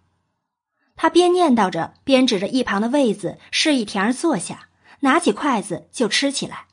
[0.97, 4.67] 他边念叨着，边指着一旁的位子，示意田儿坐下，
[5.03, 6.65] 拿起筷子就吃起来。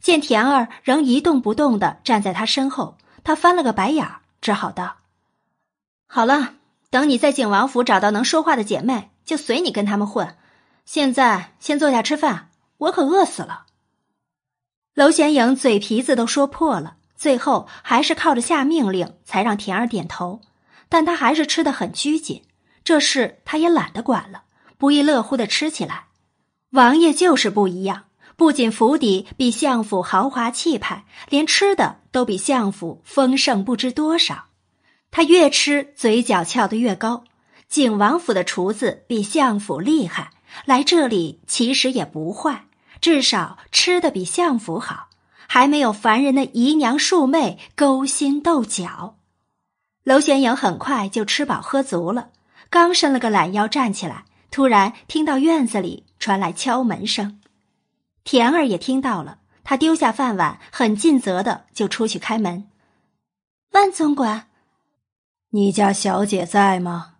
[0.00, 4.04] 见田儿仍一动不动的站在他身后，他翻了个白眼，
[4.40, 4.96] 只好道
[6.12, 6.54] ：“好了，
[6.90, 10.36] 等你在景王府找到能说话的姐妹。”就随你跟他们混，
[10.84, 13.66] 现在先坐下吃饭，我可饿死了。
[14.94, 20.40] 娄玄影嘴皮子都说破了，最后还是靠着下命令才让田儿点头，
[20.88, 22.42] 但他还是吃的很拘谨，
[22.82, 24.42] 这事他也懒得管了，
[24.76, 26.06] 不亦乐乎的吃起来。
[26.70, 34.46] 王爷就是不一样，不仅府邸比相府豪华气派，连吃的都比相府丰盛不知多少。
[35.10, 37.24] 他越吃，嘴角翘得越高。
[37.68, 40.32] 景王府的厨子比相府厉害，
[40.64, 42.66] 来这里其实也不坏，
[43.00, 45.08] 至少吃的比相府好，
[45.46, 49.16] 还没有凡人的姨娘庶妹勾心斗角。
[50.02, 52.30] 娄玄影很快就吃饱喝足了，
[52.68, 57.38] 刚伸了个懒腰站起来，突然听到院子里传来敲门声，
[58.24, 62.66] 田儿也听到了，他丢下饭碗，很尽责的就出去开门。
[63.72, 64.48] 万总管，
[65.52, 67.14] 你家小姐在吗？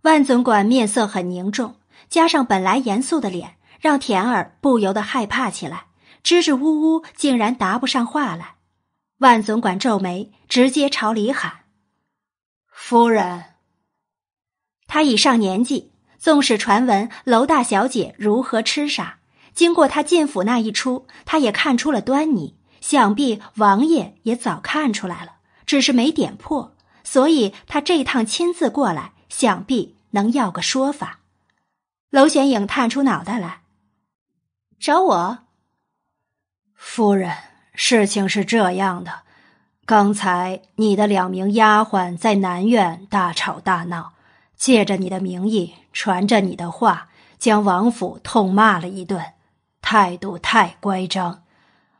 [0.00, 1.76] 万总管面色很凝重，
[2.08, 5.84] 加上本来严肃的脸，让田儿不由得害怕起来，
[6.24, 8.56] 支支吾吾，竟然答不上话来。
[9.18, 11.60] 万总管皱眉，直接朝里喊
[12.66, 13.44] ：“夫人。”
[14.88, 19.20] 他已上年纪，纵使传闻娄大小姐如何痴傻，
[19.54, 22.56] 经过他进府那一出，他也看出了端倪。
[22.80, 26.74] 想必王爷也早看出来了，只是没点破，
[27.04, 31.20] 所以他这趟亲自过来，想必能要个说法。
[32.10, 33.62] 娄玄影探出脑袋来，
[34.78, 35.38] 找我。
[36.74, 37.36] 夫人，
[37.74, 39.20] 事情是这样的，
[39.86, 44.12] 刚才你的两名丫鬟在南院大吵大闹，
[44.56, 47.08] 借着你的名义，传着你的话，
[47.38, 49.32] 将王府痛骂了一顿，
[49.80, 51.44] 态度太乖张。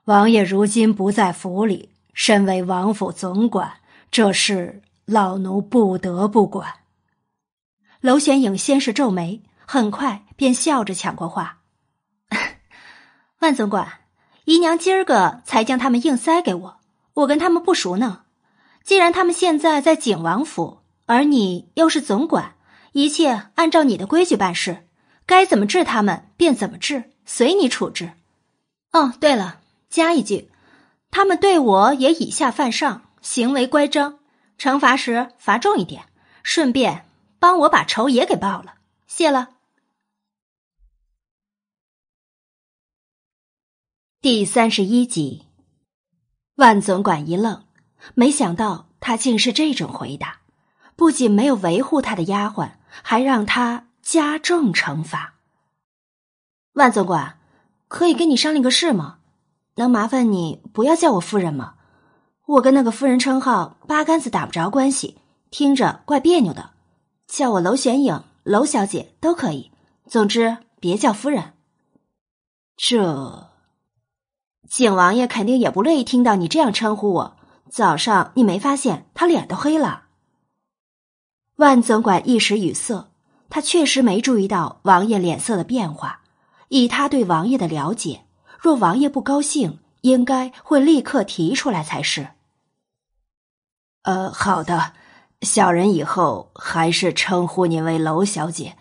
[0.05, 3.75] 王爷如今不在府里，身为王府总管，
[4.11, 6.75] 这事老奴不得不管。
[8.01, 11.59] 娄玄影先是皱眉，很快便笑着抢过话
[13.39, 14.01] ：“万总管，
[14.47, 16.81] 姨娘今儿个才将他们硬塞给我，
[17.15, 18.23] 我跟他们不熟呢。
[18.83, 22.57] 既然他们现在在景王府，而你又是总管，
[22.93, 24.89] 一切按照你的规矩办事，
[25.27, 28.13] 该怎么治他们便怎么治，随你处置。
[28.93, 29.61] 哦，对了。”
[29.93, 30.51] 加一句，
[31.11, 34.21] 他们对我也以下犯上，行为乖张，
[34.63, 36.05] 惩罚时罚重一点，
[36.45, 37.05] 顺便
[37.41, 38.77] 帮我把仇也给报了。
[39.09, 39.57] 谢了。
[44.21, 45.47] 第三十一集，
[46.55, 47.65] 万总管一愣，
[48.15, 50.43] 没想到他竟是这种回答，
[50.95, 55.35] 不仅没有维护他的丫鬟，还让他加重惩罚。
[56.75, 57.41] 万总管，
[57.89, 59.19] 可以跟你商量个事吗？
[59.75, 61.75] 能麻烦你不要叫我夫人吗？
[62.47, 65.19] 我跟那个夫人称号八竿子打不着关系，
[65.51, 66.71] 听着怪别扭的。
[67.27, 69.71] 叫我娄玄影、娄小姐都可以，
[70.07, 71.55] 总之别叫夫人。
[72.77, 73.49] 这
[74.69, 77.37] 景王爷肯定也不乐意听到你这样称呼我。
[77.71, 80.03] 早上你没发现他脸都黑了？
[81.57, 83.11] 万总管一时语塞，
[83.49, 86.21] 他确实没注意到王爷脸色的变化。
[86.69, 88.25] 以他对王爷的了解。
[88.59, 92.32] 若王爷不高兴，应该会立刻提出来才是。
[94.03, 94.93] 呃，好的，
[95.43, 98.77] 小人以后还是称呼您为娄小姐。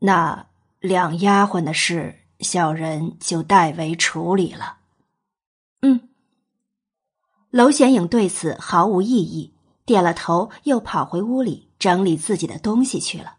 [0.00, 0.46] 那
[0.80, 4.78] 两丫鬟的事，小人就代为处理了。
[5.82, 6.08] 嗯，
[7.50, 9.54] 娄显影对此毫无异议，
[9.84, 13.36] 点了头，又跑回屋里整理自己的东西去了。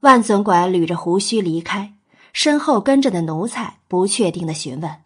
[0.00, 1.94] 万总管捋着胡须离开。
[2.34, 5.02] 身后跟着的奴才不确定的询问：“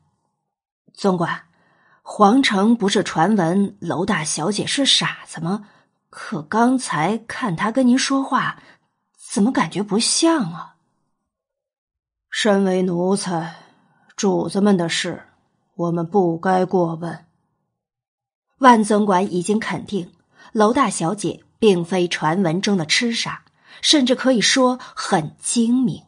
[0.92, 1.44] 总管，
[2.02, 5.68] 皇城不是传闻娄大小姐是傻子吗？
[6.10, 8.60] 可刚才看她跟您说话，
[9.16, 10.74] 怎么感觉不像啊？”
[12.28, 13.54] 身为奴才，
[14.16, 15.22] 主子们的事，
[15.76, 17.24] 我们不该过问。
[18.58, 20.12] 万总管已经肯定，
[20.52, 23.44] 娄大小姐并非传闻中的痴傻，
[23.80, 26.02] 甚至可以说很精明。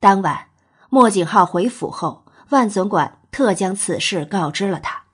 [0.00, 0.48] 当晚，
[0.88, 5.04] 莫景浩回府后，万总管特将此事告知了他。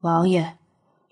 [0.00, 0.58] 王爷，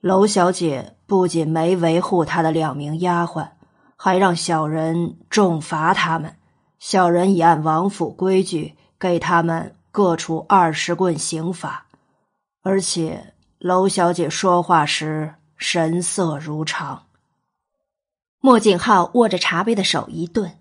[0.02, 3.52] 娄小姐不仅没维护她的两名丫鬟，
[3.96, 6.36] 还让小人重罚他们。
[6.78, 11.86] 小人已按王府规矩给他们各处二十棍刑罚，
[12.62, 17.06] 而且娄小姐说话时神色如常。
[18.40, 20.58] 莫景浩握着茶杯的手一顿。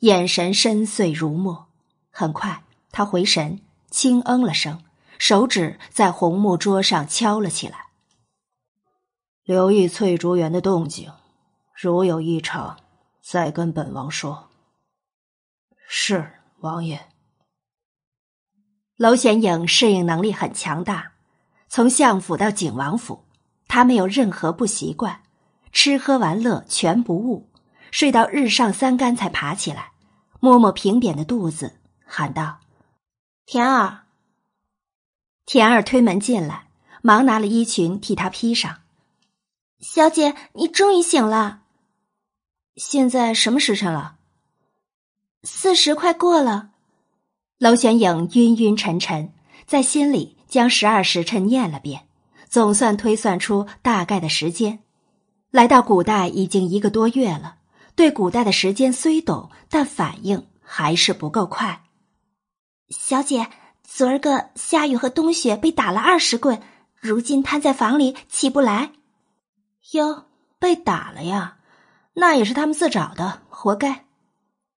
[0.00, 1.68] 眼神深邃如墨，
[2.10, 3.60] 很快他回神，
[3.92, 4.82] 轻嗯了声，
[5.18, 7.88] 手指在红木桌上敲了起来。
[9.44, 11.12] 留意翠竹园的动静，
[11.78, 12.78] 如有异常，
[13.20, 14.48] 再跟本王说。
[15.86, 17.08] 是王爷。
[18.96, 21.12] 娄显影适应能力很强大，
[21.68, 23.26] 从相府到景王府，
[23.68, 25.22] 他没有任何不习惯，
[25.70, 27.50] 吃喝玩乐全不误，
[27.90, 29.92] 睡到日上三竿才爬起来。
[30.40, 32.60] 摸摸平扁的肚子，喊道
[33.46, 34.00] ：“田儿。”
[35.44, 36.68] 田儿推门进来，
[37.02, 38.78] 忙拿了衣裙替他披上。
[39.80, 41.62] 小姐，你终于醒了。
[42.76, 44.16] 现在什么时辰了？
[45.42, 46.70] 四十快过了。
[47.58, 49.32] 娄玄影晕晕沉沉，
[49.66, 52.06] 在心里将十二时辰念了遍，
[52.48, 54.78] 总算推算出大概的时间。
[55.50, 57.56] 来到古代已经一个多月了。
[57.94, 61.81] 对古代的时间虽懂，但反应还是不够快。
[62.92, 63.48] 小姐，
[63.82, 66.62] 昨儿个夏雨和冬雪被打了二十棍，
[66.94, 68.92] 如今瘫在房里起不来。
[69.92, 70.26] 哟，
[70.58, 71.56] 被打了呀？
[72.14, 74.04] 那也是他们自找的，活该。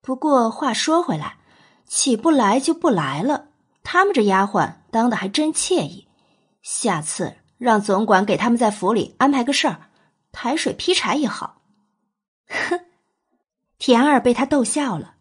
[0.02, 1.38] 不过话说回来，
[1.86, 3.50] 起不来就不来了。
[3.84, 6.08] 他们这丫鬟当的还真惬意，
[6.62, 9.90] 下次让总管给他们在府里安排个事儿，
[10.32, 11.62] 抬水劈柴也好。
[12.48, 12.80] 哼，
[13.78, 15.16] 田儿被他逗笑了。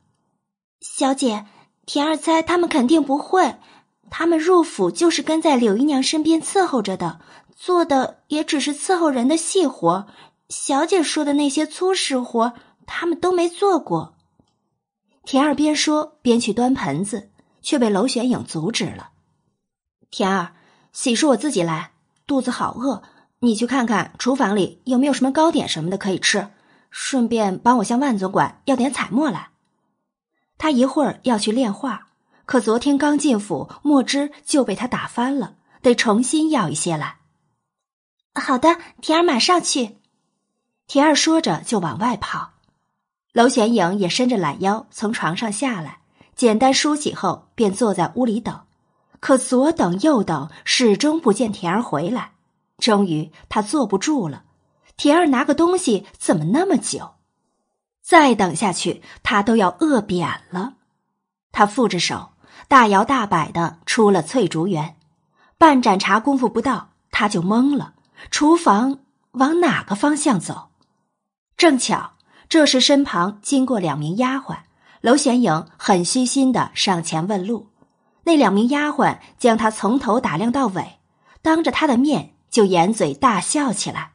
[0.81, 1.47] 小姐，
[1.87, 3.57] 田儿猜他们肯定不会。
[4.11, 7.21] 他们入府就是跟在柳姨娘身边伺候着的，
[7.57, 10.07] 做的也只是伺候人的细活。
[10.49, 12.53] 小姐说的那些粗实活，
[12.87, 14.15] 他们都没做过。
[15.25, 17.31] 田儿边说边去端盆子，
[17.61, 19.11] 却被娄玄影阻止了。
[20.11, 20.53] 田儿，
[20.93, 21.93] 洗漱我自己来，
[22.27, 23.03] 肚子好饿，
[23.41, 26.49] 你去看看厨房里有没有什么糕点什么的可以吃，
[26.91, 29.49] 顺便帮我向万总管要点彩墨来。
[30.59, 32.09] 他一会儿要去练画，
[32.47, 37.19] 可昨天刚进府，墨汁就被他打翻了，得重新要一些来。
[38.35, 39.99] 好的，田儿马上去。
[40.87, 42.53] 田儿说着就往外跑。
[43.33, 46.01] 娄玄影也伸着懒腰从床上下来，
[46.37, 48.61] 简单梳洗后便坐在屋里等。
[49.21, 52.33] 可左等右等，始终不见田儿回来。
[52.79, 54.45] 终于他坐不住了，
[54.97, 57.14] 田儿拿个东西怎么那么久？
[58.05, 60.75] 再等下去，他都要饿扁了。
[61.53, 62.33] 他负着手，
[62.69, 64.97] 大摇大摆的出了翠竹园。
[65.57, 67.95] 半盏茶功夫不到，他就懵了。
[68.31, 68.99] 厨房
[69.33, 70.69] 往哪个方向走？
[71.57, 72.13] 正巧。
[72.47, 74.59] 这时，身旁经过两名丫鬟，
[75.01, 77.71] 娄玄影很虚心的上前问路。
[78.25, 80.99] 那两名丫鬟将他从头打量到尾，
[81.41, 84.13] 当着他的面就掩嘴大笑起来。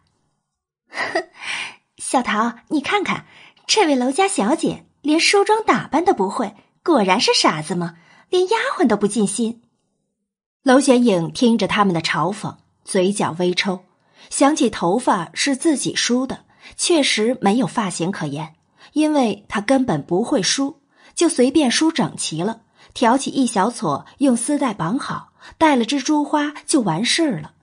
[1.97, 3.25] 小桃，你看看，
[3.69, 7.97] 这位楼家小姐连梳妆打扮都不会，果然是傻子吗？
[8.31, 9.61] 连丫鬟都不尽心。
[10.63, 13.81] 娄玄影听着他们的嘲讽，嘴角微抽，
[14.31, 16.45] 想起头发是自己梳的。
[16.77, 18.55] 确实没有发型可言，
[18.93, 20.81] 因为他根本不会梳，
[21.13, 22.61] 就随便梳整齐了，
[22.95, 27.53] 挑起一小撮，用丝带绑好，戴了只珠花就完事了。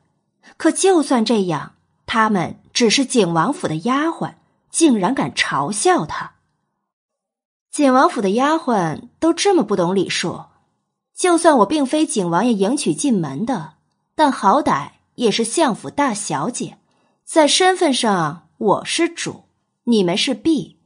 [0.56, 1.74] 可就算这样，
[2.06, 4.34] 他们只是景王府的丫鬟，
[4.77, 6.35] 竟然敢嘲笑他。
[7.70, 10.48] 景王府的丫鬟都这么不懂礼数，
[11.15, 13.73] 就算我并非景王爷迎娶进门的，
[14.15, 16.77] 但好歹也是相府大小姐，
[17.24, 18.48] 在身份上。
[18.59, 19.44] 我是主，
[19.85, 20.77] 你们是婢。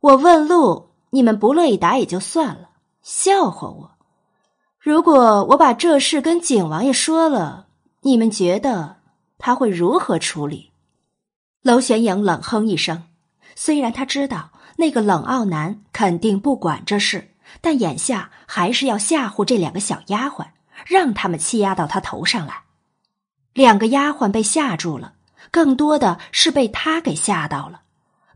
[0.00, 2.70] 我问路，你们不乐意答也就算了，
[3.00, 3.90] 笑话我。
[4.80, 7.68] 如果我把这事跟景王爷说了，
[8.00, 8.96] 你们觉得
[9.38, 10.72] 他会如何处理？
[11.64, 13.04] 娄玄影冷哼一声，
[13.56, 17.30] 虽然他知道那个冷傲男肯定不管这事，
[17.62, 20.48] 但眼下还是要吓唬这两个小丫鬟，
[20.86, 22.64] 让他们欺压到他头上来。
[23.54, 25.14] 两个丫鬟被吓住了。
[25.50, 27.82] 更多的是被他给吓到了，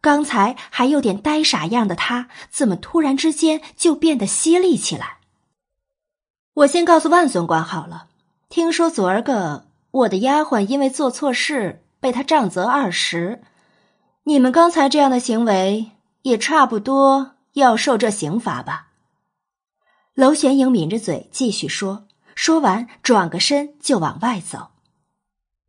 [0.01, 5.19] 刚才还有点呆傻样的他，怎么突然之间就变得犀利起来？
[6.55, 8.07] 我先告诉万总管好了，
[8.49, 13.43] 听说昨儿个我的丫鬟因为做错事被他杖责二十，
[14.25, 15.93] 你们刚才这样的行为
[16.23, 18.89] 也差不多要受这刑罚吧？
[20.15, 24.69] 娄玄影抿着嘴继续说，说完转个身就往外走。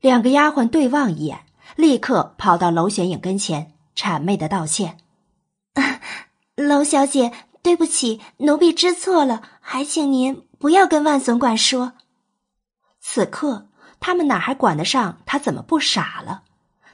[0.01, 1.45] 两个丫鬟对望一眼，
[1.75, 4.97] 立刻跑到娄玄影跟前，谄媚的道歉
[6.55, 7.31] ：“娄小姐，
[7.61, 11.93] 对不起，奴婢知错了，还请您不要跟万总管说。”
[12.99, 13.68] 此刻
[13.99, 16.43] 他们哪还管得上他怎么不傻了？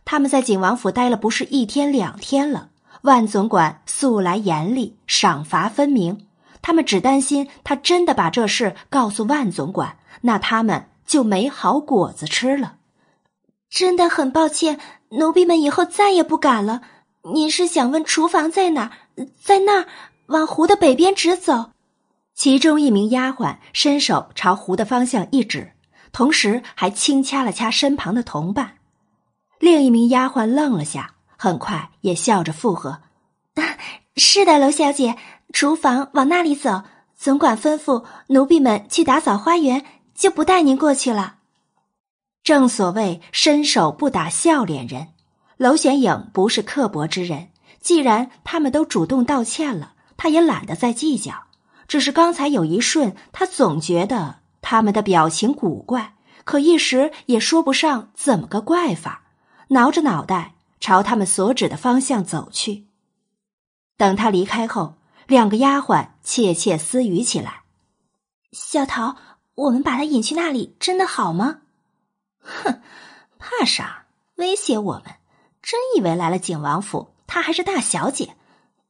[0.03, 2.69] 他们在景王府待了不是一天两天了，
[3.01, 6.27] 万总管素来严厉，赏罚分明，
[6.61, 12.75] 他们只担心他真的把这事告诉万总管，那他们就没好果子吃了。
[13.69, 14.79] 真的很抱歉，
[15.09, 16.81] 奴婢们以后再也不敢了。
[17.33, 18.91] 您是想问厨房在哪？
[19.41, 19.87] 在那儿，
[20.27, 21.71] 往湖的北边直走。
[22.35, 25.71] 其中一名丫鬟伸手朝湖的方向一指，
[26.15, 28.77] 同时还轻掐了掐身旁的同伴。
[29.59, 33.01] 另一名丫鬟愣了下，很快也笑着附和
[34.15, 35.17] ：“是的，娄小姐，
[35.51, 36.83] 厨房往那里走。
[37.17, 39.85] 总管吩咐奴婢们去打扫花园，
[40.15, 41.39] 就不带您过去了。”
[42.45, 45.09] 正所谓伸手不打笑脸人，
[45.57, 47.49] 娄玄影不是刻薄之人。
[47.81, 51.43] 既然他们都主动道歉了，他也懒得再计较。
[51.89, 54.37] 只是刚才有一瞬，他总觉得
[54.67, 59.21] 他们的表情古怪，可一时也说不上怎么个怪法。
[59.67, 62.87] 挠着脑袋朝他们所指的方向走去。
[63.95, 64.95] 等他离开后，
[65.27, 67.61] 两个丫鬟窃窃私语起来
[68.51, 69.17] ：“小桃，
[69.53, 71.61] 我们把他引去那里，真的好吗？”
[72.41, 72.81] 哼，
[73.37, 74.05] 怕啥？
[74.37, 75.17] 威胁我们？
[75.61, 78.35] 真以为来了景王府，她还是大小姐？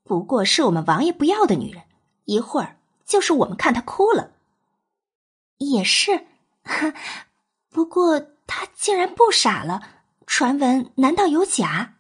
[0.05, 1.83] 不过是我们王爷不要的女人，
[2.23, 4.31] 一会儿就是我们看她哭了。
[5.57, 6.27] 也是，
[7.69, 9.81] 不过他竟然不傻了？
[10.27, 11.95] 传闻难道有假？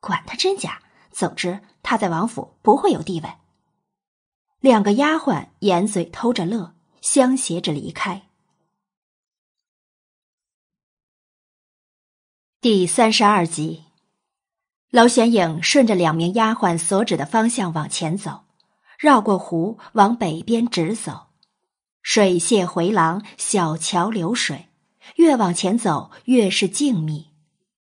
[0.00, 3.34] 管他真假，总之他在王府不会有地位。
[4.60, 8.28] 两个丫鬟掩嘴偷着乐，相携着离开。
[12.60, 13.84] 第三十二集，
[14.90, 18.46] 娄玄影顺着两名丫鬟所指的方向往前走，
[18.98, 21.27] 绕过湖往北边直走。
[22.10, 24.68] 水榭回廊，小桥流水，
[25.16, 27.26] 越往前走越是静谧。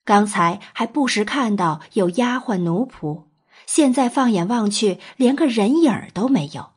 [0.05, 3.27] 刚才还不时看到有丫鬟奴仆，
[3.67, 6.71] 现在放眼望去，连个人影儿都没有。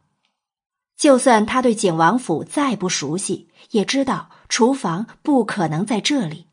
[0.95, 6.45] 就算他对景王府再不熟悉，也知道厨房不可能在这里。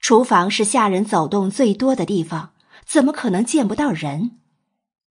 [0.00, 2.50] 厨房是下人走动最多的地方，
[2.84, 4.32] 怎么可能见不到人？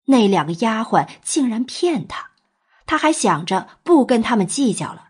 [0.05, 2.33] 那两个丫鬟竟然骗他，
[2.85, 5.05] 他还想着不跟他们计较了。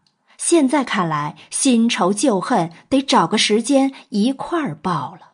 [0.49, 5.33] 现在看来，新仇旧恨得找个时间一块儿报了。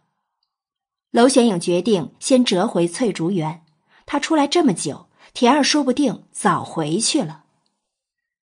[1.11, 3.63] 娄玄影决定先折回翠竹园，
[4.07, 7.45] 他出来这么久，田儿说不定早回去了。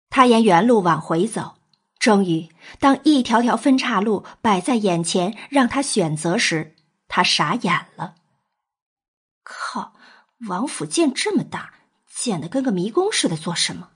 [0.09, 1.57] 他沿原路往回走。
[1.99, 6.75] 终于，当一条条分岔路摆在眼前，让他选择时，
[7.07, 8.15] 他傻眼了。
[9.43, 9.93] 靠！
[10.47, 11.75] 王府建这么大，
[12.11, 13.91] 建的跟个迷宫似的，做什么？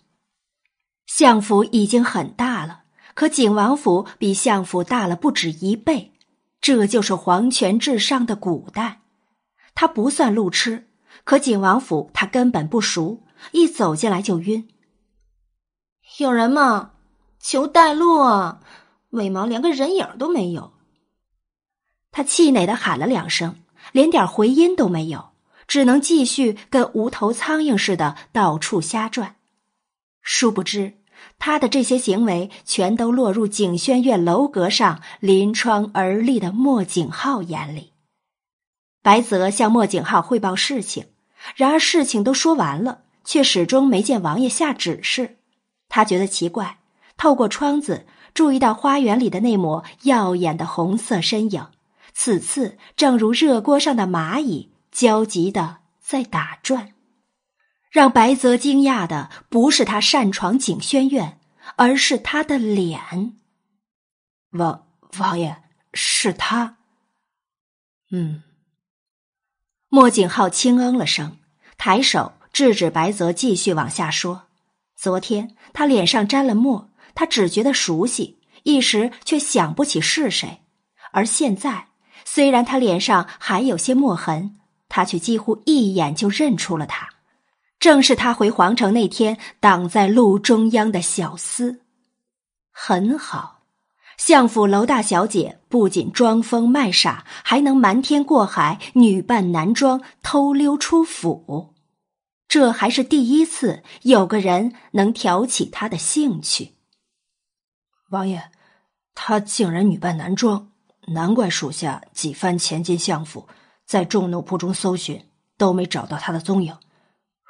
[1.13, 2.83] 相府已经很大了，
[3.13, 6.13] 可景王府比相府大了不止一倍。
[6.61, 9.01] 这就是皇权至上的古代。
[9.75, 10.87] 他不算路痴，
[11.25, 14.69] 可景王府他根本不熟，一走进来就晕。
[16.17, 16.93] 有人吗？
[17.41, 18.61] 求带路啊！
[19.09, 20.71] 为毛连个人影都没有？
[22.11, 23.57] 他气馁的喊了两声，
[23.91, 25.31] 连点回音都没有，
[25.67, 29.35] 只能继续跟无头苍蝇似的到处瞎转。
[30.21, 31.00] 殊不知，
[31.43, 37.93] 他的这些行为全都落入景轩院楼阁上临窗而立的莫景浩眼里。
[39.01, 41.07] 白泽向莫景浩汇报事情，
[41.55, 45.37] 然而事情都说完了，却始终没见王爷下指示。
[45.89, 46.77] 他觉得奇怪。
[47.17, 48.05] 透过窗子
[48.35, 51.65] 注意到花园里的那抹耀眼的红色身影，
[52.13, 56.93] 此次正如热锅上的蚂蚁，焦急的在打转。
[57.91, 61.37] 让白泽惊讶的不是他擅闯景轩院，
[61.75, 63.35] 而是他的脸。
[64.51, 64.87] 王
[65.19, 65.61] 王爷
[65.93, 66.77] 是他。
[68.11, 68.41] 嗯。
[69.89, 71.37] 莫景浩轻嗯了声，
[71.77, 74.43] 抬手制止白泽继续往下说。
[74.95, 76.87] 昨天他脸上沾了墨。
[77.13, 80.61] 他只觉得熟悉，一时却想不起是谁。
[81.11, 81.89] 而现在，
[82.23, 84.57] 虽然他脸上还有些墨痕，
[84.87, 87.10] 他却几乎一眼就认出了他，
[87.81, 91.79] 正是他回皇城那天挡在路中央的小厮。
[92.69, 93.63] 很好，
[94.17, 101.73] 相府楼大小姐不仅装疯卖傻，还能瞒天过海，女扮男装偷溜出府，
[102.47, 106.75] 这还是第一次有个人能挑起他的兴趣。
[108.11, 108.51] 王爷，
[109.15, 110.69] 他竟然女扮男装，
[111.07, 113.47] 难怪属下几番前进相府，
[113.87, 115.25] 在众奴仆中搜寻，
[115.57, 116.77] 都没找到他的踪影。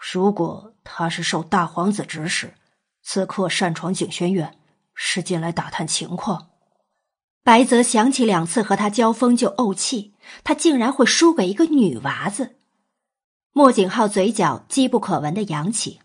[0.02, 2.56] 如果他是受大皇子指使，
[3.04, 4.58] 此刻擅闯景轩院，
[4.96, 6.48] 是进来打探情况。
[7.44, 12.56] 白泽想起两次和他交锋就怄气，他竟然会输给一个女娃子。
[13.52, 16.00] 莫景浩嘴角机不可闻的扬起，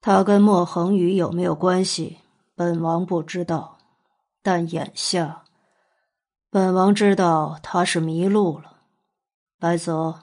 [0.00, 2.18] 他跟莫恒宇有没有关系？
[2.56, 3.78] 本王不知道，
[4.42, 5.42] 但眼下，
[6.50, 8.78] 本王知道他是迷路了。
[9.58, 10.22] 白泽，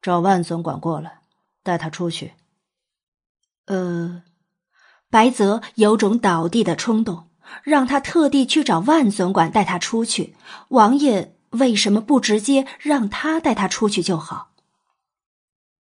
[0.00, 1.20] 找万总管过来，
[1.66, 2.32] 带他出去。
[3.66, 4.22] 呃，
[5.10, 7.28] 白泽有种倒地的冲动，
[7.64, 10.36] 让他特地去找万总管带他出去。
[10.68, 14.52] 王爷为什么不直接让他带他出去就好？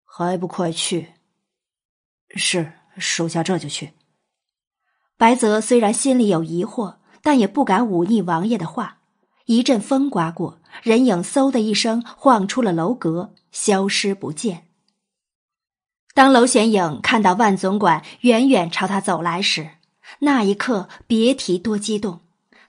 [0.05, 1.13] 还不快去！
[2.35, 3.93] 是，属下这就去。
[5.17, 8.99] 白泽虽然心里有疑惑，但也不敢忤逆王爷的话。
[9.45, 14.67] 一阵风刮过，人影嗖的一声晃出了楼阁，消失不见。
[16.13, 19.69] 当娄玄影看到万总管远远朝他走来时，
[20.19, 22.19] 那一刻别提多激动。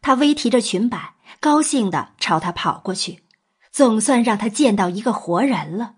[0.00, 3.22] 他微提着裙摆，高兴的朝他跑过去，
[3.70, 5.94] 总算让他见到一个活人了。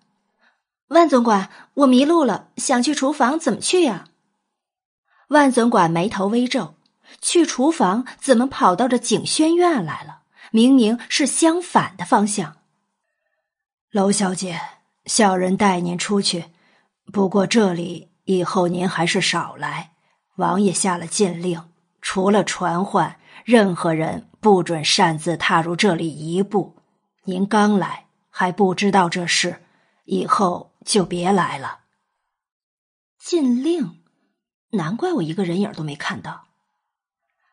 [0.88, 4.08] 万总管，我迷路了，想去厨房，怎么去呀？
[5.28, 6.74] 万总管眉头微皱，
[7.20, 10.20] 去厨房怎么跑到这景轩院来了？
[10.50, 12.56] 明明是相反的方向。
[13.90, 14.60] 娄小姐，
[15.06, 16.46] 小人带您出去。
[17.14, 19.92] 不过这里以后您还是少来。
[20.34, 21.62] 王爷下了禁令，
[22.02, 26.74] 除了传唤，任何人不准擅自踏入这里一步。
[27.22, 29.62] 您刚来还不知道这事，
[30.06, 31.82] 以后就别来了。
[33.16, 34.02] 禁令，
[34.70, 36.46] 难怪我一个人影都没看到。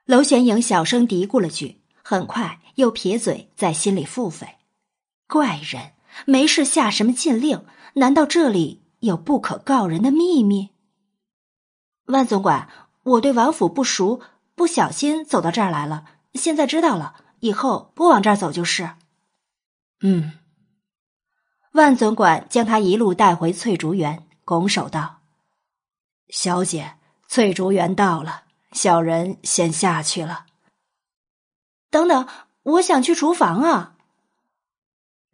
[0.06, 4.56] 娄玄影小声嘀咕了句，很快又撇嘴在心里腹诽：
[5.28, 5.92] 怪人，
[6.26, 7.64] 没事下什么禁令？
[7.94, 10.70] 难道这里有不可告人的秘密？
[12.06, 12.70] 万总管，
[13.04, 14.22] 我对王府不熟，
[14.56, 16.06] 不小心走到这儿来了。
[16.36, 18.92] 现在知道了，以后不往这儿走就是。
[20.02, 20.34] 嗯。
[21.74, 25.22] 万总管将他一路带回翠竹园，拱手道
[26.30, 26.96] ：“小姐，
[27.28, 30.46] 翠竹园到了，小人先下去了。”
[31.90, 32.28] 等等，
[32.64, 33.96] 我想去厨房啊。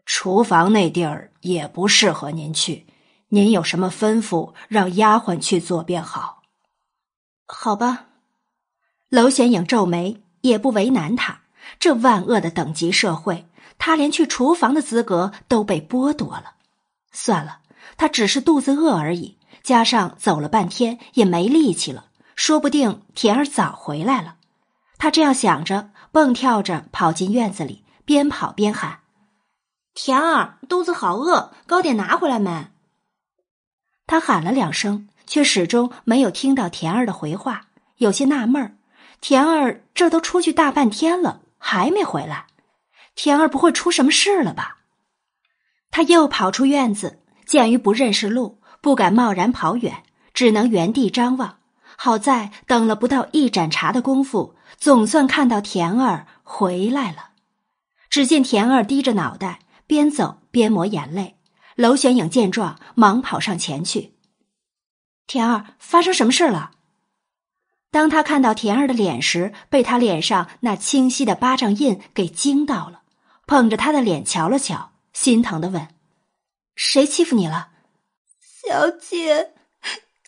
[0.06, 2.86] 厨房那地儿也不适合您去，
[3.29, 6.43] 您有什么吩咐，让丫鬟去做便好。
[7.45, 8.05] 好吧，
[9.09, 11.41] 娄显影皱眉，也不为难他。
[11.79, 13.45] 这万恶的等级社会，
[13.77, 16.55] 他连去厨房的资格都被剥夺了。
[17.11, 17.59] 算了，
[17.97, 22.05] 他只是肚子饿而已，加上走了半天也没力气了，
[22.35, 24.35] 说不定田儿早回来了。
[24.97, 29.01] 他这样想着，蹦跳着跑进院子里，边跑边喊
[29.93, 32.67] ：“田儿，肚子好饿，糕点拿回来没？”
[34.07, 35.07] 他喊了两声。
[35.29, 37.67] 却始终没有听到田儿的回话，
[37.97, 38.77] 有些纳闷儿。
[39.19, 42.45] 田儿这都出去大半天了，还没回来，
[43.13, 44.77] 田儿不会出什么事了吧？
[45.91, 50.03] 他又跑出院子，鉴于不认识路，不敢贸然跑远，
[50.34, 51.57] 只能原地张望。
[51.97, 57.31] 好在等了不到一盏茶的功夫，总算看到田儿回来了。
[58.09, 61.36] 只见田儿低着脑袋，边走边抹眼泪。
[61.77, 64.13] 娄玄影见状，忙跑上前去。
[65.25, 66.71] 田儿，发生什么事了？
[67.91, 73.03] 当他看到田儿的脸时，被他脸上那清晰的巴掌印给惊到了，
[73.45, 75.87] 捧着他的脸瞧了瞧，心疼的问
[76.75, 77.69] ：“谁欺负你了？”
[78.41, 79.53] 小姐，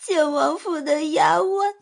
[0.02, 1.74] 建王府的丫鬟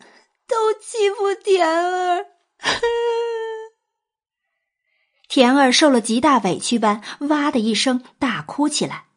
[0.46, 2.26] 都欺负田儿。
[5.28, 9.07] 田儿受了极大委屈般，哇的一声大哭起来。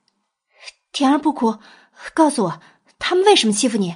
[0.92, 1.58] 田儿不哭，
[2.14, 2.62] 告诉我。
[3.00, 3.96] 他们为什么欺负你？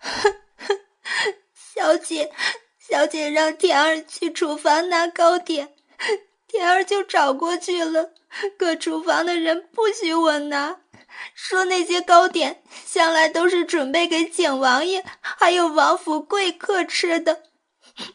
[1.74, 2.32] 小姐，
[2.78, 5.74] 小姐让田儿去厨房拿糕点，
[6.48, 8.10] 田儿就找过去了。
[8.58, 10.80] 可厨房的人不许我拿，
[11.34, 17.42] 说那些糕点向来都是准备给景王爷还有王府贵客吃的。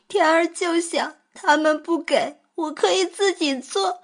[0.08, 4.02] 田儿就想他们不给我，可以自己做，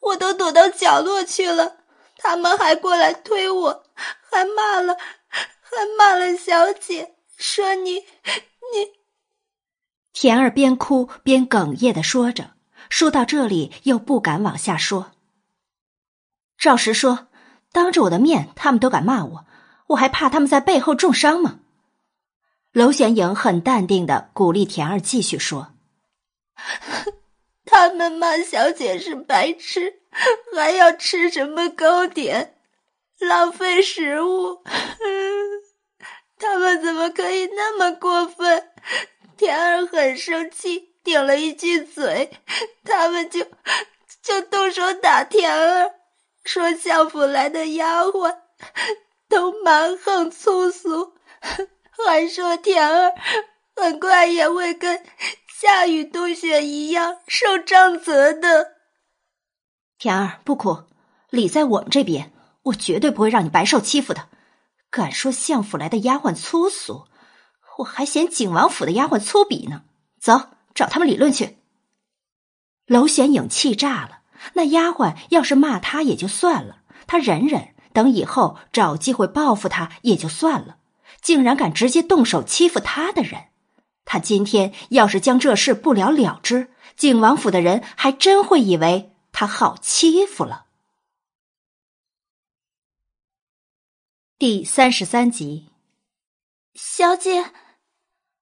[0.00, 1.78] 我都躲到角落去了。
[2.22, 3.84] 他们还过来推我，
[4.30, 4.96] 还骂了。
[5.74, 8.92] 还骂了小姐，说你你。
[10.12, 12.50] 田儿边哭边哽咽的说着，
[12.90, 15.12] 说到这里又不敢往下说。
[16.58, 17.28] 赵石说，
[17.72, 19.46] 当着我的面，他们都敢骂我，
[19.88, 21.60] 我还怕他们在背后重伤吗？
[22.72, 25.72] 娄玄影很淡定的鼓励田儿继续说
[27.64, 30.01] ：“他们骂小姐是白痴，
[30.54, 32.56] 还要吃什么糕点，
[33.18, 34.62] 浪费食物。”
[36.38, 38.68] 他们怎么可以那么过分？
[39.36, 42.30] 田儿很生气，顶了一句嘴，
[42.84, 43.46] 他们就
[44.22, 45.94] 就动手打田儿，
[46.44, 48.36] 说相府来的丫鬟
[49.28, 51.14] 都蛮横粗俗，
[52.04, 53.12] 还说田儿
[53.76, 55.04] 很快也会跟
[55.60, 58.71] 夏雨冬雪一样受杖责的。
[60.02, 60.82] 田儿不哭，
[61.30, 62.32] 理在我们这边，
[62.64, 64.26] 我绝对不会让你白受欺负的。
[64.90, 67.04] 敢说相府来的丫鬟粗俗，
[67.78, 69.82] 我还嫌景王府的丫鬟粗鄙呢。
[70.18, 71.58] 走，找他们理论去。
[72.86, 74.22] 娄玄影气炸了，
[74.54, 80.78] 那丫鬟要是骂他也就算了，他忍忍，等以后找机会报复他也就算了，
[81.20, 83.42] 竟然敢直接动手欺负他的人。
[84.04, 90.66] 他今天要是将这事不了了之，景王府的人还真会以为他好欺负了。
[94.38, 95.70] 第三十三集，
[96.74, 97.52] 小姐，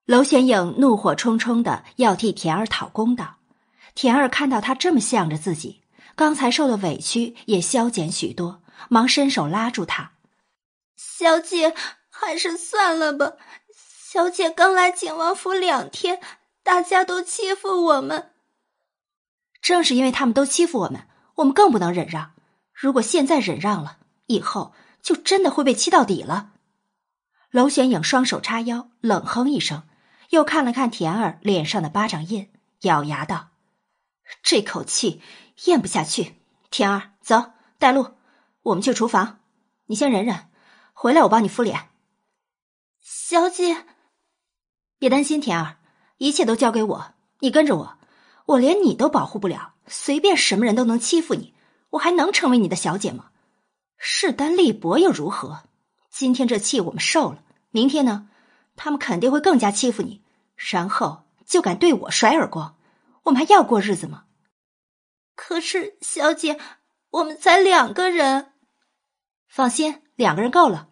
[0.04, 3.38] 娄玄影怒火冲冲的要替田儿讨公道。
[3.94, 5.82] 田儿看到他这么向着自己，
[6.14, 10.12] 刚才受的委屈也消减许多，忙伸手拉住他
[10.96, 11.74] ：“小姐，
[12.08, 13.32] 还是算了吧。
[13.74, 16.20] 小姐刚来景王府两天，
[16.62, 18.32] 大家都欺负我们。
[19.60, 21.06] 正是因为他们都欺负我们，
[21.36, 22.32] 我们更不能忍让。
[22.72, 24.72] 如果现在忍让了，以后……”
[25.02, 26.52] 就真的会被欺到底了。
[27.52, 29.84] 娄玄影双手叉腰，冷哼一声，
[30.28, 33.48] 又看了看田儿脸上的巴掌印，咬牙道
[34.44, 35.22] ：“这口气
[35.64, 36.34] 咽不下去。”
[36.70, 38.10] 田儿，走，带路，
[38.60, 39.40] 我们去厨房。
[39.86, 40.50] 你先忍忍，
[40.92, 41.88] 回来我帮你敷脸。
[43.00, 43.86] 小姐，
[44.98, 45.78] 别担心，田儿，
[46.18, 47.14] 一切都交给我。
[47.38, 47.98] 你跟着我，
[48.50, 51.54] 我连你都保护不了，随便什么人都能欺负你，
[51.90, 53.30] 我还能成为你的小姐吗？
[53.96, 55.62] 势单力薄又如何？
[56.10, 58.28] 今天这气我们受了，明天呢？
[58.74, 60.24] 他们肯定会更加欺负你，
[60.56, 62.74] 然后就敢对我甩耳光，
[63.24, 64.24] 我们还要过日子吗？
[65.36, 66.58] 可是，小姐，
[67.10, 68.52] 我们才两个人。
[69.46, 70.88] 放心，两个人够了。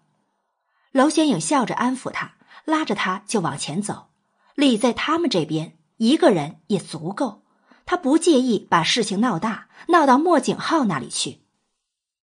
[0.93, 4.11] 娄玄影笑着安抚他，拉着他就往前走。
[4.55, 7.43] 立在他们这边，一个人也足够。
[7.91, 11.41] 他不介意把事情闹大，闹到莫景浩那里去。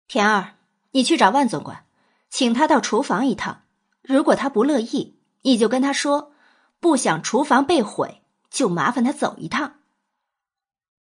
[0.06, 0.56] 田儿，
[0.90, 1.86] 你去找万总管，
[2.28, 3.62] 请他到厨房一趟。
[4.02, 6.32] 如果他不乐意，你就跟他说，
[6.80, 8.20] 不想厨房被毁，
[8.50, 9.76] 就麻烦他走一趟。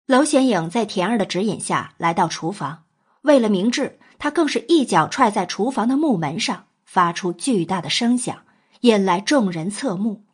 [0.08, 2.86] 娄显影在田儿的指引下来到厨房，
[3.22, 8.44] 为了明智，他更是一脚踹在厨房的木门上，发出巨大的声响，
[8.80, 10.26] 引来众人侧目。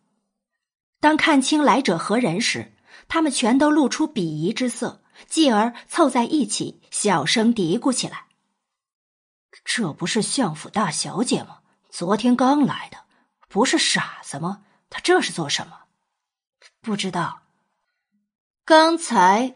[1.02, 2.72] 当看清来者何人时，
[3.08, 8.26] 他们全都露出鄙夷之色，继而凑在一起，小声嘀咕起来
[9.64, 11.60] ：“这不是相府大小姐吗？
[11.90, 13.06] 昨天刚来的。”
[13.48, 14.64] 不是傻子吗？
[14.90, 15.84] 他这是做什么？
[16.82, 17.44] 不知道。
[18.66, 19.56] 刚才，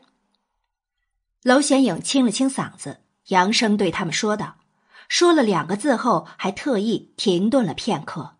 [1.43, 4.55] 娄显影清了清嗓子，扬声对他们说道
[5.09, 8.37] ：“说了两个字后，还特意停顿了片刻。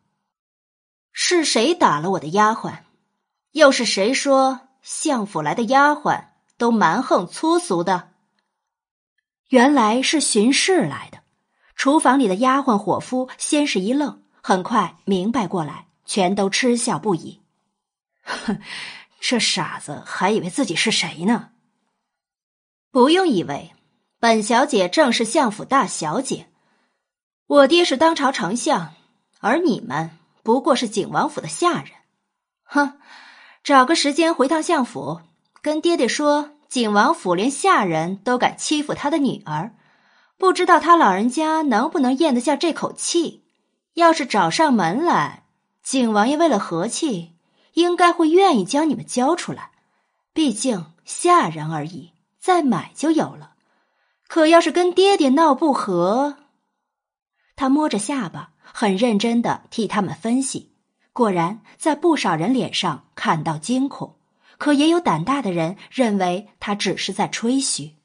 [1.11, 2.83] 是谁打了我的丫鬟？
[3.51, 8.09] 又是谁说相府来的丫鬟都蛮横粗俗的？
[9.49, 11.19] 原来是巡视来的。
[11.75, 17.41] 厨房里的丫鬟伙夫先是一愣。”很快明白过来，全都嗤笑不已。
[18.23, 18.59] 哼，
[19.19, 21.51] 这傻子还以为自己是谁呢？
[22.89, 23.75] 不用以为，
[24.17, 26.49] 本小姐正是相府大小姐。
[27.45, 28.95] 我爹是当朝丞相，
[29.39, 31.91] 而你们不过是景王府的下人。
[32.63, 32.99] 哼，
[33.69, 35.21] 找个时间回趟相府，
[35.61, 39.75] 跟爹爹说，景王府连下人都敢欺负他的女儿，
[40.39, 43.43] 不知道他老人家能不能咽得下这口气。
[43.93, 45.43] 要是找上门来，
[45.83, 47.35] 景王爷为了和气，
[47.73, 49.69] 应该会愿意将你们交出来。
[50.33, 53.51] 毕竟下人而已，再买就有了。
[54.27, 56.37] 可要是跟爹爹闹不和，
[57.55, 60.73] 他摸着下巴，很认真的替他们分析。
[61.11, 64.15] 果然，在不少人脸上看到惊恐，
[64.57, 67.95] 可也有胆大的人认为他只是在吹嘘。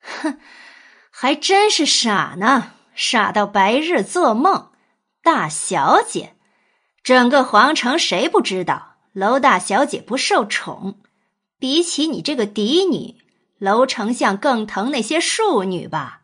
[0.00, 0.38] 哼，
[1.10, 4.70] 还真是傻呢，傻到白日做梦。
[5.22, 6.34] 大小姐，
[7.04, 10.98] 整个皇城谁不知道娄大小姐不受宠？
[11.58, 13.16] 比起你这个嫡女，
[13.58, 16.22] 娄丞相更疼那些庶女吧？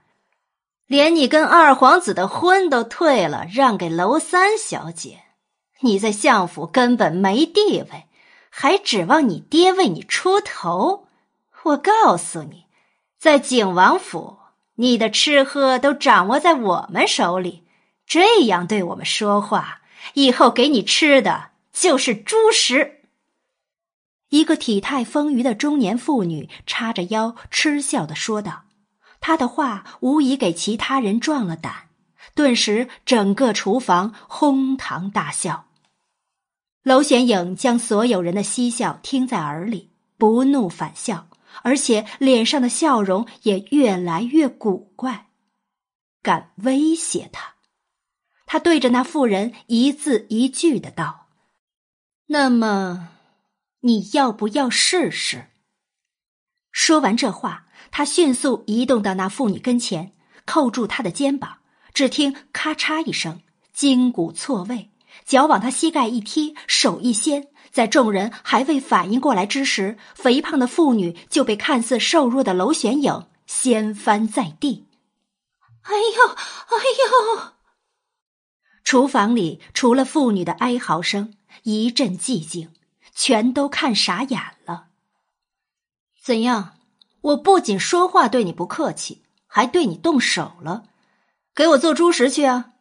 [0.86, 5.22] 连你跟二皇子的婚都退了，让给娄三小姐，
[5.80, 8.06] 你在相府根本没地位，
[8.50, 11.06] 还指望你爹为你出头？
[11.62, 12.66] 我告诉你，
[13.18, 14.38] 在景王府，
[14.76, 17.64] 你的吃喝都掌握在我们手里。
[18.06, 19.82] 这样对我们说话，
[20.14, 23.02] 以后给你吃的就是猪食。
[24.30, 28.64] 一个体态丰腴的中年妇女叉着腰，嗤笑的说道
[29.20, 31.88] ：“她的话无疑给其他人壮了胆。”
[32.34, 35.67] 顿时，整个厨房哄堂大笑。
[36.82, 41.28] 娄显影将所有人的嬉笑听在耳里，不怒反笑，
[41.62, 45.28] 而且脸上的笑容也越来越古怪，
[46.22, 47.54] 敢威胁他。
[48.46, 51.26] 他对着那妇人一字一句的道
[52.28, 53.08] ：“那么，
[53.80, 55.50] 你要不要试试？”
[56.72, 60.12] 说完这话，他迅速移动到那妇女跟前，
[60.46, 61.58] 扣住她的肩膀。
[61.92, 63.42] 只听咔嚓一声，
[63.72, 64.90] 筋骨错位，
[65.24, 74.86] 脚往他膝盖一踢，手一掀，在众人还未反应过来之时，肥胖的妇女就被看似瘦弱的娄玄影掀翻在地。
[75.82, 76.84] 哎呦，哎
[77.38, 77.52] 呦！
[78.84, 82.72] 厨房里除了妇女的哀嚎声，一阵寂静，
[83.14, 84.86] 全都看傻眼了。
[86.22, 86.74] 怎样？
[87.20, 90.84] 我不仅说话对你不客气，还对你动手了，
[91.54, 92.72] 给我做猪食去啊！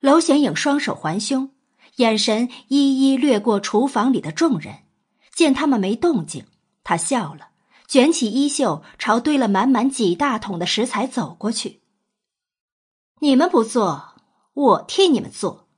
[0.00, 1.50] 娄显影双手环胸，
[1.96, 4.80] 眼神一一掠过厨房里的众人，
[5.34, 6.46] 见他们没动静，
[6.82, 7.48] 他笑了，
[7.86, 11.80] 卷起衣袖，朝堆了满满几大桶的食材走过去。
[13.20, 14.08] 你们不做。
[14.52, 15.68] 我替你们做，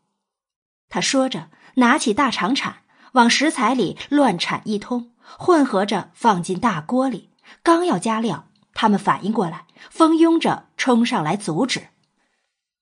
[0.89, 2.83] 他说着，拿起大长铲
[3.13, 7.31] 往食材里乱铲一通，混合着放进大锅里。
[7.63, 11.89] 刚要加料，他们反应过来，蜂拥着冲上来阻止。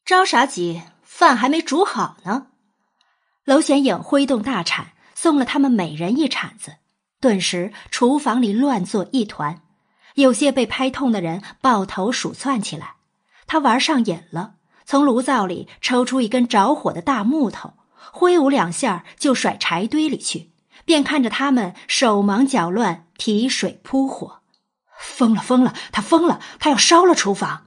[0.04, 0.80] 着啥急？
[1.20, 2.46] 饭还没煮好呢。
[3.44, 6.76] 娄显影挥动大铲，送了他们每人一铲子。
[7.20, 9.60] 顿时，厨房里乱作一团。
[10.14, 12.94] 有些被拍痛的人抱头鼠窜起来。
[13.46, 14.54] 他玩上瘾了，
[14.86, 17.74] 从炉灶里抽出一根着火的大木头，
[18.12, 20.50] 挥舞两下就甩柴堆里去，
[20.86, 24.40] 便看着他们手忙脚乱提水扑火。
[24.98, 25.74] 疯了，疯了！
[25.92, 26.40] 他疯了！
[26.58, 27.66] 他要烧了厨房！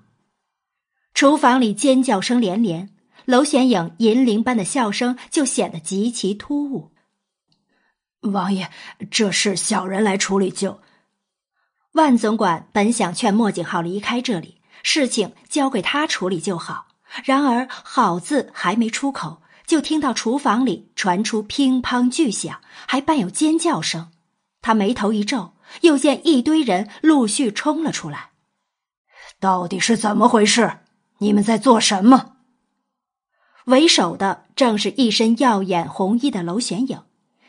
[1.14, 2.90] 厨房里尖叫声连连，
[3.26, 6.92] 娄玄影银铃般的笑声就显得极其突兀。
[8.22, 8.70] 王爷，
[9.12, 10.80] 这事小人来处理就。
[11.94, 16.88] 万总管本想劝莫景浩离开这里，事情交给他处理就好。
[17.24, 24.12] 然而“好”字还没出口，就听到厨房里传出乒乓巨响，还伴有尖叫声。
[24.62, 28.32] 他眉头一皱，又见一堆人陆续冲了出来。
[29.40, 30.80] 到底是怎么回事？
[31.20, 32.33] 你们在做什么？
[33.66, 37.02] 为首的正是一身耀眼红衣的娄玄影。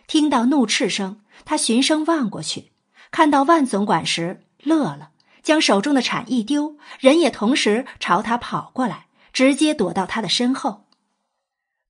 [0.06, 2.72] 听到怒斥声，他循声望过去。
[3.10, 5.10] 看到万总管时，乐了，
[5.42, 10.86] 将手中的铲一丢，人也同时朝他跑过来，直接躲到他的身后。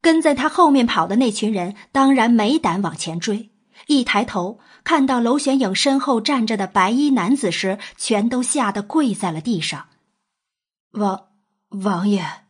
[0.00, 3.50] 跟在他后面跑的那群人当然没胆往前追，
[3.86, 9.86] 一抬头看到娄玄影身后站着的白衣男子时，全都吓得跪在了地上。
[10.92, 11.28] 王
[11.70, 12.43] 王爷，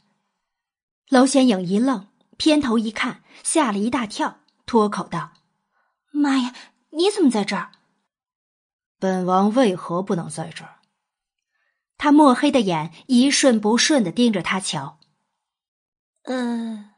[1.10, 5.32] 娄玄影一愣，偏头一看，吓了一大跳，脱口道
[6.10, 6.54] ：“妈呀，
[6.90, 7.72] 你怎么在这儿？”
[8.98, 10.80] 本王为何不能在这儿？
[11.98, 14.98] 他墨黑的眼一瞬不瞬的盯着他瞧。
[16.22, 16.92] 呃，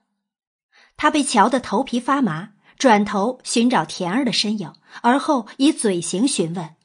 [0.96, 4.72] 他被瞧得头皮发麻，转头寻找田儿的身影，
[5.02, 6.76] 而后以嘴型询问：“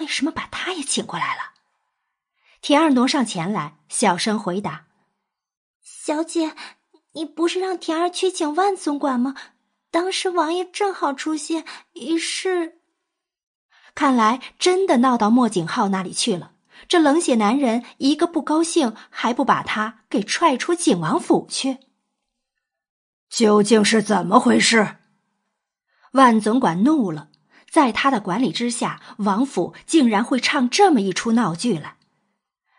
[0.00, 1.52] 为什么把他也请过来了？”
[2.60, 4.83] 田儿挪上前来，小声回答
[6.06, 6.52] ：“小姐，
[7.12, 9.34] 你不是让田儿去请万总管吗？
[9.90, 11.64] 当时王爷正好出现，
[11.94, 12.80] 于是……”
[13.96, 16.52] 看来真的闹到莫景浩那里去了。
[16.88, 21.78] 这冷血男人一个不高兴，还不把他给踹出景王府去？
[23.30, 24.96] 究竟是怎么回事？
[26.12, 27.30] 万总管怒了，
[27.70, 31.96] 在他的管理之下，王府竟然会唱这么一出闹剧来。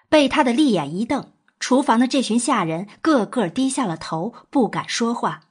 [0.10, 1.31] 被他的利眼一瞪，
[1.67, 5.45] 厨房的这群下人个个低下了头，不敢说话。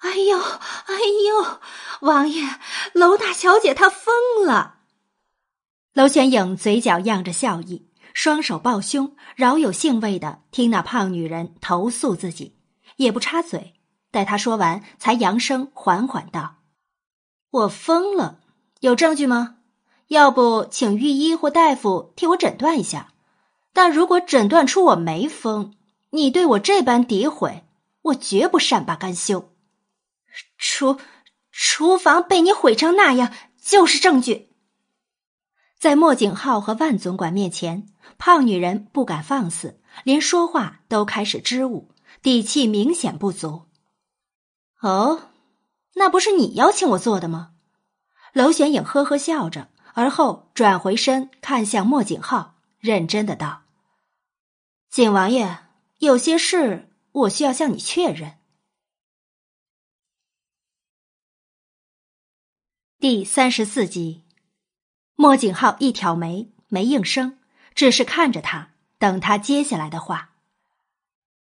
[0.00, 0.96] 哎呦，哎
[1.28, 1.60] 呦，
[2.00, 2.42] 王爷，
[2.94, 4.80] 娄大小姐她疯了。
[5.92, 12.56] 娄玄影嘴角漾着笑意，双手抱胸，饶有兴味的听那胖女人投诉自己，
[12.96, 13.74] 也不插嘴。
[14.10, 16.56] 待她说完，才扬声缓缓道
[17.52, 18.40] ：“我疯了，
[18.80, 19.58] 有证据吗？
[20.08, 23.11] 要不请御医或大夫替我诊断一下。
[23.72, 25.74] 但如果诊断出我没疯，
[26.10, 27.64] 你对我这般诋毁，
[28.02, 29.50] 我绝不善罢甘休。”
[30.58, 30.98] 厨
[31.50, 34.50] 厨房被你毁成那样，就是证据。
[35.78, 41.90] 在莫景浩和万总管面前，胖女人不敢放肆，连说话都开始支吾，
[42.22, 43.66] 底气明显不足。
[44.80, 45.30] 哦，
[45.94, 47.50] 那不是你邀请我做的吗？
[48.32, 53.61] 娄玄影呵呵笑着，而后转回身看向莫景浩，认真的道
[54.92, 55.56] ：“景王爷，
[56.00, 58.36] 有些事我需要向你确认。”
[63.00, 64.22] 第三十四集，
[65.14, 67.38] 莫景浩一挑眉，没应声，
[67.74, 70.34] 只是看着他，等他接下来的话。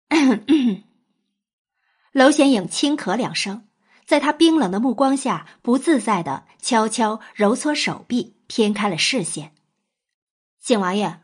[2.11, 3.69] 娄显影轻咳两声，
[4.05, 9.55] 在他冰冷的目光下，不自在的悄悄揉搓手臂，偏开了视线。
[10.59, 11.21] 景王爷，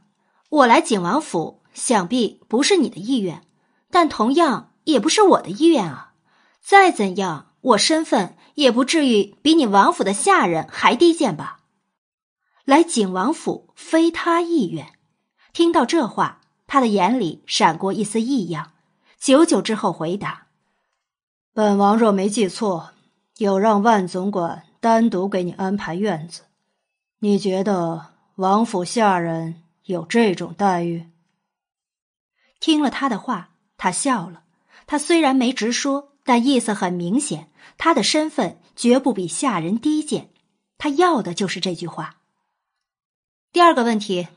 [0.50, 3.42] 我来景王府，想必不是你的意愿，
[3.90, 6.14] 但同样也不是我的意愿啊。
[6.62, 7.50] 再怎样。
[7.64, 11.62] 我身份也不至于比你王府的下人还低贱吧？
[12.66, 14.92] 来景王府非他意愿。
[15.54, 18.74] 听到这话，他的眼里闪过一丝异样，
[19.18, 20.48] 久久之后回答
[21.56, 22.90] ：“本王若没记错，
[23.38, 26.42] 有让万总管单独给你安排院子。
[27.20, 31.06] 你觉得王府下人有这种待遇？”
[32.64, 34.44] 听了他的话，他笑了。
[34.88, 37.52] 他虽然没直说，但意思很明显。
[37.78, 40.30] 他的身份绝不比下人低贱，
[40.78, 42.22] 他要的就是这句话。
[43.52, 44.30] 第二个问题，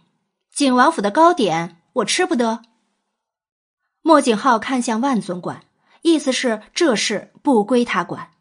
[0.52, 2.62] 景王府的糕点我吃不得。
[4.02, 5.62] 莫景浩看向万总管，
[6.02, 8.32] 意思是这事不归他管。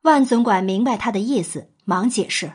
[0.00, 2.54] 万总管明白他的意思，忙解释：“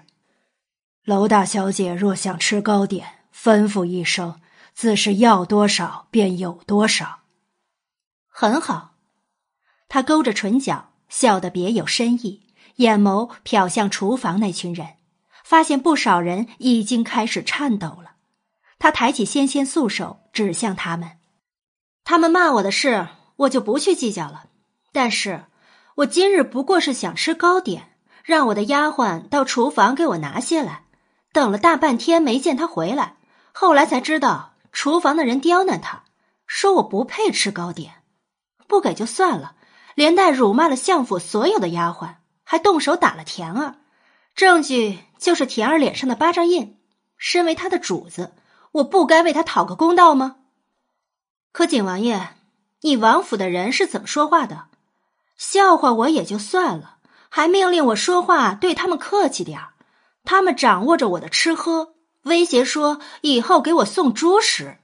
[1.07, 4.41] 娄大小姐若想吃糕点，吩咐一声，
[4.77, 7.21] 自是要多少便有多少。”
[8.29, 8.91] 很好。
[9.89, 12.43] 他勾着唇角，笑得别有深意，
[12.75, 14.97] 眼眸瞟向厨房那群人，
[15.43, 18.17] 发现不少人已经开始颤抖了。
[18.77, 21.13] 他抬起纤纤素手，指向他们
[22.05, 24.49] ：“他们骂我的事，我就不去计较了。
[24.91, 25.45] 但是，
[25.95, 30.83] 我今日不过是想吃糕点，让我的丫鬟到厨房给我拿些来。
[31.33, 33.15] 等了大半天没见他回来，
[33.51, 36.03] 后来才知道厨房的人刁难他，
[36.45, 37.95] 说我不配吃糕点，
[38.67, 39.55] 不给就算了，
[39.95, 43.77] 连带辱骂了相府所有的丫鬟，还动手打了田儿。
[44.35, 46.77] 证据就是田儿脸上的巴掌印。
[47.17, 48.35] 身为他的主子。”
[48.73, 50.35] 我不该为他讨个公道吗？
[51.51, 52.35] 可景王爷，
[52.81, 54.65] 你王府的人是怎么说话的？
[55.37, 56.97] 笑话我也就算了，
[57.29, 59.59] 还命令我说话对他们客气点
[60.23, 61.95] 他们掌握着我的吃喝，
[62.27, 64.77] 威胁说以后给我送猪食。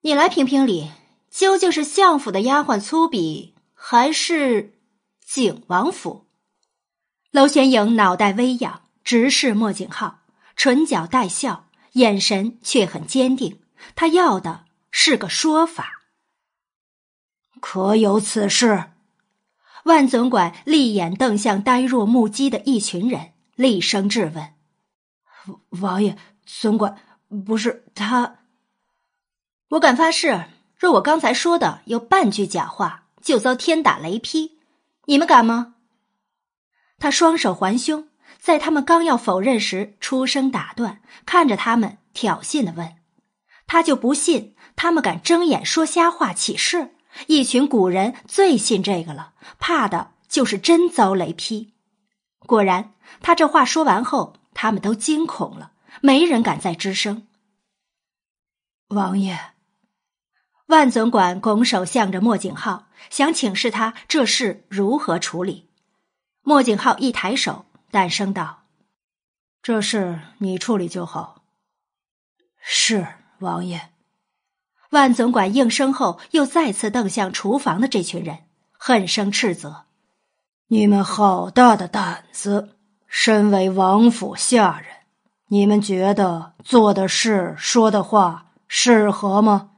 [0.00, 0.90] 你来评评理，
[1.30, 4.78] 究竟是相府的丫鬟粗鄙，还是
[5.24, 6.26] 景王府？
[7.30, 10.20] 娄玄影脑袋微仰，直视莫景浩，
[10.56, 11.66] 唇角带笑。
[11.92, 13.60] 眼神却很坚定，
[13.94, 16.00] 他要的是个说法。
[17.60, 18.84] 可有此事？
[19.84, 24.54] 万总管立眼瞪向呆若木鸡的一群人，厉声质问
[25.80, 26.96] ：“王爷，总管，
[27.46, 28.38] 不是他。
[29.70, 30.44] 我敢发誓，
[30.76, 34.58] 若我刚才说的有半句假话，就遭天打雷劈。
[35.06, 35.74] 你们敢吗？”
[36.98, 38.08] 他双手环胸。
[38.38, 42.96] 在他们刚要否认时，出声打断，看着他们挑衅的问
[43.68, 46.92] ：“他就不信他们敢睁眼说瞎话起誓？
[47.28, 51.72] 一群古人最信这个了，怕的就是真遭雷劈。”
[52.44, 57.26] 果然，他这话说完后，他们都惊恐了，没人敢再吱声。
[58.88, 59.38] 王爷，
[60.66, 65.70] 万总管拱手向着莫景浩，想请示他这事如何处理。
[66.42, 67.66] 莫景浩一抬手。
[67.92, 68.62] 淡声道
[69.62, 71.44] ：“这事你处理就好。”
[72.56, 73.06] 是
[73.40, 73.90] 王爷。
[74.88, 79.84] 万总管应声后，又再次瞪向厨房的这群人，恨声斥责
[80.68, 82.78] ：“你们好大的胆子！
[83.14, 84.86] 身为王府下人，
[85.48, 89.72] 你们觉得做的事、说的话适合吗？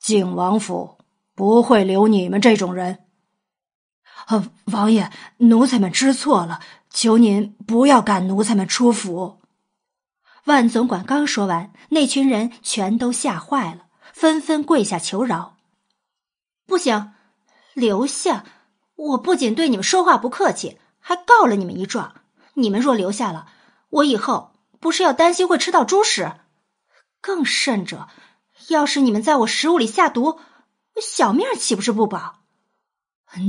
[0.00, 0.98] 景王府
[1.36, 2.98] 不会留你们这种人。”
[4.26, 6.58] 呃，王爷，奴才们知错了。
[6.90, 9.40] 求您不要赶奴才们出府。
[10.46, 15.54] 万总管刚说完，那群人全都吓坏了，纷纷跪下求饶。
[16.66, 17.12] 不行，
[17.72, 18.44] 留下！
[18.96, 22.14] 我不仅对你们说话不客气，还告了你们一状。
[22.54, 23.48] 你们若留下了，
[23.90, 26.32] 我以后不是要担心会吃到猪屎？
[27.20, 28.08] 更甚者，
[28.68, 30.38] 要是你们在我食物里下毒，
[31.02, 32.40] 小命岂不是不保？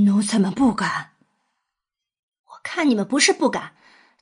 [0.04, 1.12] 奴才们不敢。
[2.46, 3.74] 我看你们不是不敢，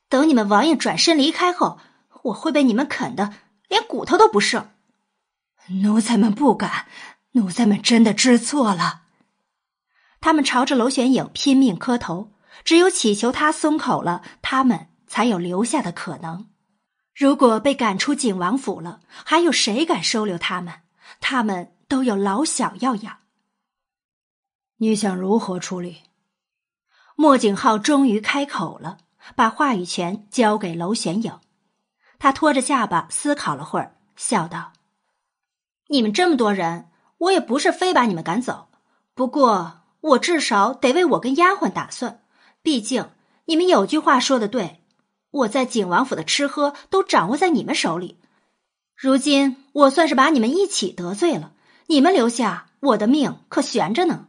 [0.08, 1.78] 等你们王爷转身离开后，
[2.24, 3.32] 我会被你们啃的
[3.68, 4.70] 连骨头都不剩。
[5.82, 6.86] 奴才们不敢，
[7.30, 9.04] 奴才们真的知错了。
[10.20, 16.48] 他们朝着娄玄影拼命磕头，只有祈求他松口了，他们才有留下的可能。
[17.14, 20.82] 如果被赶出景王府了，还有谁敢收留他们？
[21.20, 23.18] 他们都有老小要养。
[24.78, 26.02] 你想如何处理？
[27.16, 28.98] 莫景浩终于开口了，
[29.36, 31.38] 把话语权交给娄玄影。
[32.18, 34.72] 他拖着下巴思考了会儿，笑道
[35.88, 38.68] ：“你们这么多人，我也不是非把你们赶走。
[39.14, 42.23] 不过，我至少得为我跟丫鬟打算。
[42.64, 43.10] 毕竟，
[43.44, 44.80] 你们有句话说的对，
[45.30, 48.18] 我在景王府的吃喝都掌握在你们手里。
[48.96, 51.52] 如今，我算是把你们一起得罪了。
[51.88, 54.28] 你们留下，我的命可悬着呢。”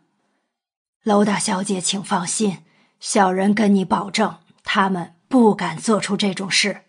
[1.06, 2.66] 娄大小姐，请放心。
[3.00, 6.82] 小人跟你保证，他们不敢做出这种事。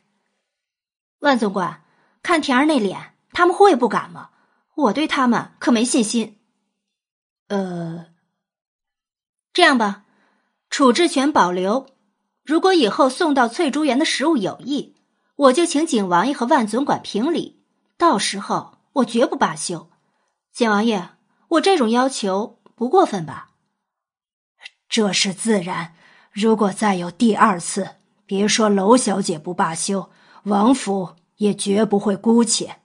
[1.20, 1.85] 万总管，
[2.24, 4.31] 看田儿那脸，他们会不敢吗？
[4.74, 6.40] 我对他们可没信心。
[7.47, 8.06] 呃，
[9.52, 10.06] 这样吧，
[10.77, 11.86] 处置权保留。
[12.44, 14.94] 如果以后送到翠竹园的食物有异，
[15.35, 17.62] 我就请景王爷和万总管评理。
[17.97, 19.89] 到时候我绝不罢休。
[20.53, 21.12] 景王爷，
[21.48, 23.53] 我这种要求不过分吧？
[24.86, 25.94] 这是自然。
[26.31, 27.93] 如果再有第二次，
[28.27, 30.11] 别说娄小姐不罢休，
[30.43, 32.81] 王府也绝不会姑且。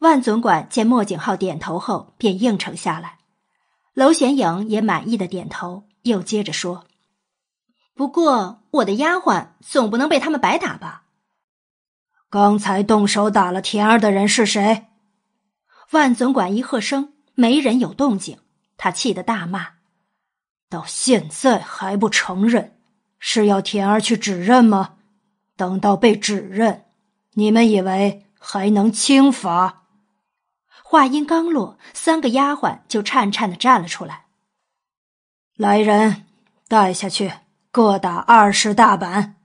[0.00, 3.20] 万总管见莫景浩点头后，便应承下来。
[3.94, 6.84] 娄玄影也满意的点头，又接着说
[8.00, 11.02] ：“不过我的丫鬟总不能被他们白打吧？
[12.30, 14.86] 刚才动手打了田儿的人是谁？
[15.90, 18.38] 万总管一喝声，没人有动静，
[18.78, 19.72] 他气得大骂
[20.70, 22.74] ：“到现在还不承认，
[23.18, 24.94] 是要田儿去指认吗？
[25.54, 26.86] 等到被指认，
[27.34, 29.82] 你们以为还能轻罚？”
[30.82, 34.24] 话音刚落，三个丫鬟就颤颤的站了出来。
[35.54, 36.24] 来人，
[36.66, 37.30] 带下去，
[37.70, 39.36] 各打二十大板。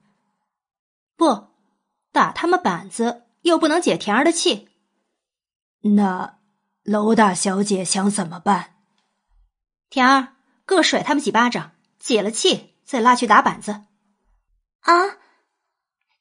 [1.16, 1.48] 不，
[2.12, 4.68] 打他们板子又不能解田儿的气。
[5.80, 6.38] 那
[6.82, 8.74] 楼大小姐想怎么办？
[9.88, 10.34] 田儿，
[10.64, 13.84] 各甩他们几巴掌，解了气再拉去打板子。
[14.80, 15.18] 啊！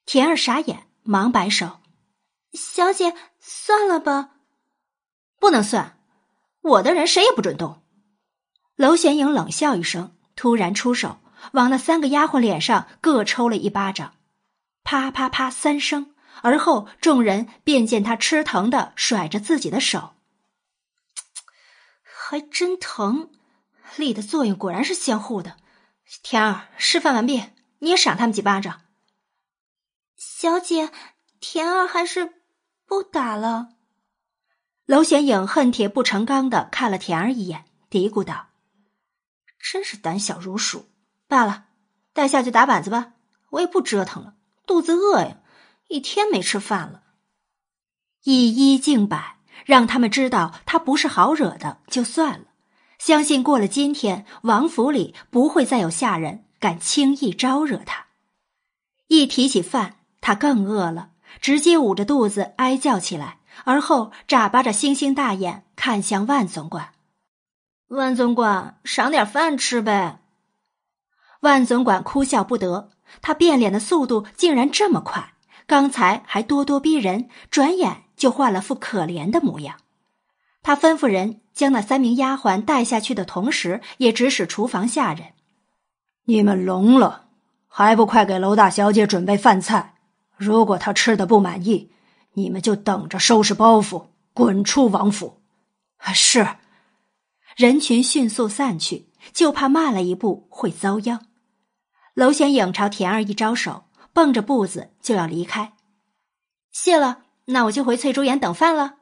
[0.05, 1.79] 田儿傻眼，忙摆手
[2.53, 4.31] ：“小姐，算了吧。”
[5.39, 5.99] 不能算，
[6.61, 7.81] 我的人谁也不准动。
[8.75, 11.17] 娄玄影冷笑一声，突然出手，
[11.53, 14.15] 往那三个丫鬟脸上各抽了一巴掌，
[14.83, 16.11] 啪啪啪三声。
[16.41, 20.15] 而后众人便见他吃疼的甩着自己的手，
[22.03, 23.31] 还真疼，
[23.95, 25.55] 力的作用果然是相互的。
[26.21, 27.41] 田儿示范完毕，
[27.79, 28.81] 你也赏他们几巴掌。
[30.17, 30.91] 小姐，
[31.39, 32.33] 田儿还是
[32.85, 33.69] 不打了。
[34.85, 38.49] 娄玄影恨铁不成钢的看了田儿一眼，嘀咕道
[39.57, 40.89] ：“真是胆小如鼠。
[41.35, 41.65] 罢了，
[42.13, 43.11] 带下去打板子吧，
[43.49, 44.35] 我也不折腾了，
[44.65, 45.37] 肚子饿呀，
[45.89, 47.01] 一天没吃饭了。”
[48.23, 52.45] 以一敬百，让他们知道他不是好惹的，就算了。
[52.97, 58.05] 相信过了今天，王府里不会再有下人敢轻易招惹他。
[59.07, 61.09] 一提起饭，他更饿了，
[61.41, 63.39] 直接捂着肚子哀叫起来。
[63.63, 66.93] 而后眨巴着星星大眼看向万总管，
[67.87, 70.19] 万总管赏点饭吃呗。
[71.45, 72.89] 万总管哭笑不得，
[73.21, 75.33] 他变脸的速度竟然这么快，
[75.67, 79.77] 刚才还咄咄逼人，转眼就换了副可怜的模样。
[80.63, 85.27] 他吩咐人将那三名丫鬟带下去的同时，也指使厨房下人
[86.25, 87.27] ：“你们聋了，
[87.67, 89.93] 还不快给楼大小姐准备饭菜？
[90.35, 91.91] 如果她吃的不满意。”
[92.37, 95.39] 你们就等着收拾包袱，滚出王府！
[96.13, 96.45] 是。
[97.55, 101.24] 人群迅速散去，就怕慢了一步会遭殃。
[102.15, 103.83] 娄玄影朝田儿一招手，
[104.13, 105.73] 蹦着步子就要离开。
[106.71, 108.95] 谢了，那我就回翠竹园等饭了。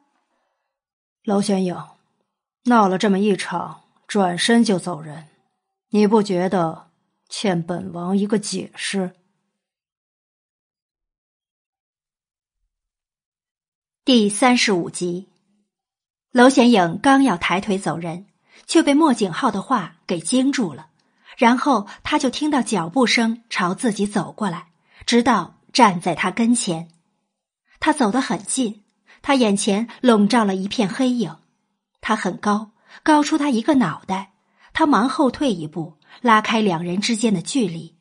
[1.22, 1.80] 娄玄影，
[2.64, 5.28] 闹了这么一场，转身就走人，
[5.90, 6.90] 你不觉得
[7.28, 9.14] 欠本王一个解释？
[14.04, 15.28] 第三十五集，
[16.32, 18.26] 娄玄影刚要抬腿走人，
[18.66, 20.90] 却被莫景浩的话给惊住了。
[21.36, 24.68] 然后他就听到脚步声朝自己走过来，
[25.06, 26.88] 直到站在他跟前。
[27.80, 28.84] 他走得很近，
[29.20, 31.36] 他眼前笼罩了一片黑影。
[32.00, 32.70] 他很高，
[33.02, 34.32] 高出他一个脑袋。
[34.72, 37.96] 他忙后退一步，拉开两人之间的距离，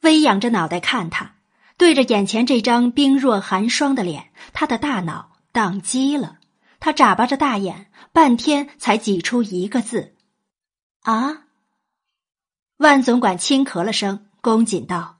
[0.00, 1.34] 微仰着脑袋看他。
[1.76, 6.38] 对着眼前这张冰若寒霜的脸，他的大脑宕机了。
[6.80, 10.14] 他眨巴着大眼，半天才挤出一个字
[11.04, 11.42] ：“啊！”
[12.78, 15.18] 万总管轻咳了声，恭谨道：“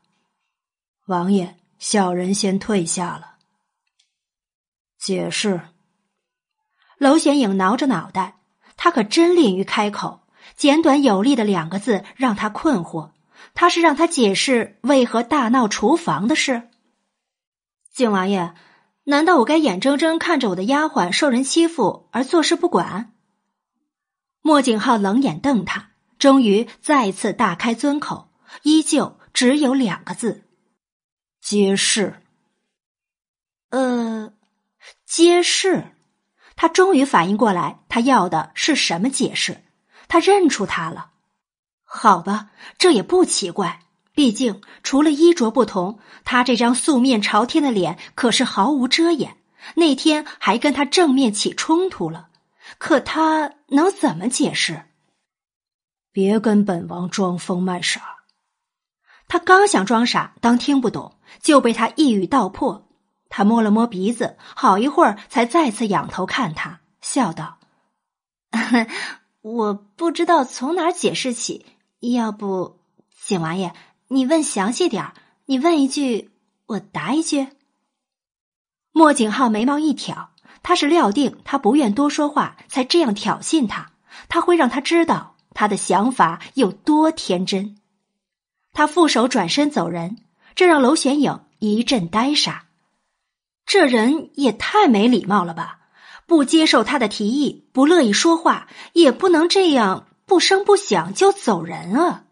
[1.06, 3.36] 王爷，小人先退下了。”
[4.98, 5.62] 解释。
[6.98, 8.36] 娄玄影挠着脑袋，
[8.76, 10.20] 他可真吝于开口，
[10.54, 13.10] 简短有力的两个字让他困惑。
[13.54, 16.68] 他是让他解释为何大闹厨房的事。
[17.90, 18.54] 景王爷，
[19.04, 23.14] 难道我该眼睁睁看着我的丫鬟受人欺负而坐视不管？
[24.42, 28.30] 莫景浩冷眼瞪他，终于再次大开尊口，
[28.62, 30.44] 依旧只有两个字：
[31.40, 32.22] 揭示。
[33.70, 34.32] 呃，
[35.04, 35.92] 揭示。
[36.56, 39.62] 他终于反应过来，他要的是什么解释？
[40.08, 41.10] 他认出他了。
[41.84, 43.80] 好吧，这也不奇怪。
[44.14, 49.36] 毕竟除了衣着不同，他这张素面朝天的脸可是毫无遮掩。
[49.74, 52.28] 那天还跟他正面起冲突了，
[52.78, 54.85] 可他能怎么解释？
[56.16, 58.00] 别跟本王装疯卖傻。
[59.28, 62.88] 他刚想装傻当听不懂，就被他一语道破。
[63.28, 67.58] 他摸了摸鼻子，好一会儿才再次仰头看他，笑道
[69.42, 71.66] ：“我不知道从哪儿解释起。”
[72.00, 72.78] 要不，
[73.26, 73.74] 景王爷，
[74.08, 75.12] 你问详细点儿。
[75.44, 76.30] 你问一句，
[76.64, 77.48] 我答一句。
[78.90, 80.30] 莫景浩眉毛一挑，
[80.62, 83.90] 他是料定他不愿多说话，才这样挑衅他。
[84.30, 87.78] 他会让他知道他的想法有多天真。
[88.74, 90.18] 他负手转身走人，
[90.54, 92.66] 这让娄玄影一阵呆傻。
[93.64, 95.80] 这人也太没礼貌了吧！
[96.26, 102.24] 不接受他的提议，不乐意说话，也不能这样不声不响就走人啊。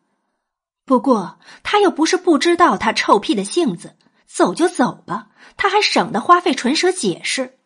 [0.85, 3.97] 不过他又不是不知道他臭屁的性子，
[4.27, 7.57] 走就走吧，他还省得花费唇舌解释。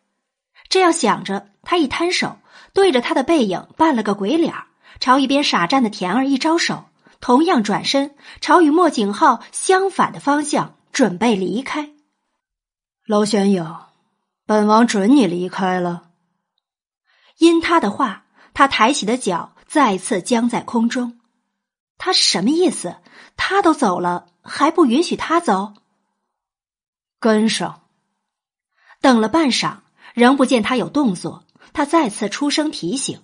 [0.69, 2.37] 这样想着，他一摊手，
[2.73, 4.67] 对着他的背影扮了个鬼脸儿，
[4.99, 6.85] 朝一边傻站的田儿一招手。
[7.21, 11.89] 同样转身，朝与莫景浩相反的方向准备离开。
[13.05, 13.75] 娄玄影，
[14.45, 16.11] 本王准你离开了。
[17.37, 21.19] 因他的话，他抬起的脚再次僵在空中。
[21.97, 22.95] 他什么意思？
[23.35, 25.73] 他都走了，还不允许他走？
[27.19, 27.81] 跟上。
[29.01, 29.79] 等了半晌，
[30.13, 31.43] 仍不见他有动作，
[31.73, 33.21] 他再次出声提醒：“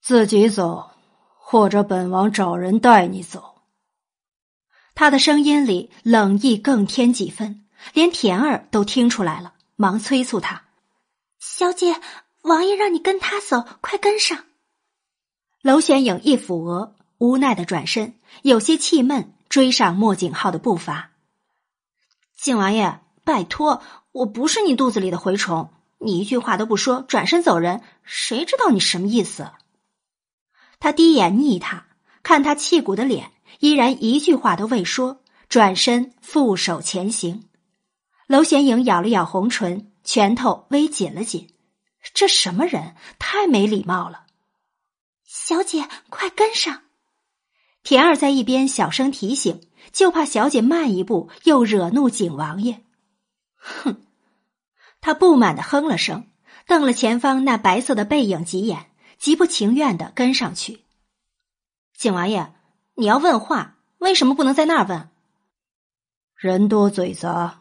[0.00, 0.88] 自己走。”
[1.52, 3.56] 或者本王找人带你走。
[4.94, 10.62] 他的声音里冷意更添几分，连田儿都听出来了，忙催促他
[11.42, 12.00] ：“小姐，
[12.42, 14.44] 王爷让你跟他走，快跟上。”
[15.60, 21.10] 娄玄影一抚额，无奈的转身，有些气闷，追上莫景浩的步伐。
[22.36, 23.82] 景王爷，拜托，
[24.12, 29.50] 我不是你肚子里的蛔虫，你一句话都不说，转身走人，谁知道你什么意思？
[30.80, 31.86] 他低眼睨他，
[32.22, 33.30] 看他气鼓的脸，
[33.60, 37.44] 依然一句话都未说，转身负手前行。
[38.26, 41.54] 娄玄影咬了咬红唇，拳头微紧了紧。
[42.14, 42.94] 这什么人？
[43.18, 44.24] 太没礼貌了！
[45.24, 46.80] 小姐，快跟上！
[47.82, 52.82] 田儿在一边小声提醒，就怕小姐慢一步又惹怒景王爷。
[53.56, 54.06] 哼！
[55.02, 56.26] 他不满的哼了声，
[56.66, 58.89] 瞪了前方那白色的背影几眼。
[59.20, 60.80] 极不情愿的跟上去，
[61.94, 62.54] 景王爷，
[62.94, 65.10] 你要问话，为什么不能在那儿问？
[66.34, 67.60] 人多嘴杂。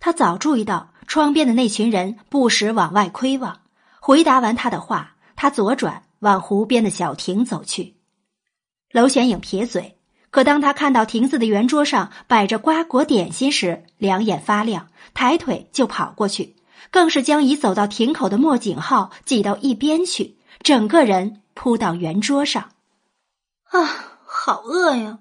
[0.00, 3.60] 他早注意到窗边的那群人不时往外窥望。
[4.00, 7.94] 回答完他的话，他左转往湖边的小亭走去。
[8.90, 9.98] 娄玄影撇嘴，
[10.30, 16.56] 可当他看到亭子的圆桌上摆着瓜果点心时，两眼发亮，抬腿就跑过去，
[16.90, 20.34] 更是将已走到亭口的莫景浩挤到一边去。
[20.62, 22.72] 整个人扑到圆桌上，
[23.64, 25.18] 啊，好饿呀！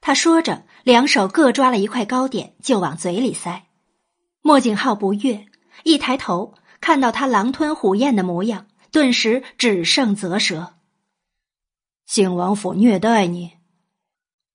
[0.00, 3.66] 他说着，两手各抓了一块糕点，就往嘴里塞。
[4.42, 5.46] 莫景浩不悦，
[5.82, 10.74] 一抬头看到他狼吞虎咽的模样，顿时只剩啧舌。
[12.04, 13.52] 景王府虐待你？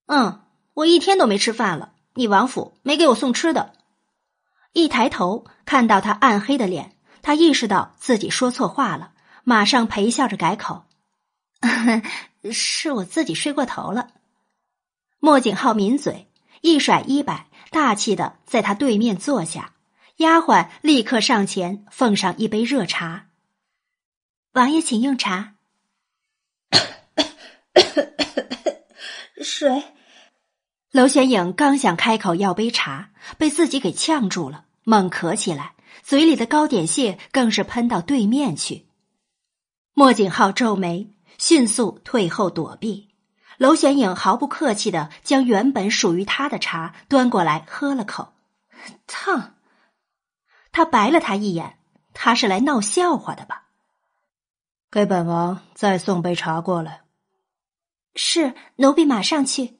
[0.06, 0.42] 嗯，
[0.76, 3.74] 我一天都没吃饭了，你王府没给我送吃的。
[4.74, 9.14] 一抬头看到他暗黑的脸，他意识到自己说错话了。
[9.50, 10.86] 马上陪笑着改口
[12.54, 14.10] ：“是我自己睡过头了。”
[15.18, 16.30] 莫景浩抿嘴，
[16.62, 19.74] 一甩衣摆，大气的在他对面坐下。
[20.18, 23.30] 丫鬟立刻上前奉上一杯热茶。
[24.52, 25.56] 王爷，请用茶。
[29.42, 29.84] 水。
[30.92, 33.10] 娄玄影刚想开口要杯茶，
[33.40, 35.74] 被自己给呛住了，猛咳起来，
[36.04, 38.86] 嘴里的糕点屑更是喷到对面去。
[40.00, 43.10] 莫景浩皱眉，迅速退后躲避。
[43.58, 48.32] 娄玄影毫不客气的将原本属于他的茶端过来喝了口，
[49.08, 49.56] 烫。
[50.72, 51.80] 他白了他一眼，
[52.14, 53.66] 他是来闹笑话的吧？
[54.90, 57.02] 给本王再送杯茶过来。
[58.16, 59.80] 是，奴婢马上去。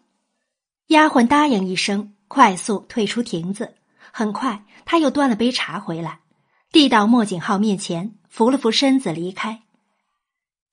[0.88, 3.76] 丫鬟答应一声，快速退出亭子。
[4.12, 6.20] 很快，他又端了杯茶回来，
[6.74, 9.62] 递到莫景浩面前，扶了扶身子离开。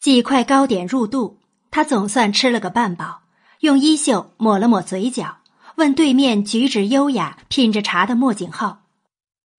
[0.01, 1.39] 几块糕点入肚，
[1.71, 3.23] 他总算吃了个半饱，
[3.61, 5.39] 用衣袖抹了抹嘴角，
[5.77, 8.83] 问对面举止优雅、品着茶的莫景浩：“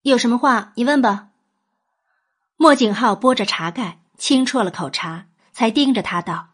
[0.04, 1.30] 有什么话你问吧。”
[2.56, 6.48] 莫景浩拨着茶盖，轻啜了口茶，才盯着他道：“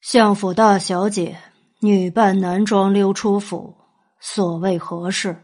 [0.00, 1.38] 相府大小姐
[1.80, 3.76] 女扮男装溜出府，
[4.20, 5.42] 所谓何事？”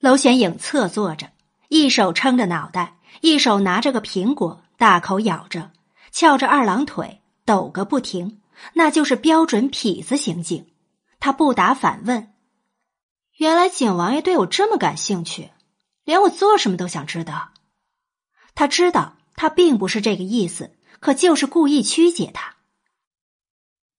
[0.00, 1.28] 娄玄影侧坐着，
[1.68, 5.70] 一手撑着脑袋，一手拿着个苹果，大口咬着。
[6.16, 8.40] 翘着二郎腿，抖个不停，
[8.72, 10.72] 那就是标准痞子行径。
[11.20, 12.32] 他不答反问
[13.36, 15.50] ：“原来景王爷对我这么感兴趣，
[16.04, 17.50] 连我做什么都想知道。”
[18.56, 22.54] 他知道他并不是这个意思，可就是故意曲解他。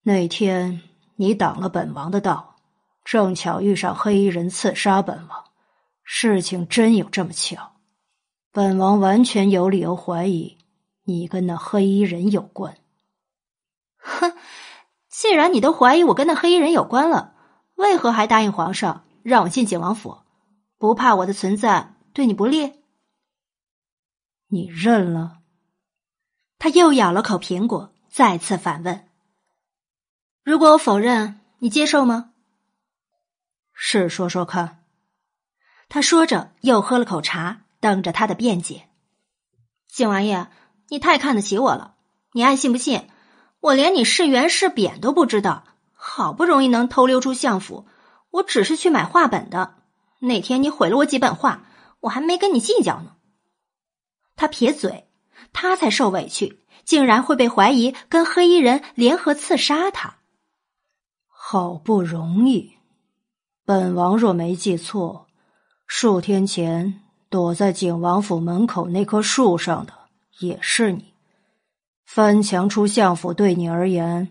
[0.01, 0.81] 那天
[1.17, 2.55] 你挡了本王的道，
[3.05, 5.43] 正巧遇上黑衣人刺杀本王，
[6.03, 7.73] 事情真有这么巧？
[8.51, 10.56] 本王完全有理由怀疑。
[11.07, 12.77] 你跟那黑衣人有关？
[13.95, 14.33] 哼，
[15.07, 17.33] 既然你都怀疑我跟那黑衣人有关了，
[17.75, 20.17] 为何还答应皇上让我进景王府？
[20.77, 22.83] 不怕我的存在对你不利？
[24.47, 25.37] 你认了？
[26.59, 29.07] 他又咬了口苹果，再次反问
[30.43, 32.33] ：“如果我否认，你接受吗？”
[33.71, 34.83] 是说说看。
[35.87, 38.89] 他说着，又喝了口茶，等着他的辩解。
[39.87, 40.51] 景王爷，
[40.89, 41.95] 你太看得起我了，
[42.31, 43.07] 你爱信不信？
[43.59, 47.87] 我连你是圆是扁都不知道，好不容易能偷溜出相府，
[48.29, 49.75] 我只是去买画本的。
[50.19, 51.63] 那天你毁了我几本画，
[51.99, 53.15] 我还没跟你计较呢。
[54.35, 55.09] 他撇嘴，
[55.53, 60.17] 他才受委屈，竟然会被怀疑跟黑衣人联合刺杀他。
[61.27, 62.73] 好不容易，
[63.65, 65.27] 本王若没记错，
[65.87, 69.93] 数天前躲在景王府门口那棵树上的
[70.39, 71.13] 也是你。
[72.05, 74.29] 翻墙出相府对你而言，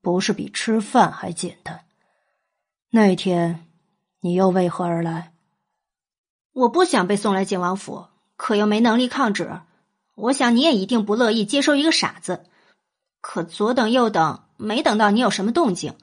[0.00, 1.80] 不是比吃饭还简单。
[2.90, 3.66] 那天，
[4.20, 5.32] 你又为何而来？
[6.52, 8.06] 我不想被送来景王府。
[8.40, 9.62] 可又没能力抗旨，
[10.14, 12.44] 我想你也一定不乐意接收一个傻子。
[13.20, 15.94] 可左等右等，没等到你有什么动静，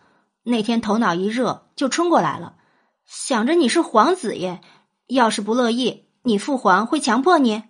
[0.44, 2.58] 那天头脑一热就冲过来了，
[3.06, 4.60] 想着你是皇子爷，
[5.08, 7.64] 要是不乐意，你父皇会强迫你。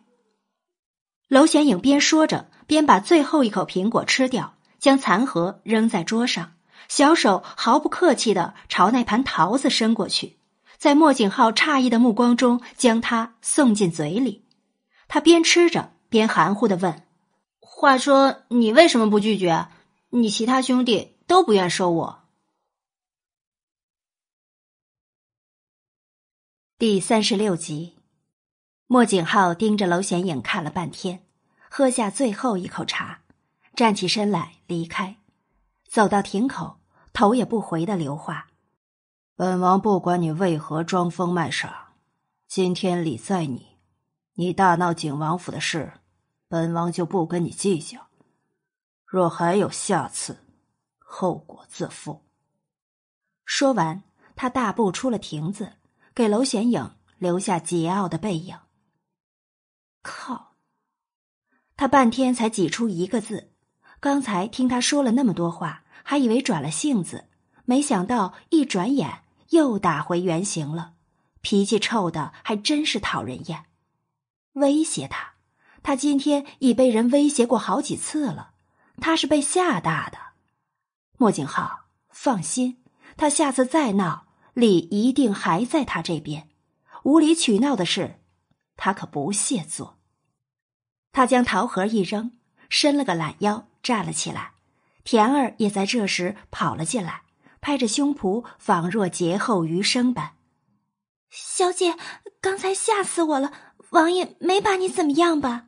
[1.27, 6.53] 娄玄影边说着，边把最后一口苹果吃掉，将残核扔在桌上，
[6.88, 10.38] 小手毫不客气的朝那盘桃子伸过去，
[10.77, 14.45] 在莫景浩诧异的目光中，将它送进嘴里。
[15.07, 17.03] 他边吃着边含糊的问
[17.60, 19.68] ：“话说你为什么不拒绝？
[20.10, 22.22] 你其他兄弟都不愿收我。”
[26.77, 27.94] 第三十六集，
[28.88, 31.26] 莫景浩盯着娄显影看了半天，
[31.70, 33.22] 喝下最后一口茶，
[33.76, 35.18] 站起身来离开，
[35.88, 36.78] 走到亭口，
[37.12, 38.48] 头也不回的留话
[39.36, 41.94] ：“本王不管你为何装疯卖傻，
[42.47, 43.76] 今天礼在你。”
[44.38, 45.94] 你大闹景王府的事，
[46.47, 48.07] 本王就不跟你计较。
[49.05, 50.46] 若还有下次，
[50.99, 52.22] 后果自负。
[53.46, 54.04] 说完，
[54.36, 55.78] 他大步出了亭子，
[56.14, 58.55] 给娄显影留下桀骜的背影。
[60.05, 60.53] 靠！
[61.75, 63.51] 他半天才挤出一个字。
[63.99, 67.29] 刚才听他说了那么多话，还以为转了性子，
[67.65, 70.93] 没想到一转眼又打回原形了，
[71.41, 73.65] 脾气臭的还真是讨人厌。
[74.53, 75.34] 威胁他，
[75.81, 78.51] 他今天已被人威胁过好几次了，
[79.01, 80.17] 他是被吓大的。
[81.17, 82.84] 莫景浩，放心，
[83.17, 86.49] 他下次再闹，理一定还在他这边。
[87.03, 88.19] 无理取闹的事，
[88.77, 89.95] 他可不屑做。
[91.15, 92.34] 他将桃核一扔，
[92.68, 94.52] 伸了个懒腰，站了起来。
[95.05, 97.21] 田儿也在这时跑了进来，
[97.61, 100.34] 拍着胸脯，仿若劫后余生般
[101.31, 101.95] ：“小姐，
[102.41, 103.53] 刚才吓死我了。”
[103.91, 105.68] 王爷没把你怎么样吧？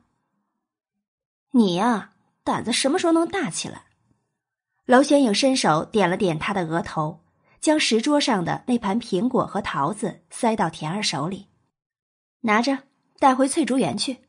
[1.52, 2.12] 你呀，
[2.44, 3.84] 胆子什么时候能大起来？
[4.84, 7.24] 娄玄影伸手点了点他的额头，
[7.58, 11.46] 将石桌上的那盘苹果和桃子塞到田儿手里，
[12.40, 12.80] 拿着
[13.18, 14.27] 带回翠竹园去。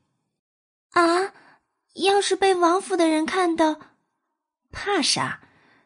[0.92, 1.34] 啊！
[1.95, 3.80] 要是被王府的人看到，
[4.72, 5.42] 怕啥？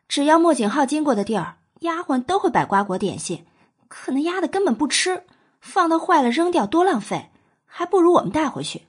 [0.07, 3.45] 只要莫景浩经过的地儿，丫鬟都会摆瓜果点心。
[3.87, 5.25] 可那丫的根本不吃，
[5.59, 7.31] 放到坏了扔掉多浪费。
[7.65, 8.83] 还不如我们带回去。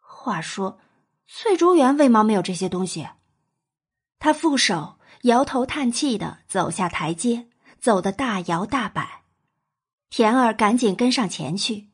[0.00, 0.80] 话说，
[1.28, 3.08] 翠竹园为毛没有这些东西？
[4.18, 7.46] 他负手摇头叹气的走下台阶，
[7.78, 9.22] 走得大摇大摆。
[10.10, 11.90] 田儿赶紧跟上前去。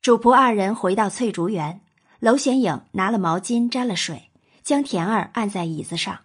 [0.00, 1.81] 主仆二人回到翠竹园，
[2.22, 4.30] 娄玄影拿了毛巾沾了水，
[4.62, 6.20] 将田儿按在椅子上，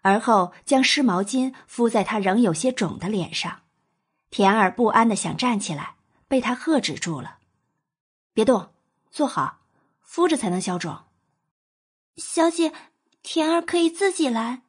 [0.00, 3.60] 而后将湿毛巾敷在他仍有些肿的脸上。
[4.30, 7.36] 田儿不安的想站起来，被他喝止住了。
[8.32, 8.70] 别动，
[9.10, 9.58] 坐好，
[10.00, 11.00] 敷着才能消肿。
[12.16, 12.72] 小姐，
[13.22, 14.62] 田儿可以自己来，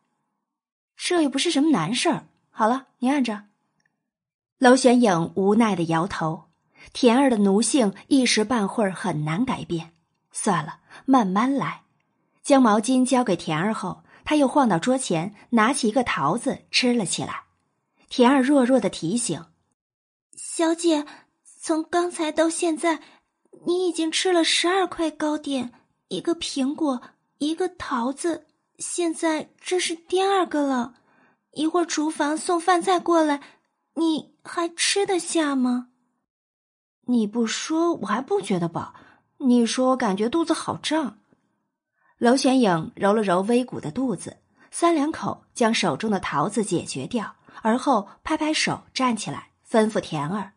[0.98, 2.28] 这又不是什么难事儿。
[2.50, 3.46] 好了，你按着。
[4.58, 6.50] 娄玄影无奈的摇头。
[6.92, 9.93] 田儿的奴性一时半会儿很难改变。
[10.34, 11.84] 算了，慢慢来。
[12.44, 17.44] 将毛巾交给田儿后，他又晃到桌前，拿起一个桃子吃了起来。
[18.10, 19.46] 田儿弱弱的提醒
[20.36, 21.06] ：“小姐，
[21.62, 23.00] 从刚才到现在。”
[23.66, 25.72] 你已经吃了十二块糕点，
[26.10, 27.02] 一个苹果，
[27.38, 28.46] 一个桃子，
[28.78, 30.96] 现在这是第二个了。
[31.52, 33.42] 一会儿厨房送饭菜过来，
[33.94, 35.88] 你还吃得下吗？
[37.06, 38.94] 你不说我还不觉得饱，
[39.46, 41.20] 你说感觉肚子好胀。
[42.18, 44.38] 娄玄影揉了揉微鼓的肚子，
[44.72, 50.54] 三两口将手中的桃子解决掉，而后拍拍手站起来，吩咐田儿：“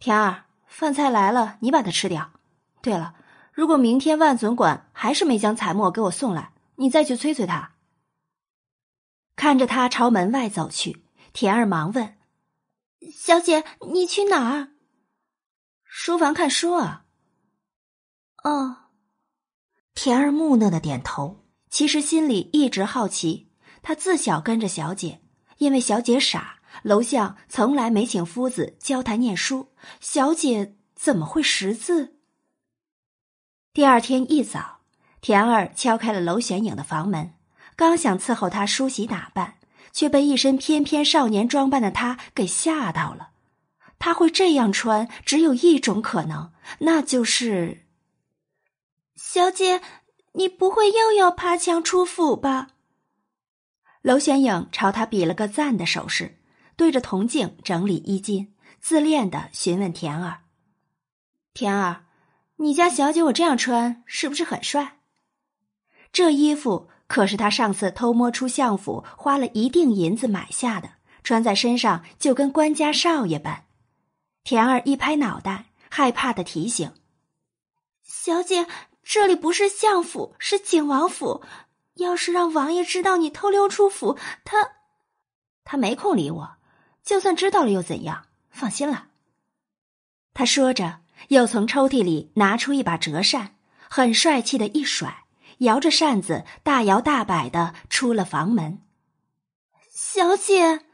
[0.00, 2.32] 田儿，饭菜来了，你把它吃掉。
[2.82, 3.14] 对了，
[3.52, 7.74] 如果明天万总管还是没将彩墨给我送来，你再去催催他。”
[9.36, 12.18] 看着他朝门外走去，田儿忙问
[13.14, 14.70] ：“小姐，你去哪儿
[15.84, 17.04] ？”“书房看书啊。
[18.44, 18.76] ”“哦。”
[19.94, 23.48] 田儿木讷的点头，其实心里一直好奇。
[23.82, 25.20] 他自小跟着小姐，
[25.58, 29.68] 因为小姐傻，楼下从来没请夫子教他念书。
[30.00, 32.16] 小姐怎么会识字？
[33.72, 34.80] 第二天一早，
[35.20, 37.34] 田儿敲开了娄玄影的房门。
[37.76, 39.54] 刚想伺候他梳洗打扮，
[39.92, 43.30] 却被一身翩翩少年装扮的他给吓到了。
[43.98, 47.86] 他会这样穿，只有一种可能，那就是……
[49.22, 49.82] 小姐，
[50.32, 52.68] 你不会又要爬墙出府吧？
[54.00, 56.40] 娄玄影朝他比了个赞的手势，
[56.74, 60.40] 对着铜镜整理衣襟，自恋的询问田儿
[61.52, 62.06] ：“田儿，
[62.56, 64.98] 你家小姐我这样穿是不是很帅？
[66.10, 70.92] 这衣服。”可是他上次偷摸出相府，花了一锭银子买下的，
[71.24, 73.64] 穿在身上就跟官家少爷般。
[74.44, 76.92] 田儿一拍脑袋，害怕的提醒
[78.06, 78.64] ：“小姐，
[79.02, 81.42] 这里不是相府，是景王府。
[81.94, 84.70] 要是让王爷知道你偷溜出府，他……
[85.64, 86.56] 他没空理我。
[87.02, 88.26] 就算知道了又怎样？
[88.50, 89.08] 放心了。”
[90.32, 93.56] 他说着，又从抽屉里拿出一把折扇，
[93.88, 95.24] 很帅气的一甩。
[95.58, 98.80] 摇着扇子，大摇大摆的出了房门。
[99.92, 100.86] 小姐，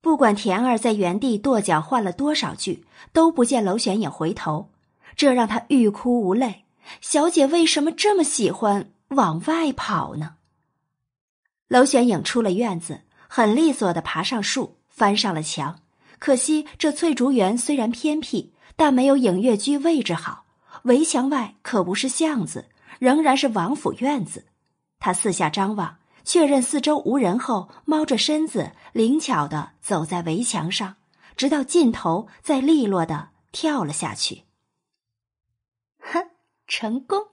[0.00, 4.72] 不管田儿在原地跺脚换了多少句，都不见娄玄影回头，
[5.14, 6.65] 这让他欲哭无泪。
[7.00, 10.36] 小姐为什么这么喜欢往外跑呢？
[11.68, 15.80] 娄玄影出了院子，很利索的爬上树，翻上了墙。
[16.18, 20.44] 可惜这翠竹园虽然偏僻，但没有影月居位置好。
[20.84, 22.66] 围墙外可不是巷子。
[22.98, 24.46] 仍然是王府院子，
[24.98, 30.96] 他四下张望，确认四周无人后，猫着身子，灵巧的走在围墙上，
[31.36, 34.44] 直到尽头，再利落的跳了下去。
[35.98, 36.30] 哼，
[36.66, 37.28] 成功！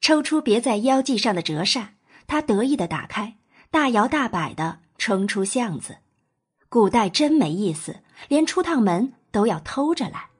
[0.00, 1.94] 抽出别在腰际上的折扇，
[2.26, 3.36] 他得意的打开，
[3.70, 5.98] 大摇大摆的冲出巷子。
[6.68, 10.30] 古代真没意思，连出趟门都要偷着来。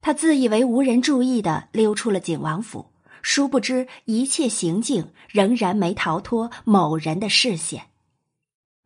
[0.00, 2.90] 他自以为无人注意的溜出了景王府。
[3.22, 7.88] 殊不知，一切行径仍然没逃脱某人的视线。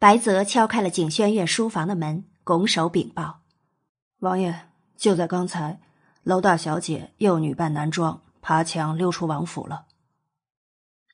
[0.01, 3.43] 白泽敲开了景轩院书房的门，拱手禀报
[4.19, 5.81] ：“王爷，就在刚才，
[6.25, 9.87] 娄大小姐又女扮男装，爬墙溜出王府了。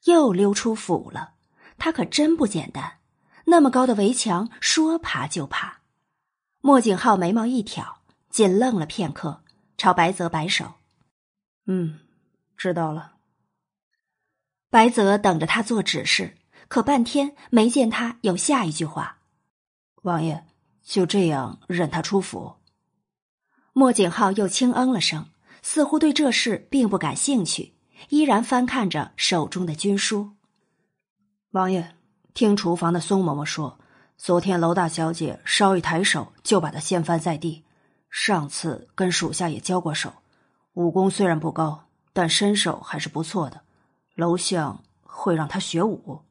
[0.04, 1.34] 又溜出府了，
[1.76, 2.98] 她可真不简单。
[3.46, 5.80] 那么高的围墙，说爬就爬。”
[6.62, 9.42] 莫景浩眉毛一挑，紧愣了片刻，
[9.76, 10.74] 朝白泽摆手
[11.66, 12.00] ：“嗯。”
[12.56, 13.14] 知道了。
[14.68, 16.36] 白泽等着他做指示，
[16.68, 19.18] 可半天没见他有下一句话。
[20.02, 20.46] 王爷
[20.82, 22.59] 就这样任他出府。
[23.72, 25.26] 莫景浩又轻嗯了声，
[25.62, 27.74] 似乎对这事并不感兴趣，
[28.08, 30.30] 依然翻看着手中的军书。
[31.52, 31.94] 王爷，
[32.34, 33.78] 听厨房的宋嬷嬷说，
[34.16, 37.64] 昨天娄大小姐稍一抬手就把他掀翻在地。
[38.10, 40.12] 上次跟属下也交过手，
[40.74, 41.86] 武功虽然不高。
[42.12, 43.60] 但身手还是不错的，
[44.16, 46.22] 楼相会让他学武。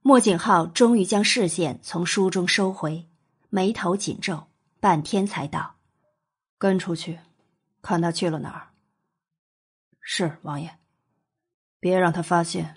[0.00, 3.08] 莫景浩终于将视线从书中收回，
[3.50, 4.46] 眉头紧皱，
[4.78, 5.74] 半天才道
[6.58, 7.20] ：“跟出去，
[7.80, 8.68] 看他去了哪儿。”
[10.02, 10.78] 是王爷，
[11.80, 12.76] 别让他发现。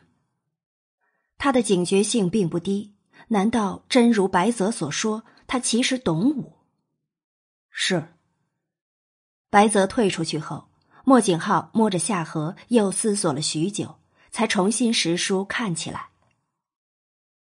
[1.38, 2.95] 他的警觉性并不低，
[3.27, 6.60] 难道真如白泽所说，他其实懂武？
[7.69, 8.14] 是。
[9.50, 10.69] 白泽退出去后。
[11.03, 16.10] 莫景浩摸着下颌，又思索了许久，才重新拾书看起来。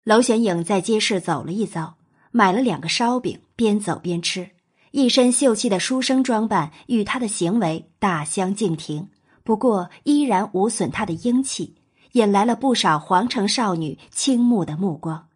[0.05, 1.97] 娄玄影在街市走了一遭，
[2.31, 4.51] 买了两个烧饼，边走边吃，
[4.97, 9.11] 一身秀气的书生装扮与他的行为大相径庭，
[9.45, 11.77] 不过依然无损他的英气，
[12.13, 15.29] 引来了不少皇城少女倾慕的目光。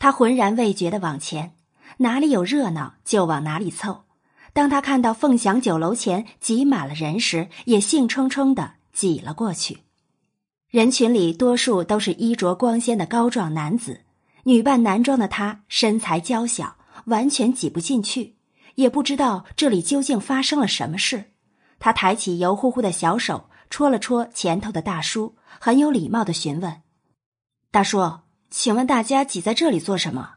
[0.00, 1.54] 他浑然未觉的往前，
[1.98, 4.02] 哪里有热闹就往哪里凑。
[4.52, 9.84] 当他看到凤翔酒楼前挤满了人时，也兴冲冲的挤了过去。
[10.68, 14.00] 人群里多数都是衣着光鲜的高壮男子，
[14.42, 18.34] 女扮男装的他身材娇小，完全挤不进去。
[18.80, 21.32] 也不知道这里究竟发生了什么事。
[21.78, 26.82] 他抬起油乎乎的小手，戳了戳前头的大叔，很有礼貌的询问
[27.70, 30.34] ：“大叔，请问大家挤在这里做什么？”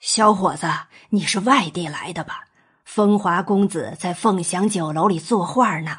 [0.00, 0.66] 小伙子，
[1.10, 2.46] 你是外地来的吧？
[2.84, 5.98] 风华公子在凤翔酒楼里作画呢，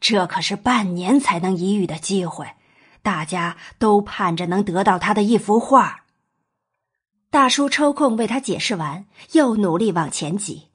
[0.00, 2.46] 这可是半年才能一遇的机会，
[3.02, 6.04] 大家都盼着能得到他的一幅画。
[7.30, 10.70] 大叔抽空为他解释完，又努力往前挤。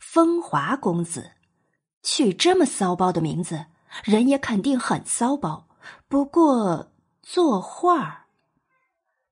[0.00, 1.30] 风华公子，
[2.02, 3.66] 取这么骚包的名字，
[4.02, 5.68] 人也肯定很骚包。
[6.08, 6.90] 不过
[7.22, 8.26] 作画，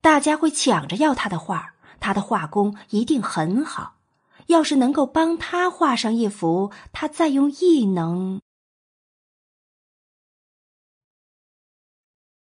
[0.01, 3.97] 大家会抢着要他的画，他的画工一定很好。
[4.47, 8.41] 要是能够帮他画上一幅，他再用异能。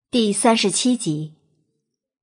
[0.09, 1.35] 第三十七集，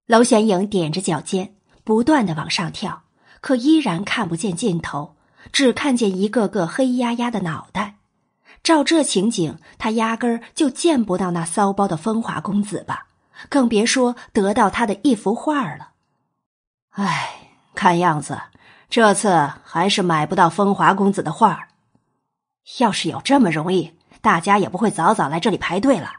[0.09, 3.03] 娄玄影踮着脚尖，不断的往上跳，
[3.41, 5.15] 可依然看不见尽头。
[5.51, 7.97] 只看见一个个黑压压的脑袋，
[8.63, 13.05] 照这情景，他压根儿就见不到那骚包的风华公子吧？
[13.49, 15.91] 更别说得到他的一幅画了。
[16.89, 18.39] 唉，看样子
[18.89, 21.67] 这次还是买不到风华公子的画。
[22.79, 26.13] 要是有这么容易，大家也不会早早来这里排队了。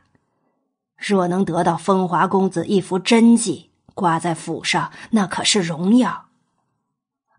[0.96, 6.26] 若能得到风华公子一幅真迹，挂在府上，那可是荣耀。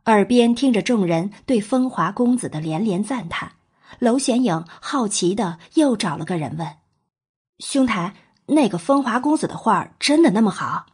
[0.06, 3.54] 耳边听着众人对风华公子的连连赞叹，
[4.00, 6.78] 娄玄影好奇的又找了个人问
[7.60, 8.16] ：“兄台，
[8.48, 10.88] 那个风华公子的画真的那么好？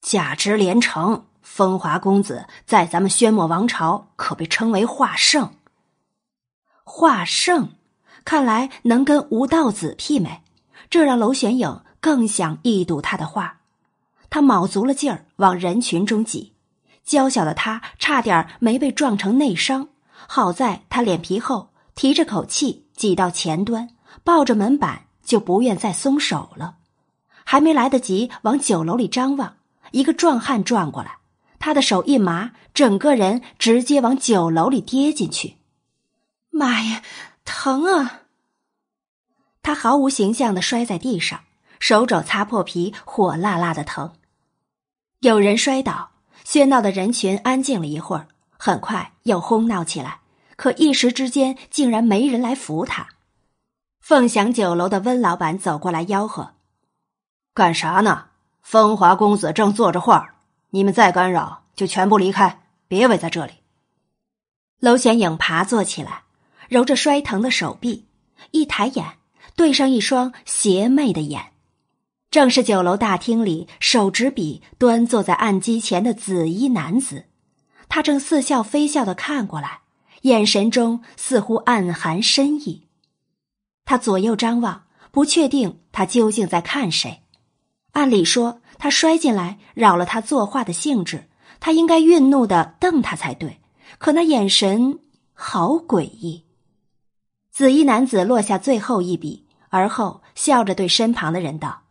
[0.00, 1.26] 价值连城。
[1.40, 5.56] 风华公子在咱们宣墨王朝可被称为画圣。
[6.84, 7.72] 画圣，
[8.24, 10.42] 看来能跟吴道子媲美，
[10.88, 13.60] 这让娄玄影更想一睹他的画。
[14.34, 16.54] 他卯足了劲儿往人群中挤。”
[17.06, 19.90] 娇小的他差点没被撞成内伤，
[20.26, 23.90] 好在他脸皮厚，提着口气挤到前端，
[24.24, 26.78] 抱着门板就不愿再松手了。
[27.44, 29.54] 还没来得及往酒楼里张望，
[29.92, 31.18] 一个壮汉撞过来，
[31.60, 35.58] 他的手一麻，整个人直接往酒楼里跌进去。
[36.50, 37.02] 妈呀，
[37.44, 38.22] 疼啊！
[39.62, 41.42] 他毫无形象的摔在地上，
[41.78, 44.10] 手肘擦破皮，火辣辣的疼。
[45.24, 46.10] 有人摔倒。
[46.44, 48.28] 喧闹的人群安静了一会儿，
[48.58, 50.20] 很快又哄闹起来。
[50.56, 53.08] 可一时之间，竟然没人来扶他。
[54.02, 56.52] 凤翔酒楼的温老板走过来吆喝
[57.54, 58.26] ：“干啥呢？
[58.60, 60.34] 风华公子正坐着画，
[60.68, 63.54] 你们再干扰，就全部离开，别围在这里。”
[64.80, 66.24] 娄玄影爬坐起来，
[66.68, 68.06] 揉着摔疼的手臂，
[68.50, 69.16] 一抬眼，
[69.56, 71.53] 对上一双邪魅的眼。
[72.34, 77.26] 正是酒楼大厅里手执笔端坐在案几前的紫衣男子，
[77.88, 79.82] 他正似笑非笑的看过来，
[80.22, 82.88] 眼神中似乎暗含深意。
[83.84, 87.22] 他左右张望，不确定他究竟在看谁。
[87.92, 91.28] 按理说，他摔进来扰了他作画的兴致，
[91.60, 93.60] 他应该愠怒的瞪他才对。
[93.98, 94.98] 可那眼神
[95.34, 96.44] 好诡异。
[97.52, 101.83] 紫衣男子落下最后一笔，而后笑着对身旁的人道。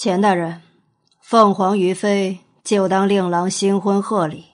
[0.00, 0.62] 钱大人，
[1.20, 4.44] 凤凰于飞就当令郎新婚贺礼，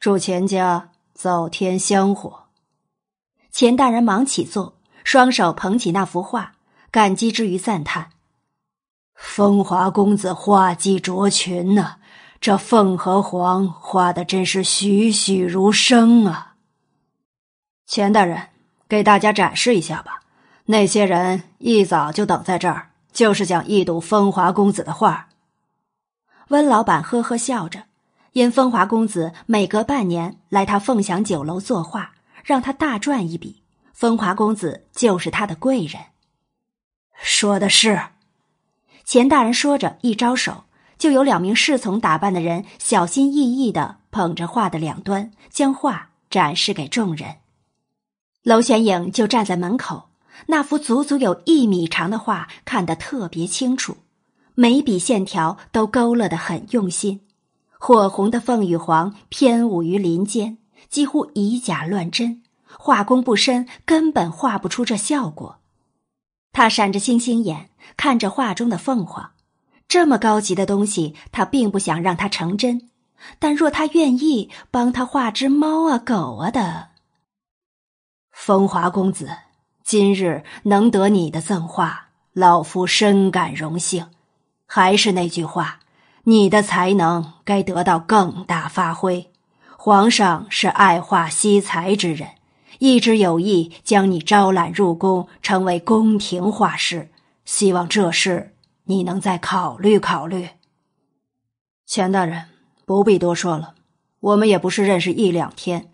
[0.00, 2.44] 祝钱家早添香火。
[3.50, 6.54] 钱大人忙起坐，双手捧起那幅画，
[6.90, 8.08] 感激之余赞叹
[9.14, 11.96] ：“风华公子画技卓群呐，
[12.40, 16.54] 这凤和凰画的真是栩栩如生啊！”
[17.84, 18.48] 钱大人，
[18.88, 20.22] 给大家展示一下吧。
[20.64, 22.92] 那些人一早就等在这儿。
[23.16, 25.30] 就是想一睹风华公子的画。
[26.48, 27.84] 温老板呵呵笑着，
[28.32, 32.12] 因风华公子每隔半年来他凤翔酒楼作画，
[32.44, 33.62] 让他大赚一笔。
[33.94, 35.98] 风华公子就是他的贵人。
[37.14, 37.98] 说的是，
[39.06, 40.64] 钱大人说着，一招手，
[40.98, 47.36] 就有两名侍从打扮的人小心翼翼的捧着画的两端，将画展示给众人。
[48.42, 50.10] 娄玄影就站在门口。
[50.46, 53.96] 那幅足足有一米长的画看得特别清楚，
[54.54, 57.20] 每笔线条都勾勒得很用心。
[57.78, 60.58] 火红的凤羽凰翩舞于林间，
[60.88, 62.42] 几乎以假乱真，
[62.78, 65.58] 画工不深，根本画不出这效果。
[66.52, 69.32] 他闪着星星眼看着画中的凤凰，
[69.88, 72.88] 这么高级的东西，他并不想让它成真。
[73.38, 76.90] 但若他愿意帮他画只猫啊狗啊的，
[78.30, 79.28] 风华公子。
[79.86, 84.08] 今日能得你的赠画，老夫深感荣幸。
[84.66, 85.78] 还是那句话，
[86.24, 89.30] 你的才能该得到更大发挥。
[89.76, 92.30] 皇上是爱画惜才之人，
[92.80, 97.12] 一直有意将你招揽入宫，成为宫廷画师。
[97.44, 98.56] 希望这事
[98.86, 100.48] 你能再考虑考虑。
[101.86, 102.46] 钱大人
[102.84, 103.74] 不必多说了，
[104.18, 105.92] 我们也不是认识一两天。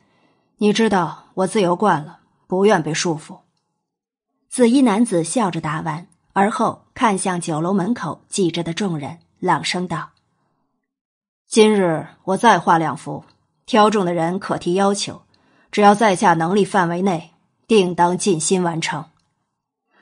[0.56, 3.40] 你知道我自由惯了，不愿被束缚。
[4.52, 10.10] 紫衣男子笑着答完，而后看向酒楼门口挤着的众人，朗声道
[11.48, 13.24] ：“今日我再画两幅，
[13.64, 15.22] 挑中的人可提要求，
[15.70, 17.32] 只要在下能力范围内，
[17.66, 19.06] 定当尽心完成。”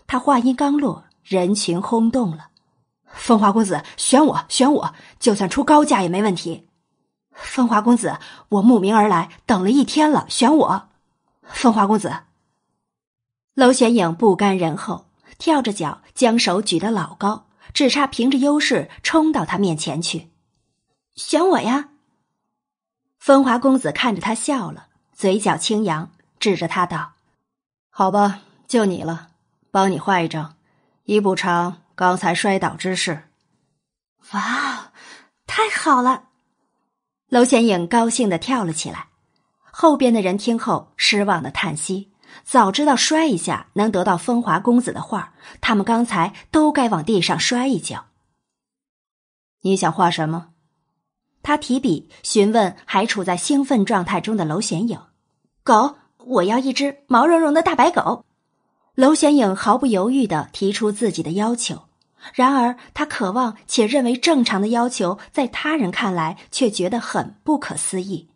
[0.09, 2.49] 他话音刚落，人群轰动了。
[3.07, 6.67] 风华公子，选我，选我，就算出高价也没问题。
[7.31, 10.89] 风华公子，我慕名而来，等了一天了，选我。
[11.45, 12.13] 风华公子。
[13.55, 15.07] 娄玄影不甘人后，
[15.39, 20.31] 跳着脚将手举得老高，只差凭着优势冲到他面前去。
[21.17, 21.89] 选我呀！
[23.19, 27.13] 风华公子看着他笑了，嘴角轻扬，指着他道
[27.91, 29.29] ：“好吧，就你了，
[29.71, 30.57] 帮你画一张，
[31.05, 33.29] 以补偿刚才摔倒之事。”
[34.33, 34.93] 哇，
[35.47, 36.29] 太好了！
[37.29, 39.09] 娄玄影高兴的跳了起来，
[39.71, 42.10] 后边的人听后失望的叹息。
[42.51, 48.07] 早知道摔一下能得到风华公子的画，他们刚才都该往地上摔一跤。
[49.61, 50.49] 你想画什么？
[51.45, 55.01] 他提笔询问还处在兴奋状态中的娄玄影。
[55.63, 58.25] 狗，我要一只毛茸茸的大白狗。
[58.97, 61.85] 娄玄影毫不犹豫的提出自己的要求。
[62.35, 68.29] 然而，他渴望且认为正常的要求，在他人看来却觉得很不可思议。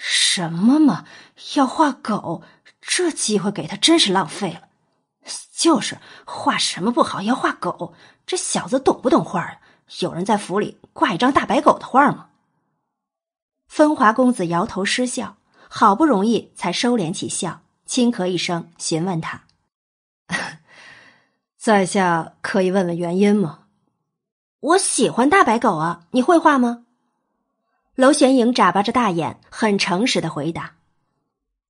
[0.00, 1.06] 什么嘛，
[1.56, 2.42] 要画狗？
[2.90, 4.62] 这机会给他真是浪费了。
[5.52, 7.92] 就是画什么不好，要画狗？
[8.24, 9.60] 这小子懂不懂画啊？
[10.00, 12.28] 有人在府里挂一张大白狗的画吗？
[13.66, 15.36] 风华公子摇头失笑，
[15.68, 19.42] 好不容易才收敛起笑，轻咳一声，询问他
[21.58, 23.64] ：“在下可以问问原因吗？”
[24.60, 26.84] 我喜欢大白狗啊，你会画吗？
[27.96, 30.76] 娄玄影眨巴着大眼，很诚实的回答：“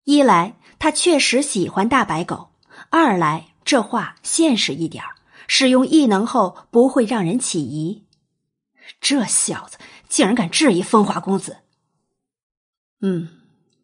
[0.05, 2.51] 一来。”他确实喜欢大白狗。
[2.91, 5.05] 二来，这话现实一点
[5.47, 8.05] 使用异能后不会让人起疑。
[9.01, 9.77] 这小子
[10.09, 11.59] 竟然敢质疑风华公子！
[13.01, 13.29] 嗯，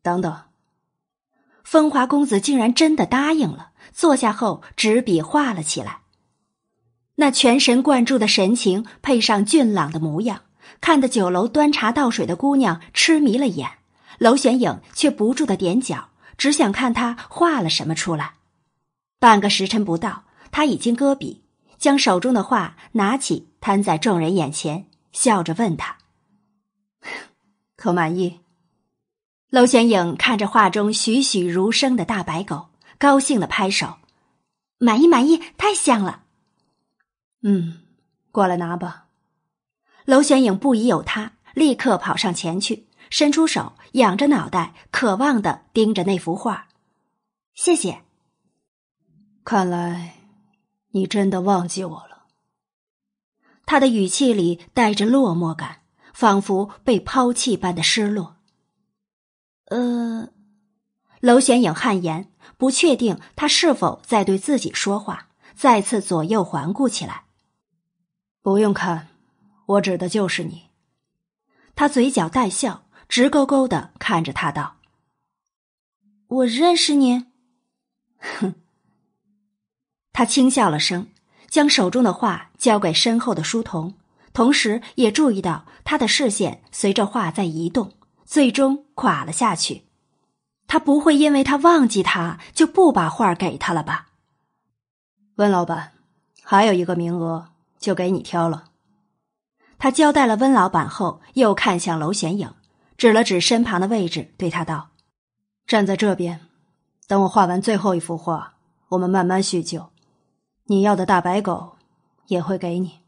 [0.02, 0.42] 等等，
[1.62, 3.70] 风华公子竟然真的答应了。
[3.92, 6.00] 坐下后，执笔画了起来。
[7.16, 10.42] 那全神贯注的神情，配上俊朗的模样，
[10.80, 13.70] 看得酒楼端茶倒水的姑娘痴迷了眼。
[14.18, 16.08] 娄玄影却不住的点脚。
[16.36, 18.34] 只想看他画了什么出来。
[19.18, 21.42] 半个时辰不到，他已经搁笔，
[21.78, 25.96] 将手中的画拿起，摊在众人眼前，笑着问他
[27.76, 28.40] ：“可满意？”
[29.50, 33.98] 娄玄影看着画中栩栩如生的大白狗，高兴的拍手
[34.78, 36.24] ：“满意，满意，太像了！”
[37.42, 37.80] 嗯，
[38.32, 39.06] 过来拿吧。
[40.06, 42.86] 娄玄影不疑有他，立刻跑上前去。
[43.10, 46.66] 伸出手，仰着脑袋，渴望的盯着那幅画。
[47.54, 48.02] 谢谢。
[49.44, 50.16] 看来，
[50.90, 52.24] 你真的忘记我了。
[53.66, 55.82] 他的语气里带着落寞感，
[56.12, 58.36] 仿佛被抛弃般的失落。
[59.66, 60.28] 呃，
[61.20, 67.26] 娄玄影汗颜，不确定他是否在对自己说话，再次左右环顾起来。
[68.42, 69.06] 不用看，
[69.66, 70.70] 我指的就是你。
[71.76, 72.83] 他嘴角带笑。
[73.08, 74.76] 直勾勾的看着他道
[76.28, 77.26] ：“我认识你。”
[78.18, 78.54] 哼。
[80.12, 81.08] 他轻笑了声，
[81.48, 83.94] 将手中的画交给身后的书童，
[84.32, 87.92] 同时也注意到他的视线随着画在移动，
[88.24, 89.84] 最终垮了下去。
[90.66, 94.08] 他不会因为他忘记他就不把画给他了吧？
[95.36, 95.92] 温老板，
[96.42, 98.70] 还有一个名额，就给你挑了。
[99.78, 102.54] 他交代了温老板后，又看向娄玄影。
[102.96, 104.90] 指了指身旁的位置，对他道
[105.66, 106.40] ：“站在这边，
[107.06, 108.54] 等我画完最后一幅画，
[108.88, 109.90] 我们慢慢叙旧。
[110.64, 111.76] 你要的大白狗
[112.28, 113.00] 也会给你。”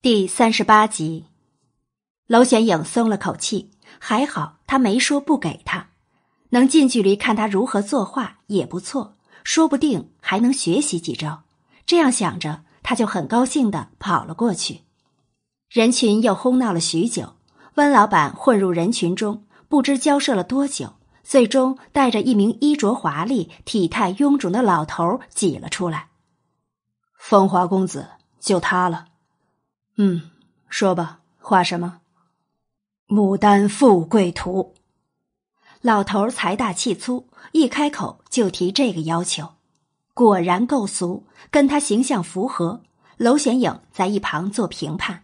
[0.00, 1.26] 第三十八集，
[2.26, 5.90] 娄玄影松了口气，还好他没说不给他，
[6.50, 11.44] 能近距离看他如何作画也不错，说不定还能学习几招。
[11.86, 14.80] 这样想着，他就很高兴的跑了过去。
[15.74, 17.34] 人群又哄闹了许久，
[17.74, 20.92] 温老板混入人群中，不知交涉了多久，
[21.24, 26.10] 最终带着一名衣着华丽、体态臃肿的老头挤了出来。
[27.18, 28.06] 风华公子，
[28.38, 29.06] 就他了。
[29.96, 30.30] 嗯，
[30.68, 32.02] 说吧，画什么？
[33.08, 34.74] 牡丹富贵图。
[35.80, 39.54] 老头财大气粗，一开口就提这个要求，
[40.14, 42.82] 果然够俗，跟他形象符合。
[43.16, 45.23] 娄显影在一旁做评判。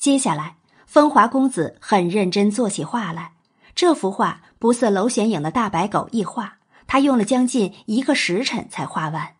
[0.00, 0.56] 接下来，
[0.86, 3.34] 风华公子很认真做起画来。
[3.76, 6.56] 这幅画不似娄显影的大白狗一画，
[6.88, 9.36] 他用了将近一个时辰才画完。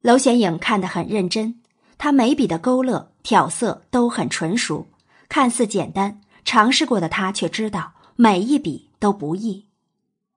[0.00, 1.60] 娄显影看得很认真，
[1.98, 4.86] 他眉笔的勾勒、挑色都很纯熟，
[5.28, 8.88] 看似简单，尝试过的他却知道每一笔。
[9.02, 9.66] 都不易。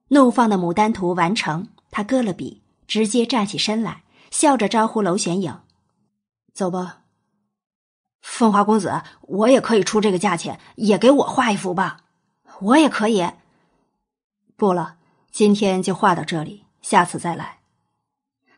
[0.07, 4.01] 怒放的牡丹图完成，他搁了笔，直接站起身来，
[4.32, 5.59] 笑着招呼娄玄影
[6.51, 7.01] ：“走吧。”
[8.25, 12.01] 风华公子，我也可以出这个价钱，也给我画一幅吧。
[12.59, 13.29] 我也可以。
[14.57, 14.95] 不了，
[15.31, 17.59] 今天就画到这里，下次再来。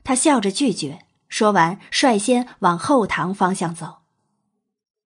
[0.03, 3.97] 他笑着拒绝，说完，率先往后堂方向走。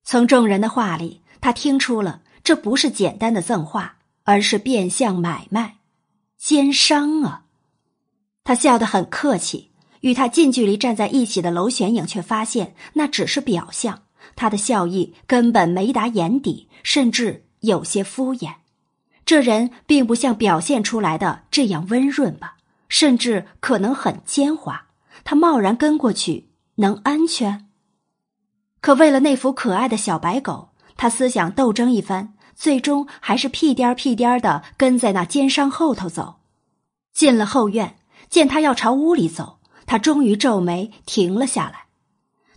[0.04, 3.98] 从众人的话里，他听出了这不是简单的赠画。
[4.24, 5.78] 而是变相买卖，
[6.38, 7.46] 奸商啊！
[8.44, 14.04] 他笑得很客气，与他近距离站在一起的娄玄影却发现那只是表象，
[14.42, 18.54] 他的笑意根本没达眼底，甚至有些敷衍。
[19.24, 22.58] 这人并不像表现出来的这样温润吧？
[22.90, 24.80] 甚至可能很奸猾。
[25.24, 27.68] 他贸然跟过去，能安全？
[28.80, 32.34] 可为了那幅可爱的小白狗，他思想斗争一番。
[32.56, 36.40] 最终还是屁颠儿屁颠儿的跟在那奸商后头走，
[37.14, 37.98] 进了后院，
[38.28, 41.86] 见他要朝屋里走，他终于皱眉停了下来。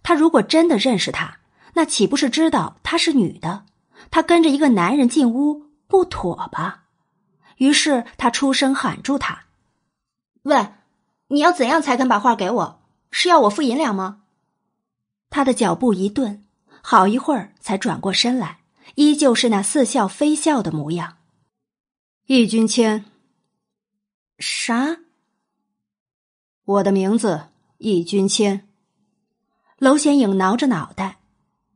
[0.03, 1.41] 他如果真的认识他，
[1.75, 3.67] 那岂不是知道她是女的？
[4.11, 6.85] 她跟着一个男人进屋不妥吧？
[7.59, 9.44] 于是他出声喊住他
[10.43, 10.75] ：“喂，
[11.28, 12.83] 你要怎样才肯把画给我？
[13.12, 14.23] 是要我付银两吗？”
[15.31, 16.44] 他的脚步一顿，
[16.83, 18.59] 好一会儿才转过身来。
[18.97, 21.17] 依旧是那似笑非笑的模样。
[22.27, 23.05] 易君谦，
[24.39, 24.99] 啥？
[26.65, 28.69] 我的名字易君谦。
[29.78, 31.19] 娄显影挠着脑袋，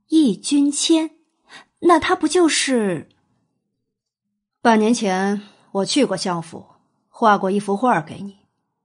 [0.09, 1.11] 易君谦，
[1.81, 3.11] 那他不就是
[4.62, 6.65] 半年前我去过相府，
[7.11, 8.39] 画过一幅画给你，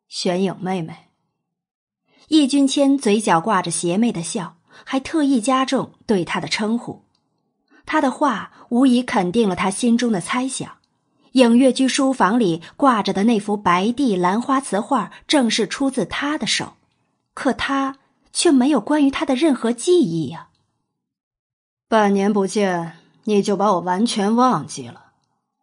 [0.10, 1.08] 玄影妹妹。
[2.28, 7.06] 易君谦嘴角挂着邪魅的笑，还特意加重对他的称呼。
[7.86, 10.78] 他的画无疑肯定了他心中的猜想。
[11.34, 16.74] 影月居书房里挂着的那幅白地兰花瓷画，正是出自他的手，
[17.34, 17.98] 可他
[18.34, 20.50] 却没有关于他的任何记忆呀。
[21.88, 22.94] 半年不见，
[23.26, 25.12] 你就把我完全忘记了？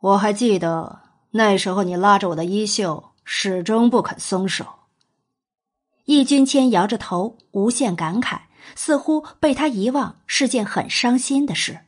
[0.00, 1.00] 我还记得
[1.32, 4.64] 那时候，你拉着我的衣袖，始终不肯松手。
[6.04, 8.40] 易君谦摇着头，无限感慨，
[8.74, 11.80] 似乎被他遗忘是件很伤心的事。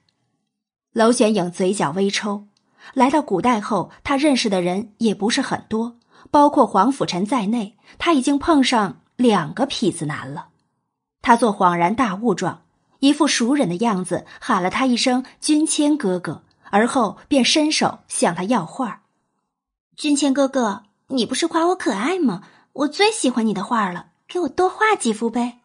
[0.93, 2.47] 娄玄影嘴角微抽，
[2.95, 5.97] 来到古代后，他认识的人也不是很多，
[6.31, 10.49] 包括黄甫臣在内，他已经碰上两个痞子男了。
[11.23, 12.62] 他做恍然大悟状，
[13.03, 19.03] 一副熟人的样子，喊了他一声“君谦哥哥”，而后便伸手向他要画。
[19.97, 22.45] 君谦哥哥，你不是夸我可爱吗？
[22.75, 25.59] 我最喜欢你的画了，给我多画几幅呗。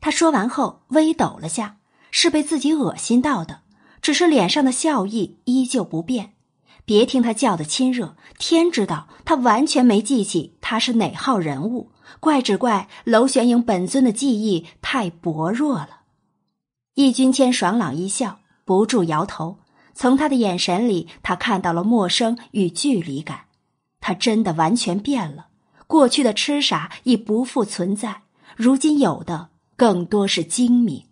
[0.00, 1.76] 他说完后微抖了下，
[2.10, 3.60] 是被自己恶心到的。
[4.02, 6.32] 只是脸上的笑意依旧不变，
[6.84, 11.92] 别听他叫的亲热，天知道他完全没记起他是哪号人物。
[12.18, 15.93] 怪只怪娄玄影本尊的记忆太薄弱了。
[16.94, 19.58] 易君谦爽朗一笑，不住摇头。
[19.94, 23.46] 从他的眼神里，他看到了陌生与距离感。
[24.00, 25.48] 他真的完全变了，
[25.86, 28.22] 过去的痴傻已不复存在，
[28.56, 31.04] 如今有的更多是精明。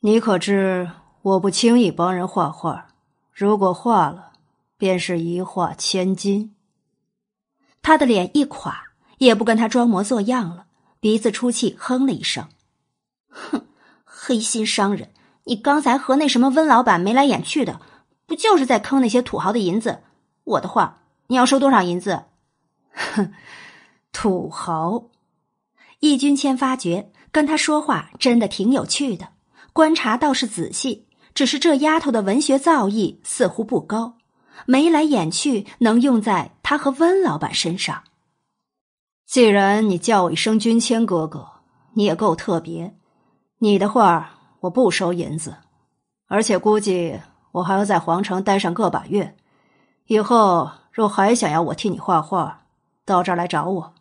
[0.00, 0.90] 你可知？
[1.22, 2.86] 我不轻易帮人画画，
[3.32, 4.32] 如果画了，
[4.78, 6.54] 便是一画千金。
[7.82, 8.84] 他的脸一垮，
[9.18, 10.66] 也不跟他装模作样了，
[11.00, 12.46] 鼻子出气，哼了一声
[13.28, 13.66] ：“哼，
[14.26, 15.10] 黑心商人！
[15.44, 17.80] 你刚才和那什么温老板眉来眼去的，
[18.26, 20.00] 不就是在坑那些土豪的银子？
[20.42, 22.24] 我的话，你要收多少银子？”
[22.90, 23.32] 哼，
[24.10, 25.04] 土豪！
[26.00, 29.28] 易君谦发觉跟他说话真的挺有趣的，
[29.72, 31.06] 观察倒是仔细。
[31.32, 34.16] 只是这丫头的文学造诣似乎不高，
[34.66, 38.02] 眉来眼去能用在他和温老板身上。
[39.24, 41.46] 既然你叫我一声君谦哥哥，
[41.92, 42.96] 你也够特别。
[43.58, 45.56] 你的画我不收银子，
[46.26, 47.20] 而且估计
[47.52, 49.36] 我还要在皇城待上个把月。
[50.06, 52.66] 以后若还想要我替你画画，
[53.04, 53.94] 到这儿来找我。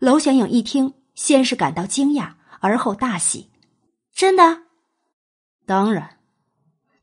[0.00, 3.50] 娄玄影一听，先是感到惊讶，而后大喜
[4.12, 4.62] ：“真的？”
[5.64, 6.18] 当然，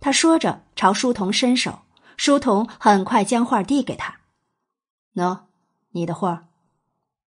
[0.01, 1.79] 他说着朝书童伸手，
[2.17, 4.19] 书童很快将画递给他
[5.15, 5.43] ：“喏，
[5.91, 6.47] 你的画。”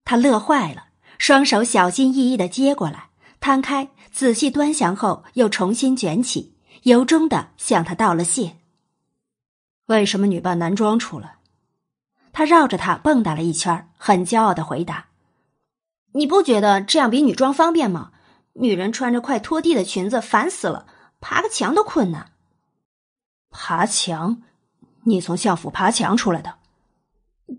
[0.05, 0.86] 他乐坏了，
[1.18, 8.56] 双手小心翼翼的接过来，摊开，仔细端详后，又重新卷起，由衷的向他道了谢。
[9.86, 11.36] 为什么女扮男装出来？
[12.32, 15.06] 他绕着他蹦跶了一圈，很骄傲的回答
[16.12, 18.12] ：“你不觉得这样比女装方便吗？
[18.55, 20.86] 女人穿着快拖地的裙子烦死了，
[21.20, 22.32] 爬个墙都困难。”
[23.50, 24.42] 爬墙？
[25.05, 26.58] 你从相府爬墙出来的？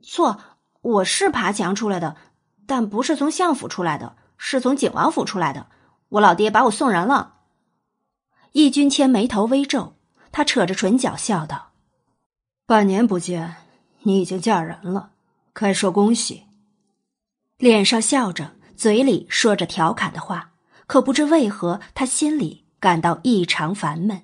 [0.02, 0.40] 错，
[0.82, 2.16] 我是爬墙出来的，
[2.66, 5.68] 但不是从相府出来的，是从景王府出来的。
[6.12, 7.36] 我老爹把我送人了。
[8.52, 9.94] 易君谦眉头微皱，
[10.32, 11.72] 他扯着唇角笑道
[12.66, 13.56] ：“半年不见。”
[14.04, 15.12] 你已经嫁人了，
[15.54, 16.46] 该说恭喜。
[17.58, 20.54] 脸上笑着，嘴里说着调侃的话，
[20.88, 24.24] 可不知为何，他心里感到异常烦闷。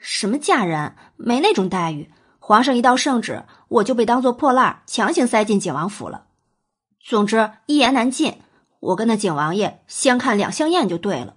[0.00, 0.96] 什么嫁人？
[1.16, 2.10] 没那种待遇。
[2.40, 6.26] 皇上一道圣旨，我就被当做破烂强行塞进景王府了。
[7.00, 8.42] 总之，一言难尽。
[8.82, 11.34] 我跟那景王爷相看两相厌就对了。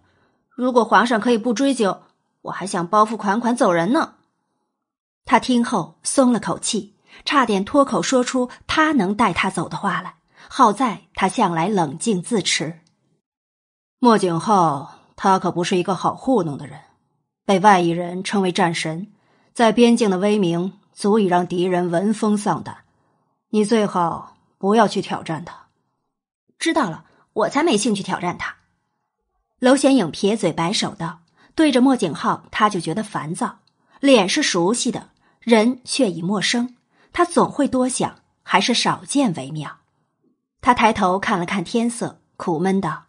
[0.49, 2.01] 如果皇上可以不追究，
[2.41, 4.15] 我还想包袱款款走人呢。
[5.23, 6.91] 他听后松了口气。
[7.23, 10.15] 差点脱口说出他能带他走的话来，
[10.49, 12.81] 好在他向来冷静自持。
[13.99, 16.77] 莫景浩，他可不是一个好糊弄的人，
[17.45, 19.13] 被外夷人称为战神，
[19.53, 22.79] 在边境的威名足以让敌人闻风丧胆。
[23.49, 25.67] 你最好不要去挑战他。
[26.59, 27.04] 知道了，
[27.35, 28.55] 我才没兴趣挑战他。
[29.59, 31.19] 娄显影撇嘴摆手道
[31.53, 33.59] ：“对着莫景浩，他就觉得烦躁，
[33.99, 36.75] 脸是熟悉的，人却已陌生。”
[37.11, 39.77] 他总会多想，还是少见为妙。
[40.61, 43.05] 他抬头看了看天色，苦闷道：“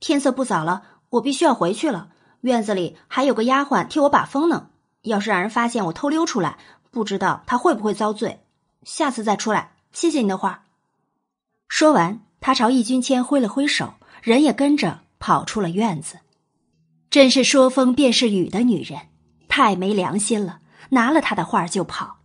[0.00, 2.10] 天色不早了，我必须要回去了。
[2.42, 4.70] 院子里还有个丫鬟替我把风呢。
[5.02, 6.58] 要是让人发现我偷溜出来，
[6.90, 8.40] 不知道他会不会遭罪。
[8.84, 10.64] 下次再出来，谢谢你的话。”
[11.68, 16.18] 说完，他朝易君谦挥了挥手，人也跟着跑出了院子。
[17.10, 19.08] 真是说风便是雨的女人，
[19.48, 20.60] 太没良心了！
[20.90, 22.18] 拿了他的画就跑。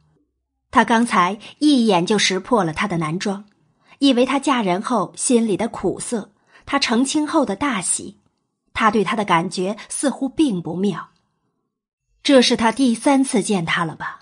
[0.71, 3.45] 他刚才一眼就识破了她的男装，
[3.99, 6.31] 以为她嫁人后心里的苦涩，
[6.65, 8.19] 他成亲后的大喜，
[8.73, 11.09] 他对他的感觉似乎并不妙。
[12.23, 14.21] 这是他第三次见她了吧？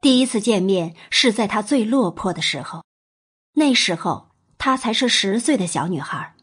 [0.00, 2.84] 第一次见面是在她最落魄的时候，
[3.54, 4.25] 那时候
[4.58, 6.34] 她才是十岁的小女孩，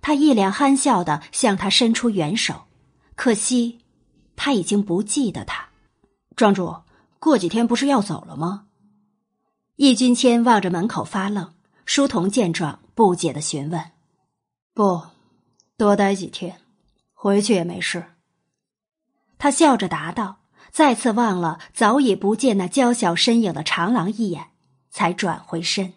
[0.00, 2.66] 她一脸憨笑的向他伸出援手，
[3.14, 3.80] 可惜
[4.36, 5.68] 他已经不记得她。
[6.36, 6.74] 庄主，
[7.18, 8.66] 过几天不是要走了吗？
[9.76, 11.52] 易君谦望着门口发愣，
[11.84, 13.92] 书童见状不解的询问
[14.74, 15.02] ：“不
[15.76, 16.60] 多待几天，
[17.12, 18.04] 回去也没事。”
[19.38, 20.38] 他笑着答道，
[20.72, 24.48] 再次望了早已不见那娇小身影的长廊一眼，
[24.90, 25.94] 才转回身。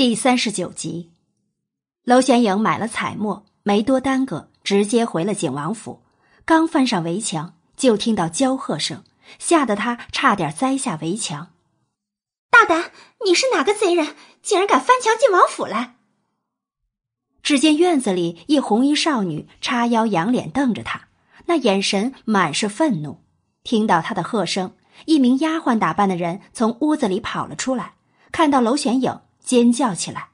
[0.00, 1.10] 第三十九集，
[2.04, 6.00] 娄玄影买了彩墨，没多耽搁，直接回了景王府。
[6.46, 9.04] 刚翻上围墙，就听到娇喝声。
[9.38, 11.48] 吓得他差点栽下围墙。
[12.48, 12.92] 大胆！
[13.26, 14.16] 你是哪个贼人？
[14.40, 15.96] 竟然敢翻墙进王府来！
[17.42, 21.08] 只见院子里一红衣少女叉腰仰脸瞪着他，
[21.44, 23.22] 那眼神满是愤怒。
[23.64, 24.72] 听到他的喝声，
[25.04, 27.96] 一名丫鬟打扮的人从屋子里跑了出来，
[28.32, 29.20] 看到娄玄影，
[29.50, 30.28] 尖叫起来：“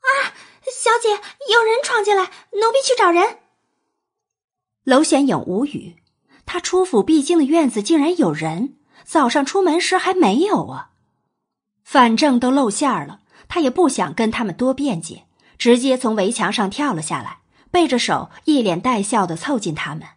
[0.00, 0.32] 啊，
[0.64, 1.10] 小姐，
[1.52, 3.40] 有人闯进来，奴婢去找人。”
[4.84, 5.96] 娄玄影无语。
[6.46, 10.92] 他出府必经的院子竟然有人，早上出门时还没有啊！
[11.84, 15.26] 反正都露馅儿了，他也不想跟他们多辩解，
[15.58, 20.08] 直接从围墙上跳了下来，背着手，一脸带笑的凑近他们。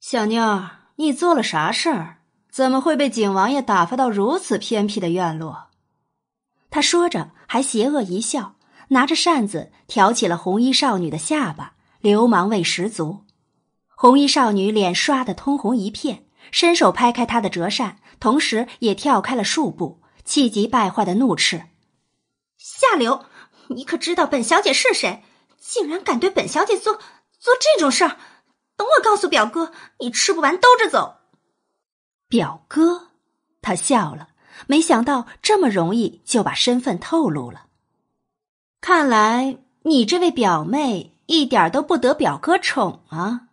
[0.00, 2.18] 小妞儿，你做了啥事儿？
[2.50, 5.67] 怎么会被景王爷打发到如此偏僻的院落？
[6.70, 8.56] 他说着，还邪恶一笑，
[8.88, 13.24] 拿着扇子挑起了红衣少女的下巴，流氓味十足。
[13.88, 21.64] 红衣少女脸刷的通红一片，伸手拍开他的折扇，同时也跳开了数步，气急败坏的怒斥
[22.56, 23.24] ：“下流！
[23.68, 25.24] 你可知道本小姐是谁？
[25.58, 26.94] 竟然敢对本小姐做
[27.38, 28.16] 做这种事儿！
[28.76, 31.16] 等我告诉表哥，你吃不完兜着走。”
[32.28, 33.08] 表哥，
[33.60, 34.28] 他笑了，
[34.68, 37.64] 没想到这么容易就把身份透露了。
[38.82, 43.48] 看来你这位表妹一点都不得表哥宠啊！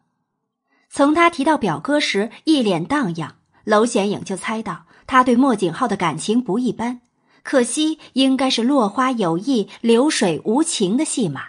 [0.89, 6.99] 从他提到表哥时一脸荡漾，娄显影就猜到他对莫景浩的感情不一般。
[7.43, 11.47] 可惜，应该是落花有意，流水无情的戏码。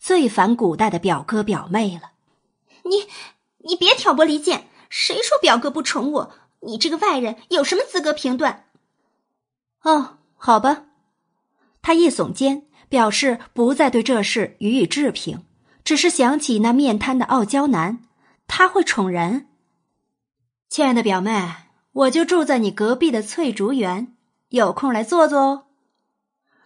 [0.00, 2.10] 最烦古代的表哥表妹了。
[2.84, 3.06] 你，
[3.58, 6.32] 你别挑拨离间，谁说表哥不宠我？
[6.60, 8.64] 你这个外人有什么资格评断？
[9.82, 10.84] 哦，好吧。
[11.82, 15.44] 他一耸肩，表示不再对这事予以置评，
[15.82, 18.00] 只是想起那面瘫的傲娇男，
[18.46, 19.46] 他会宠人。
[20.68, 21.54] 亲爱的表妹，
[21.92, 24.14] 我就住在你隔壁的翠竹园，
[24.50, 25.64] 有空来坐坐哦。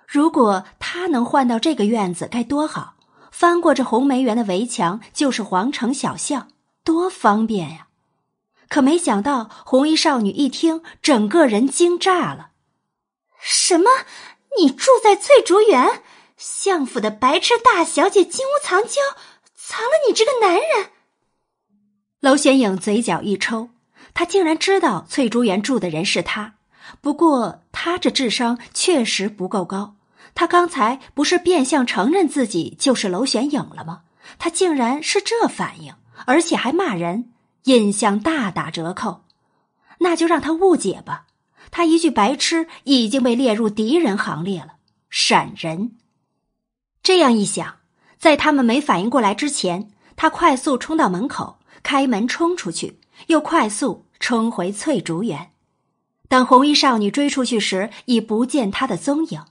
[0.07, 2.97] 如果他能换到这个院子，该多好！
[3.31, 6.49] 翻过这红梅园的围墙，就是皇城小巷，
[6.85, 7.89] 多方便呀！
[8.69, 12.51] 可没想到，红衣少女一听，整个人惊炸了。
[13.47, 13.91] 什么？
[14.59, 16.01] 你住在翠竹园？
[16.39, 19.03] 相府的白痴大小姐金屋藏娇，
[19.55, 20.91] 藏了你这个男人？
[22.21, 23.69] 娄玄影嘴角一抽，
[24.15, 26.55] 他竟然知道翠竹园住的人是他。
[27.03, 29.97] 不过他这智商确实不够高。
[30.35, 34.05] 他刚才不是变相承认自己就是娄玄影了吗？
[34.39, 37.31] 他竟然是这反应，而且还骂人，
[37.65, 39.23] 印象大打折扣。
[39.99, 41.27] 那就让他误解吧。
[41.77, 44.75] 他一句白痴已经被列入敌人行列了，
[45.11, 45.97] 闪人。
[47.03, 47.79] 这样一想，
[48.17, 55.51] 在他们没反应过来之前，他快速冲到门口，开门冲出去，又快速冲回翠竹园。
[56.29, 59.45] 等红衣少女追出去时，已不见他的踪影。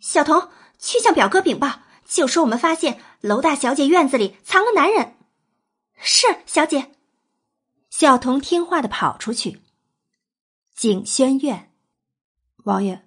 [0.00, 0.48] 小童，
[0.78, 5.16] 去向表哥禀报，就说我们发现娄大小姐院子里藏了男人。
[6.00, 6.92] 是，小姐。
[7.90, 9.60] 小童听话的跑出去。
[10.78, 11.72] 景轩院，
[12.62, 13.02] 王爷，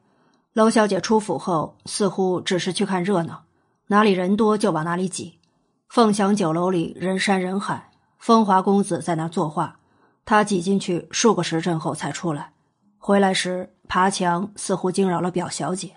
[0.52, 3.46] 娄小姐出府后似乎只是去看热闹，
[3.88, 5.40] 哪里人多就往哪里挤。
[5.88, 9.80] 凤翔酒楼里人山人海，风华公子在那作画，
[10.26, 12.52] 他挤进去数个时辰后才出来，
[12.98, 15.96] 回来时爬墙似乎惊扰了表小姐。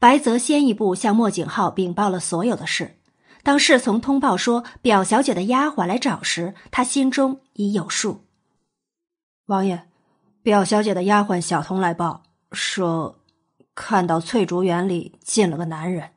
[0.00, 2.98] 白泽先一步向莫景浩禀报了所有的事。
[3.44, 8.24] 当侍从通报说表小姐的丫鬟来找时，他心中已有数。
[9.46, 9.88] 王爷。
[10.42, 13.20] 表小姐的丫鬟小童来报说，
[13.76, 16.10] 看到翠竹园里进了个男人。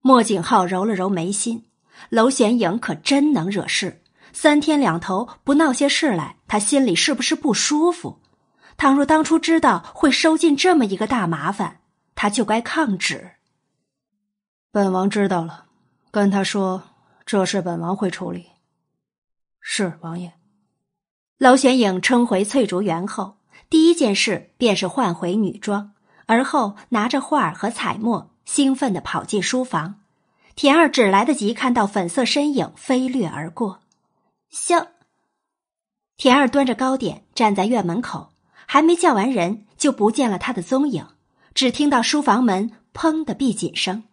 [0.00, 1.66] 莫景浩揉了揉眉心，
[2.10, 4.00] 娄玄影可真能惹事，
[4.32, 8.20] 三天两头不闹些事来，他心里是不是不舒服？
[8.76, 11.80] 倘若当初知道会收进这么一个大麻烦，
[12.14, 13.32] 他就该抗旨。
[14.70, 15.66] 本王知道了，
[16.12, 16.82] 跟他说
[17.26, 18.50] 这事本王会处理。
[19.60, 20.32] 是王爷。
[21.44, 23.36] 娄玄影冲回翠竹园后，
[23.68, 25.92] 第一件事便是换回女装，
[26.24, 29.96] 而后拿着画和彩墨，兴奋地跑进书房。
[30.54, 33.80] 田儿只来得及看到粉色身影飞掠而过。
[34.48, 34.86] 小
[36.16, 38.30] 田儿端着糕点站在院门口，
[38.64, 41.08] 还没叫完人，就不见了他的踪影。
[41.52, 44.04] 只听到书房门“砰”的闭紧声，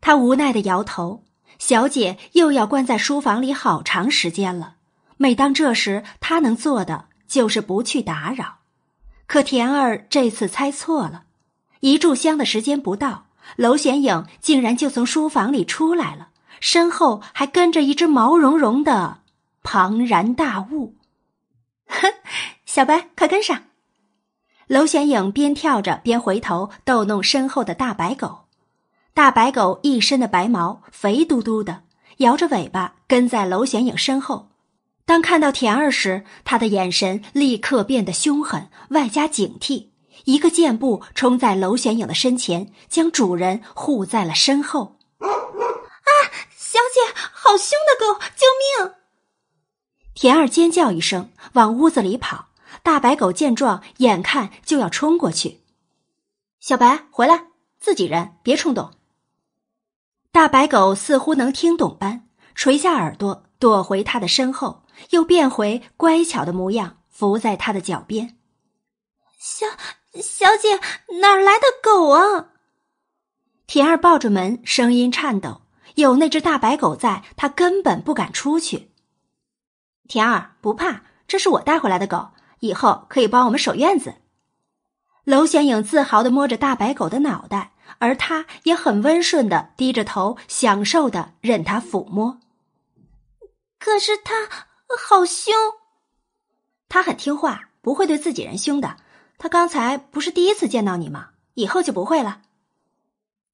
[0.00, 1.24] 他无奈的摇头。
[1.58, 4.75] 小姐又要关在书房里好长时间了。
[5.16, 8.58] 每当这时，他能做的就是不去打扰。
[9.26, 11.24] 可田儿这次猜错了，
[11.80, 16.28] 一炷香的时间不到，娄玄影竟然就从书房里出来了，
[16.60, 19.20] 身后还跟着一只毛茸茸的
[19.62, 20.94] 庞然大物。
[21.86, 22.12] 哼，
[22.64, 23.62] 小白，快跟上！
[24.68, 28.46] 娄玄影边跳着边回头逗弄身后的大白狗。
[29.14, 31.82] 大白狗一身的白毛，肥嘟嘟的，
[32.18, 34.50] 摇着尾巴跟在娄玄影身后。
[35.06, 39.90] 当看到田儿时，他的眼神立刻变得凶狠，外加警惕，
[40.24, 44.96] 一个箭步冲在娄玄影的身前，将主人护在了身后。
[45.20, 46.10] 啊！
[46.56, 48.20] 小姐，好凶的狗！
[48.34, 48.46] 救
[48.84, 48.94] 命！
[50.12, 52.48] 田儿尖叫一声，往屋子里跑。
[52.82, 55.60] 大白狗见状，眼看就要冲过去。
[56.58, 57.44] 小白，回来，
[57.78, 58.90] 自己人，别冲动。
[60.32, 62.26] 大白狗似乎能听懂般，
[62.56, 64.82] 垂下耳朵，躲回他的身后。
[65.10, 68.36] 又变回乖巧的模样，伏在他的脚边。
[69.38, 69.66] 小
[70.14, 70.80] 小姐
[71.20, 72.48] 哪儿来的狗啊？
[73.66, 75.62] 田儿抱着门，声音颤抖。
[75.96, 78.90] 有那只大白狗在，他根本不敢出去。
[80.08, 84.16] 田儿不怕，这是我带回来的狗，以后可以帮我们守院子。
[85.24, 92.40] 娄玄影自豪的摸着大白狗的脑袋，而他也很温顺的低着头，享受的任它抚摸。
[93.78, 94.34] 可是他。
[94.94, 95.54] 好凶！
[96.88, 98.96] 他很听话，不会对自己人凶的。
[99.38, 101.30] 他刚才不是第一次见到你吗？
[101.54, 102.42] 以后就不会了。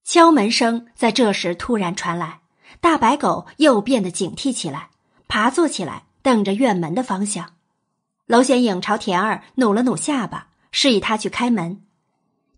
[0.03, 2.41] 敲门声在这时突然传来，
[2.79, 4.89] 大白狗又变得警惕起来，
[5.27, 7.53] 爬坐起来，瞪着院门的方向。
[8.25, 11.81] 娄显影朝田儿努了努下巴，示意他去开门。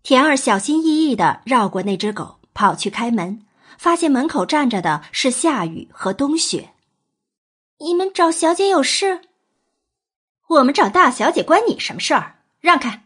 [0.02, 3.44] 田儿小心翼翼的绕过那只狗，跑去开门，
[3.78, 6.72] 发现门口站着的是夏雨和冬雪。
[7.78, 9.20] 你们找小姐有事？
[10.48, 12.36] 我们找大小姐关你什么事儿？
[12.58, 13.04] 让开！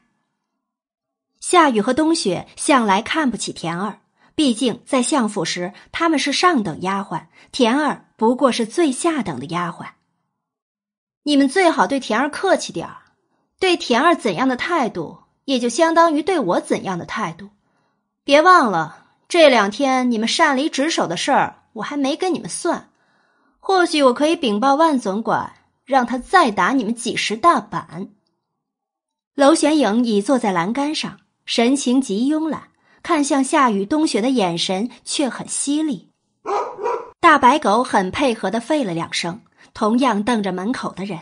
[1.41, 3.99] 夏雨和冬雪向来看不起田儿，
[4.37, 9.89] 毕竟在相府时他们是上等丫鬟，田儿不过是最下等的丫鬟。
[11.25, 12.99] 你们最好对田儿客气点儿，
[13.59, 17.51] 对田儿怎样的态度，也就相当于对我怎样的态度。
[18.23, 22.90] 别忘了，这两天你们擅离职守的事儿，我还没跟你们算。
[23.61, 25.53] 或许我可以禀报万总管，
[25.85, 28.09] 让他再打你们几十大板。
[29.35, 32.71] 娄玄影已坐在栏杆上，神情极慵懒，
[33.03, 36.11] 看向夏雨、冬雪的眼神却很犀利。
[37.21, 41.19] 大白狗很配合的吠了两声，同样瞪着门口的人。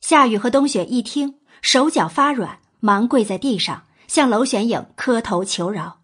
[0.00, 5.98] 夏雨和冬雪一听，手脚发软，忙跪在地上，向娄玄影磕头求饶：“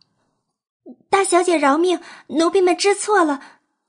[1.09, 3.41] 大小姐饶命，奴婢们知错了。”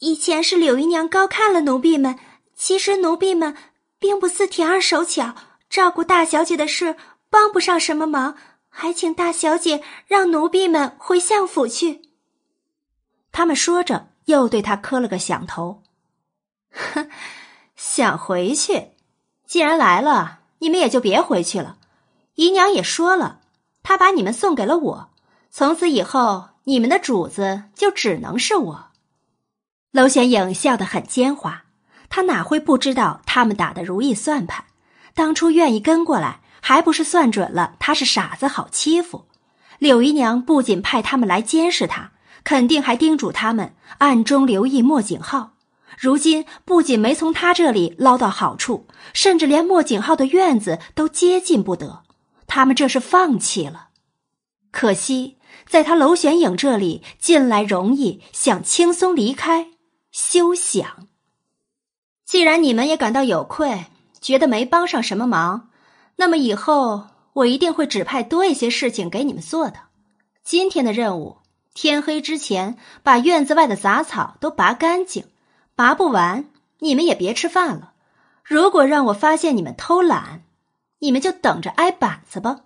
[0.05, 2.19] 以前是柳姨娘高看了奴婢们，
[2.55, 3.57] 其实奴婢们
[3.97, 5.33] 并不似田儿手巧，
[5.67, 6.95] 照顾大小姐的事
[7.31, 8.37] 帮不上什么忙，
[8.69, 12.03] 还请大小姐让奴婢们回相府去。
[13.31, 15.81] 他们说着，又对他磕了个响头。
[16.69, 17.09] 哼，
[17.75, 18.91] 想回去？
[19.47, 21.77] 既然来了，你们也就别回去了。
[22.35, 23.39] 姨娘也说了，
[23.81, 25.09] 她把你们送给了我，
[25.49, 28.84] 从此以后，你们的主子就只能是我。
[29.95, 31.59] 娄玄影笑得很奸猾，
[32.09, 34.65] 他哪会不知道他们打的如意算盘？
[35.13, 39.23] 当初愿意跟过来，还不是算准了他是傻子好欺负？
[39.79, 42.11] 柳姨娘不仅派他们来监视他，
[42.43, 45.53] 肯定还叮嘱他们暗中留意莫景浩。
[45.97, 52.03] 如今不仅没从他这里捞到好处，甚至连莫景浩的院子都接近不得。
[52.47, 53.87] 他们这是放弃了。
[54.71, 59.67] 可惜在他娄玄影这里进来容易，想轻松离开。
[60.17, 61.09] 休想！
[62.23, 63.87] 既然你们也感到有愧，
[64.21, 65.67] 觉得没帮上什么忙，
[66.15, 69.77] 那么以后我一定会指派多一些事情给你们做的。
[70.41, 71.39] 今天的任务，
[71.73, 75.25] 天黑之前把院子外的杂草都拔干净，
[75.75, 76.45] 拔不完，
[76.79, 77.91] 你们也别吃饭了。
[78.41, 80.43] 如果让我发现你们偷懒，
[80.99, 82.61] 你们就等着挨板子吧。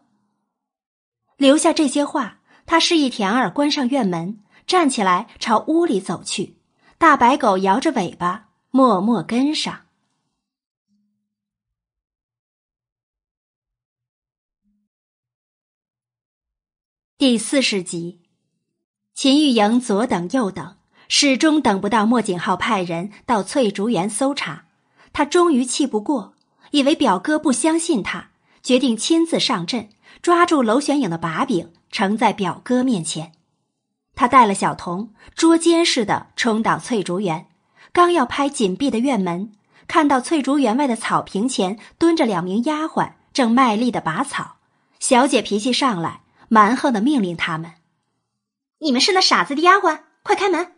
[1.35, 4.37] 留下这些话，他示意田儿关上院门，
[4.67, 6.58] 站起来朝屋里走去。
[6.99, 9.85] 大白狗摇着尾巴，默默跟上。
[17.17, 18.19] 第四十集，
[19.13, 20.75] 秦玉莹左等右等，
[21.07, 24.65] 始终等不到莫景浩派人到翠竹园搜查。
[25.13, 26.33] 他终于气不过，
[26.71, 29.87] 以为表哥不相信他，决定亲自上阵，
[30.21, 33.38] 抓住娄玄影的把柄，呈在表哥面前。
[34.19, 37.47] 他带了小童，捉奸似的冲到翠竹园，
[37.93, 39.53] 刚要拍紧闭的院门，
[39.87, 44.57] 看到翠竹园外的草坪前蹲着两名丫鬟，正卖力的拔草。
[44.99, 47.75] 小姐脾气上来，蛮横的命令他们
[48.79, 50.73] ：“你们是那傻子的丫鬟，快开门！”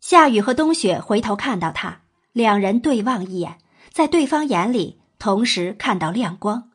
[0.00, 3.58] 夏雨和冬雪回头看到他，两人对望一眼，
[3.90, 6.70] 在对方眼里同时看到亮光。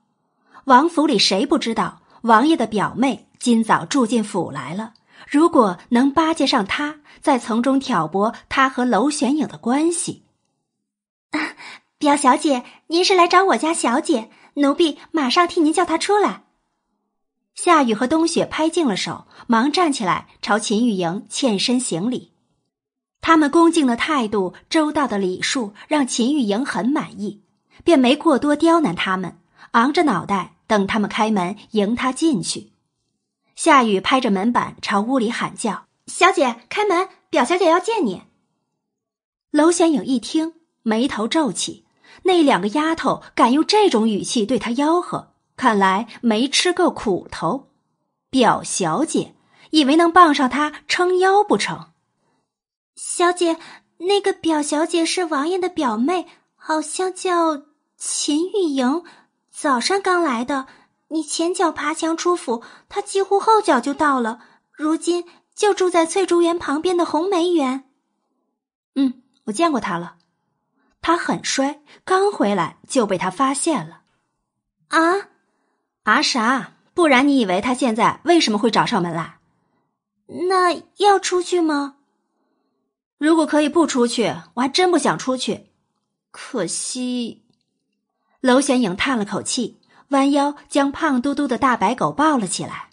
[0.65, 4.93] 王府里谁不知道王爷的表妹今早住进府来了？
[5.27, 10.23] 如果能巴结上他，再从中挑拨他和娄玄影的关系，
[11.97, 16.43] 表小姐，您是来找我家小姐，奴婢马上替您叫她出来。
[17.55, 22.31] 夏雨和冬雪拍净了手，忙站起来朝秦玉莹欠身行礼。
[23.19, 27.41] 他们恭敬的态度、周到的礼数，让秦玉莹很满意，
[27.83, 29.39] 便没过多刁难他们，
[29.71, 32.71] 昂着脑袋等他们开门迎他进去。
[33.57, 37.09] 夏雨拍着门板朝屋里喊叫：“小姐，开门！
[37.31, 38.21] 表小姐要见你。”
[39.49, 40.53] 娄显影一听，
[40.83, 41.83] 眉头皱起。
[42.21, 47.69] 那两个丫头敢用这种语气对他吆喝，看来没吃够苦头。
[48.29, 49.33] 表小姐
[49.71, 51.87] 以为能傍上他撑腰不成？
[52.95, 53.57] 小姐，
[53.97, 57.63] 那个表小姐是王爷的表妹，好像叫
[57.97, 59.03] 秦玉莹，
[59.49, 60.67] 早上刚来的。
[61.09, 64.39] 你前脚爬墙出府，他几乎后脚就到了。
[64.71, 67.85] 如今就住在翠竹园旁边的红梅园。
[68.95, 70.17] 嗯，我见过他了。
[71.01, 74.01] 他很衰，刚回来就被他发现了。
[74.89, 75.29] 啊？
[76.03, 76.73] 啊啥？
[76.93, 79.39] 不然你以为他现在为什么会找上门来？
[80.49, 81.95] 那要出去吗？
[83.17, 85.67] 如果可以不出去，我还真不想出去。
[86.31, 87.45] 可惜。
[88.41, 89.79] 娄玄影叹了口气。
[90.09, 92.89] 弯腰将胖嘟嘟的大白狗抱了起来。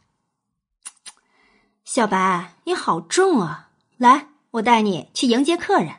[1.85, 3.71] 小白，你好重啊！
[3.97, 5.95] 来，我带你去迎接客人。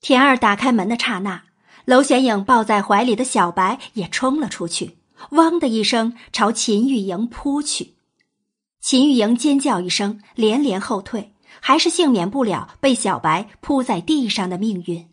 [0.00, 1.42] 田二打开门的刹那，
[1.86, 4.98] 娄玄影抱在怀里的小白也冲了出去，
[5.30, 7.94] 汪的一声朝秦玉莹扑去。
[8.80, 15.08] 秦玉莹尖叫一声，连连后退，还是幸免不了被小白扑在地上的命运。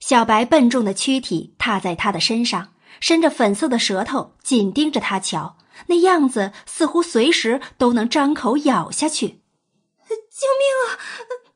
[0.00, 2.72] 小白笨重的躯体踏在他的身上，
[3.02, 5.58] 伸着粉色的舌头紧盯着他瞧，
[5.88, 9.42] 那样子似乎随时都能张口咬下去。
[10.08, 10.96] 救命啊！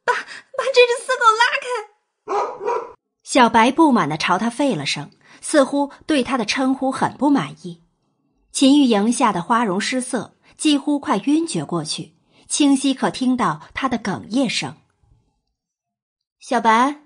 [0.04, 2.96] 把把这只死狗拉开！
[3.22, 5.10] 小白不满的朝他吠了声，
[5.40, 7.80] 似乎对他的称呼很不满意。
[8.50, 10.34] 秦玉莹吓得花容失色。
[10.56, 12.14] 几乎快晕厥过去，
[12.48, 14.74] 清晰可听到他的哽咽声。
[16.40, 17.02] 小白，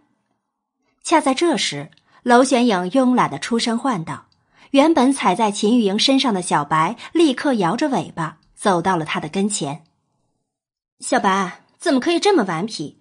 [1.03, 1.91] 恰在这时，
[2.23, 4.27] 娄玄影慵懒的出声唤道
[4.71, 9.85] ：“原本踩在秦玉莹身上的小白，立刻摇着尾巴走到了他的跟前。
[11.01, 12.99] 小白，怎么可以这么顽皮？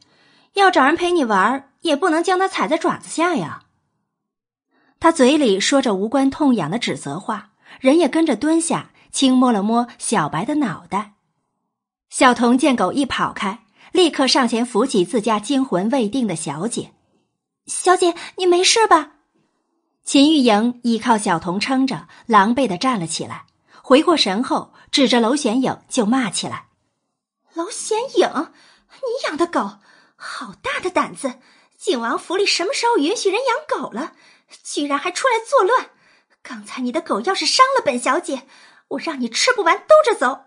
[0.54, 3.64] 要找人陪你玩，也不能将他踩在爪子下呀。”
[5.00, 8.92] 他嘴里说着无关痛痒的指责话，人也跟着蹲下。
[9.12, 11.14] 轻摸了摸小白的脑袋，
[12.12, 16.92] 小童见狗一跑开，立刻上前扶起自家惊魂未定的小姐。
[17.66, 19.14] 小姐，你没事吧？
[20.10, 23.46] 秦玉莹依靠小童撑着，狼狈的站了起来，
[23.84, 26.66] 回过神后，指着娄玄影就骂起来
[27.54, 28.28] ：“娄玄影，
[28.92, 29.78] 你养的狗，
[30.16, 31.36] 好大的胆子！
[31.78, 34.14] 景王府里什么时候允许人养狗了？
[34.64, 35.92] 居然还出来作乱！
[36.42, 38.48] 刚才你的狗要是伤了本小姐……”
[38.90, 40.46] 我让你吃不完兜着走。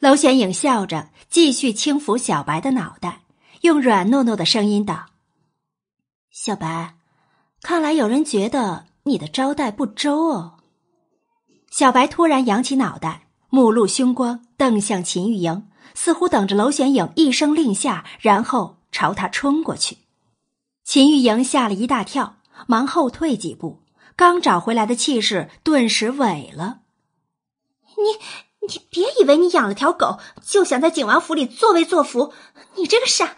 [0.00, 3.20] 娄玄影笑着，继续轻抚小白的脑袋，
[3.60, 5.06] 用软糯糯的声音道
[6.32, 6.96] ：“小白，
[7.62, 10.58] 看来有人觉得你的招待不周哦。”
[11.70, 19.98] 小白突然扬起脑袋，目露凶光，瞪向秦玉莹，似乎等着娄玄影一声令下，然后朝他冲过去。
[20.82, 23.82] 秦玉莹吓了一大跳，忙后退几步。
[24.16, 26.80] 刚找回来的气势顿时萎了。
[27.96, 32.34] 你你别以为你养了条狗就想在景王府里作威作福，
[32.76, 33.36] 你这个傻！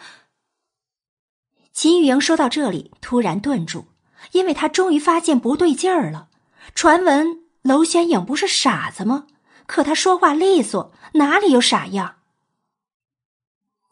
[1.71, 3.85] 秦玉莹说到这里突然顿住，
[4.33, 6.29] 因为他终于发现不对劲儿了。
[6.75, 9.25] 传闻娄玄影不是傻子吗？
[9.65, 12.17] 可他说话利索，哪里有傻样？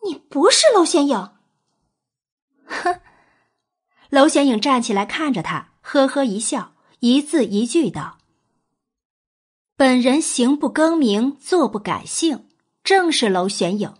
[0.03, 1.31] 你不是娄玄影？
[2.65, 2.99] 哼！
[4.09, 6.73] 娄玄影站起来看着他，呵呵一笑。
[6.99, 8.19] 一字一句道
[9.75, 12.47] ：“本人行不更名，坐不改姓，
[12.83, 13.95] 正是娄玄影。”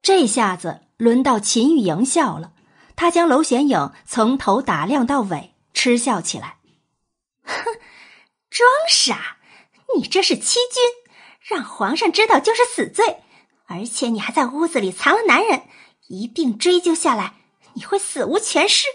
[0.00, 2.51] 这下子轮到秦玉莹笑了，
[2.96, 6.58] 他将娄玄影从头打量到尾，嗤笑起来
[7.44, 7.64] ：“哼，
[8.50, 9.38] 装傻！
[9.96, 10.82] 你这是欺君，
[11.40, 13.22] 让皇上知道就是死罪，
[13.66, 15.62] 而且你还在屋子里藏了男人，
[16.08, 17.34] 一并追究下来，
[17.74, 18.86] 你会死无全尸。”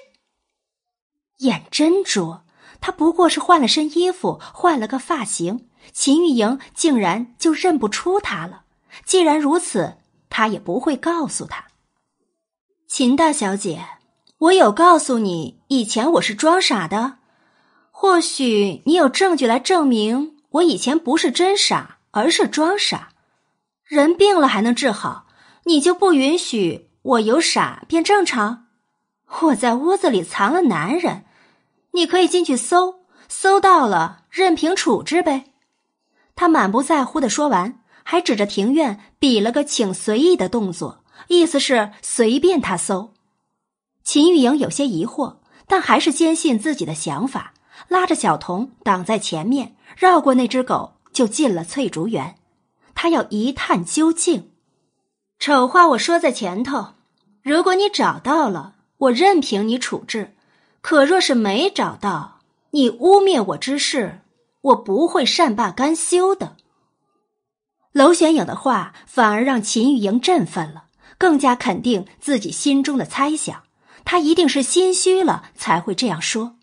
[1.40, 2.44] 眼真拙。
[2.80, 8.66] 他不过是换了身衣服，换了个发型，秦玉莹竟然就认不出他了。
[9.04, 9.98] 既然如此，
[10.30, 11.67] 他也不会告诉他。
[12.88, 13.86] 秦大小姐，
[14.38, 17.18] 我有告诉你，以前我是装傻的。
[17.92, 23.10] 或许你有证据来证明我以前不是真傻，而是装傻。
[23.84, 25.26] 人病了还能治好，
[25.66, 28.68] 你就不允许我由傻变正常？
[29.42, 31.26] 我在屋子里藏了男人。
[31.92, 35.52] 你可以进去搜，搜到了，任凭处置呗。
[36.38, 43.14] 他满不在乎的说完，还指着庭院比了个请随意的动作，意思是随便他搜。
[44.04, 47.54] 秦玉莹有些疑惑，但还是坚信自己的想法，
[47.88, 52.36] 拉着小童挡在前面，绕过那只狗，就进了翠竹园。
[52.96, 54.52] 他要一探究竟。
[55.40, 56.94] 丑话我说在前头，
[57.44, 60.34] 如果你找到了，我任凭你处置。
[60.82, 62.40] 可若是没找到
[62.72, 64.22] 你污蔑我之事，
[64.62, 66.56] 我不会善罢甘休的。
[67.92, 70.86] 娄玄影的话反而让秦玉莹振奋了，
[71.18, 73.64] 更加肯定自己心中的猜想，
[74.06, 76.56] 他一定是心虚了才会这样说。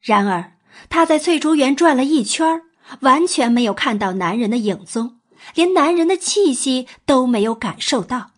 [0.00, 0.52] 然而
[0.90, 2.62] 他在翠竹园转了一圈，
[3.00, 5.18] 完全没有看到男人的影踪，
[5.54, 8.32] 连男人的气息都没有感受到。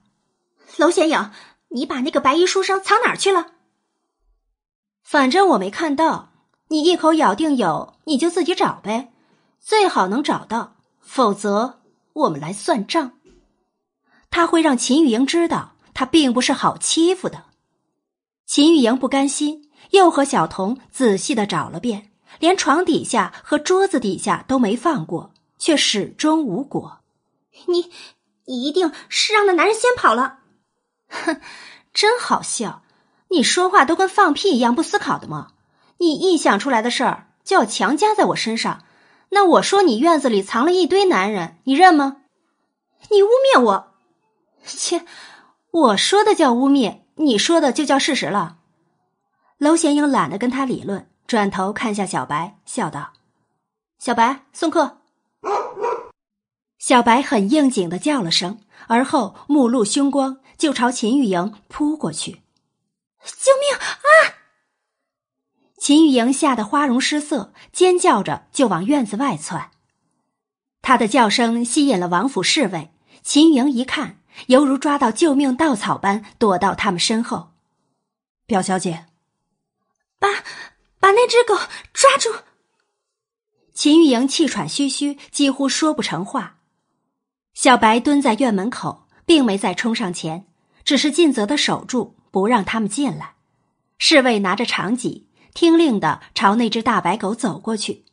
[0.76, 1.30] 娄显影，
[1.68, 3.52] 你把那个白衣书生藏哪儿去了？
[5.02, 6.30] 反正我没看到，
[6.68, 9.12] 你一口咬定有，你就自己找呗，
[9.60, 11.80] 最好能找到，否则
[12.12, 13.15] 我们来算账。
[14.36, 17.44] 他会让秦玉莹知道，他并不是好欺负的。
[18.44, 26.98] 秦玉莹不甘心，又和小童仔细的找了遍，连床底下和桌子底下都没放过，却始终无果。
[27.64, 27.90] 你，
[28.44, 30.40] 你一定是让那男人先跑了。
[31.08, 31.40] 哼，
[31.94, 32.82] 真好笑。
[33.28, 35.52] 你说话都跟放屁一样不思考的吗？
[35.96, 38.84] 你一想出来的事儿就要强加在我身上，
[39.30, 42.18] 那我说你院子里藏了一堆男人，你认吗？
[43.10, 43.95] 你污蔑我，
[44.66, 45.04] 切！
[45.70, 48.58] 我说的叫污蔑，你说的就叫事实了。
[49.58, 53.12] 娄显英懒得跟他理论，转头看向小白，笑道
[53.98, 54.98] ：“小白，送客。”
[56.78, 62.42] 小白很应景的叫了声，而后目露凶光，就朝秦玉莹扑过去。
[63.22, 64.38] 救命啊！
[65.78, 69.70] 秦玉莹吓得花容失色，尖叫着就往院子外窜。
[70.80, 77.52] 她的叫声吸引了王府侍卫，秦玉莹一看，犹如抓到救命稻草般躲到他们身后。
[78.46, 79.06] 表小姐，
[80.18, 80.28] 把
[81.00, 81.56] 把那只狗
[81.92, 82.42] 抓住！
[83.74, 86.58] 秦玉莹气喘吁吁，几乎说不成话。
[87.54, 90.46] 小白蹲在院门口，并没再冲上前，
[90.84, 92.14] 只是尽责的守住。
[92.36, 93.36] 不让他们进来。
[93.96, 98.04] 侍卫拿着长戟，听令的朝那只大白狗走过去。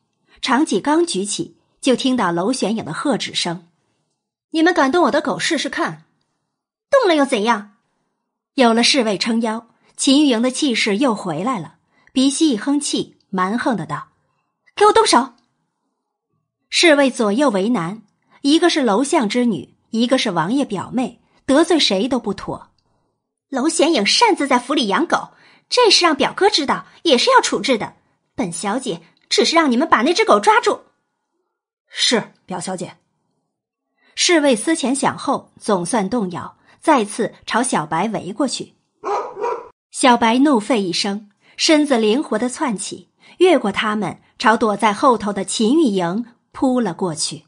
[0.41, 3.67] 长戟刚举起，就听到娄玄影的喝止声
[4.51, 6.02] ：“你们敢动我的狗试试看？
[7.01, 7.71] 动了又怎样？”
[8.55, 11.77] 有了侍卫撑腰，秦玉莹的气势又回来了，
[12.11, 14.09] 鼻息一哼气，蛮横的道
[14.75, 15.33] ：“给我动手！”
[16.69, 18.03] 侍卫左右为难，
[18.41, 22.69] 一个是娄相之女，一个是王爷表妹，得罪谁都不妥。
[23.49, 25.29] 娄显影擅自在府里养狗，
[25.69, 27.95] 这事让表哥知道也是要处置的。
[28.35, 30.81] 本小姐只是让你们把那只狗抓住。
[31.87, 32.97] 是表小姐。
[34.15, 38.73] 侍卫思前想后，总算动摇，再次朝小白围过去。
[39.89, 47.45] 小白怒吠一声，身子灵活的窜起，越过他们，朝躲在后头的秦玉莹扑了过去。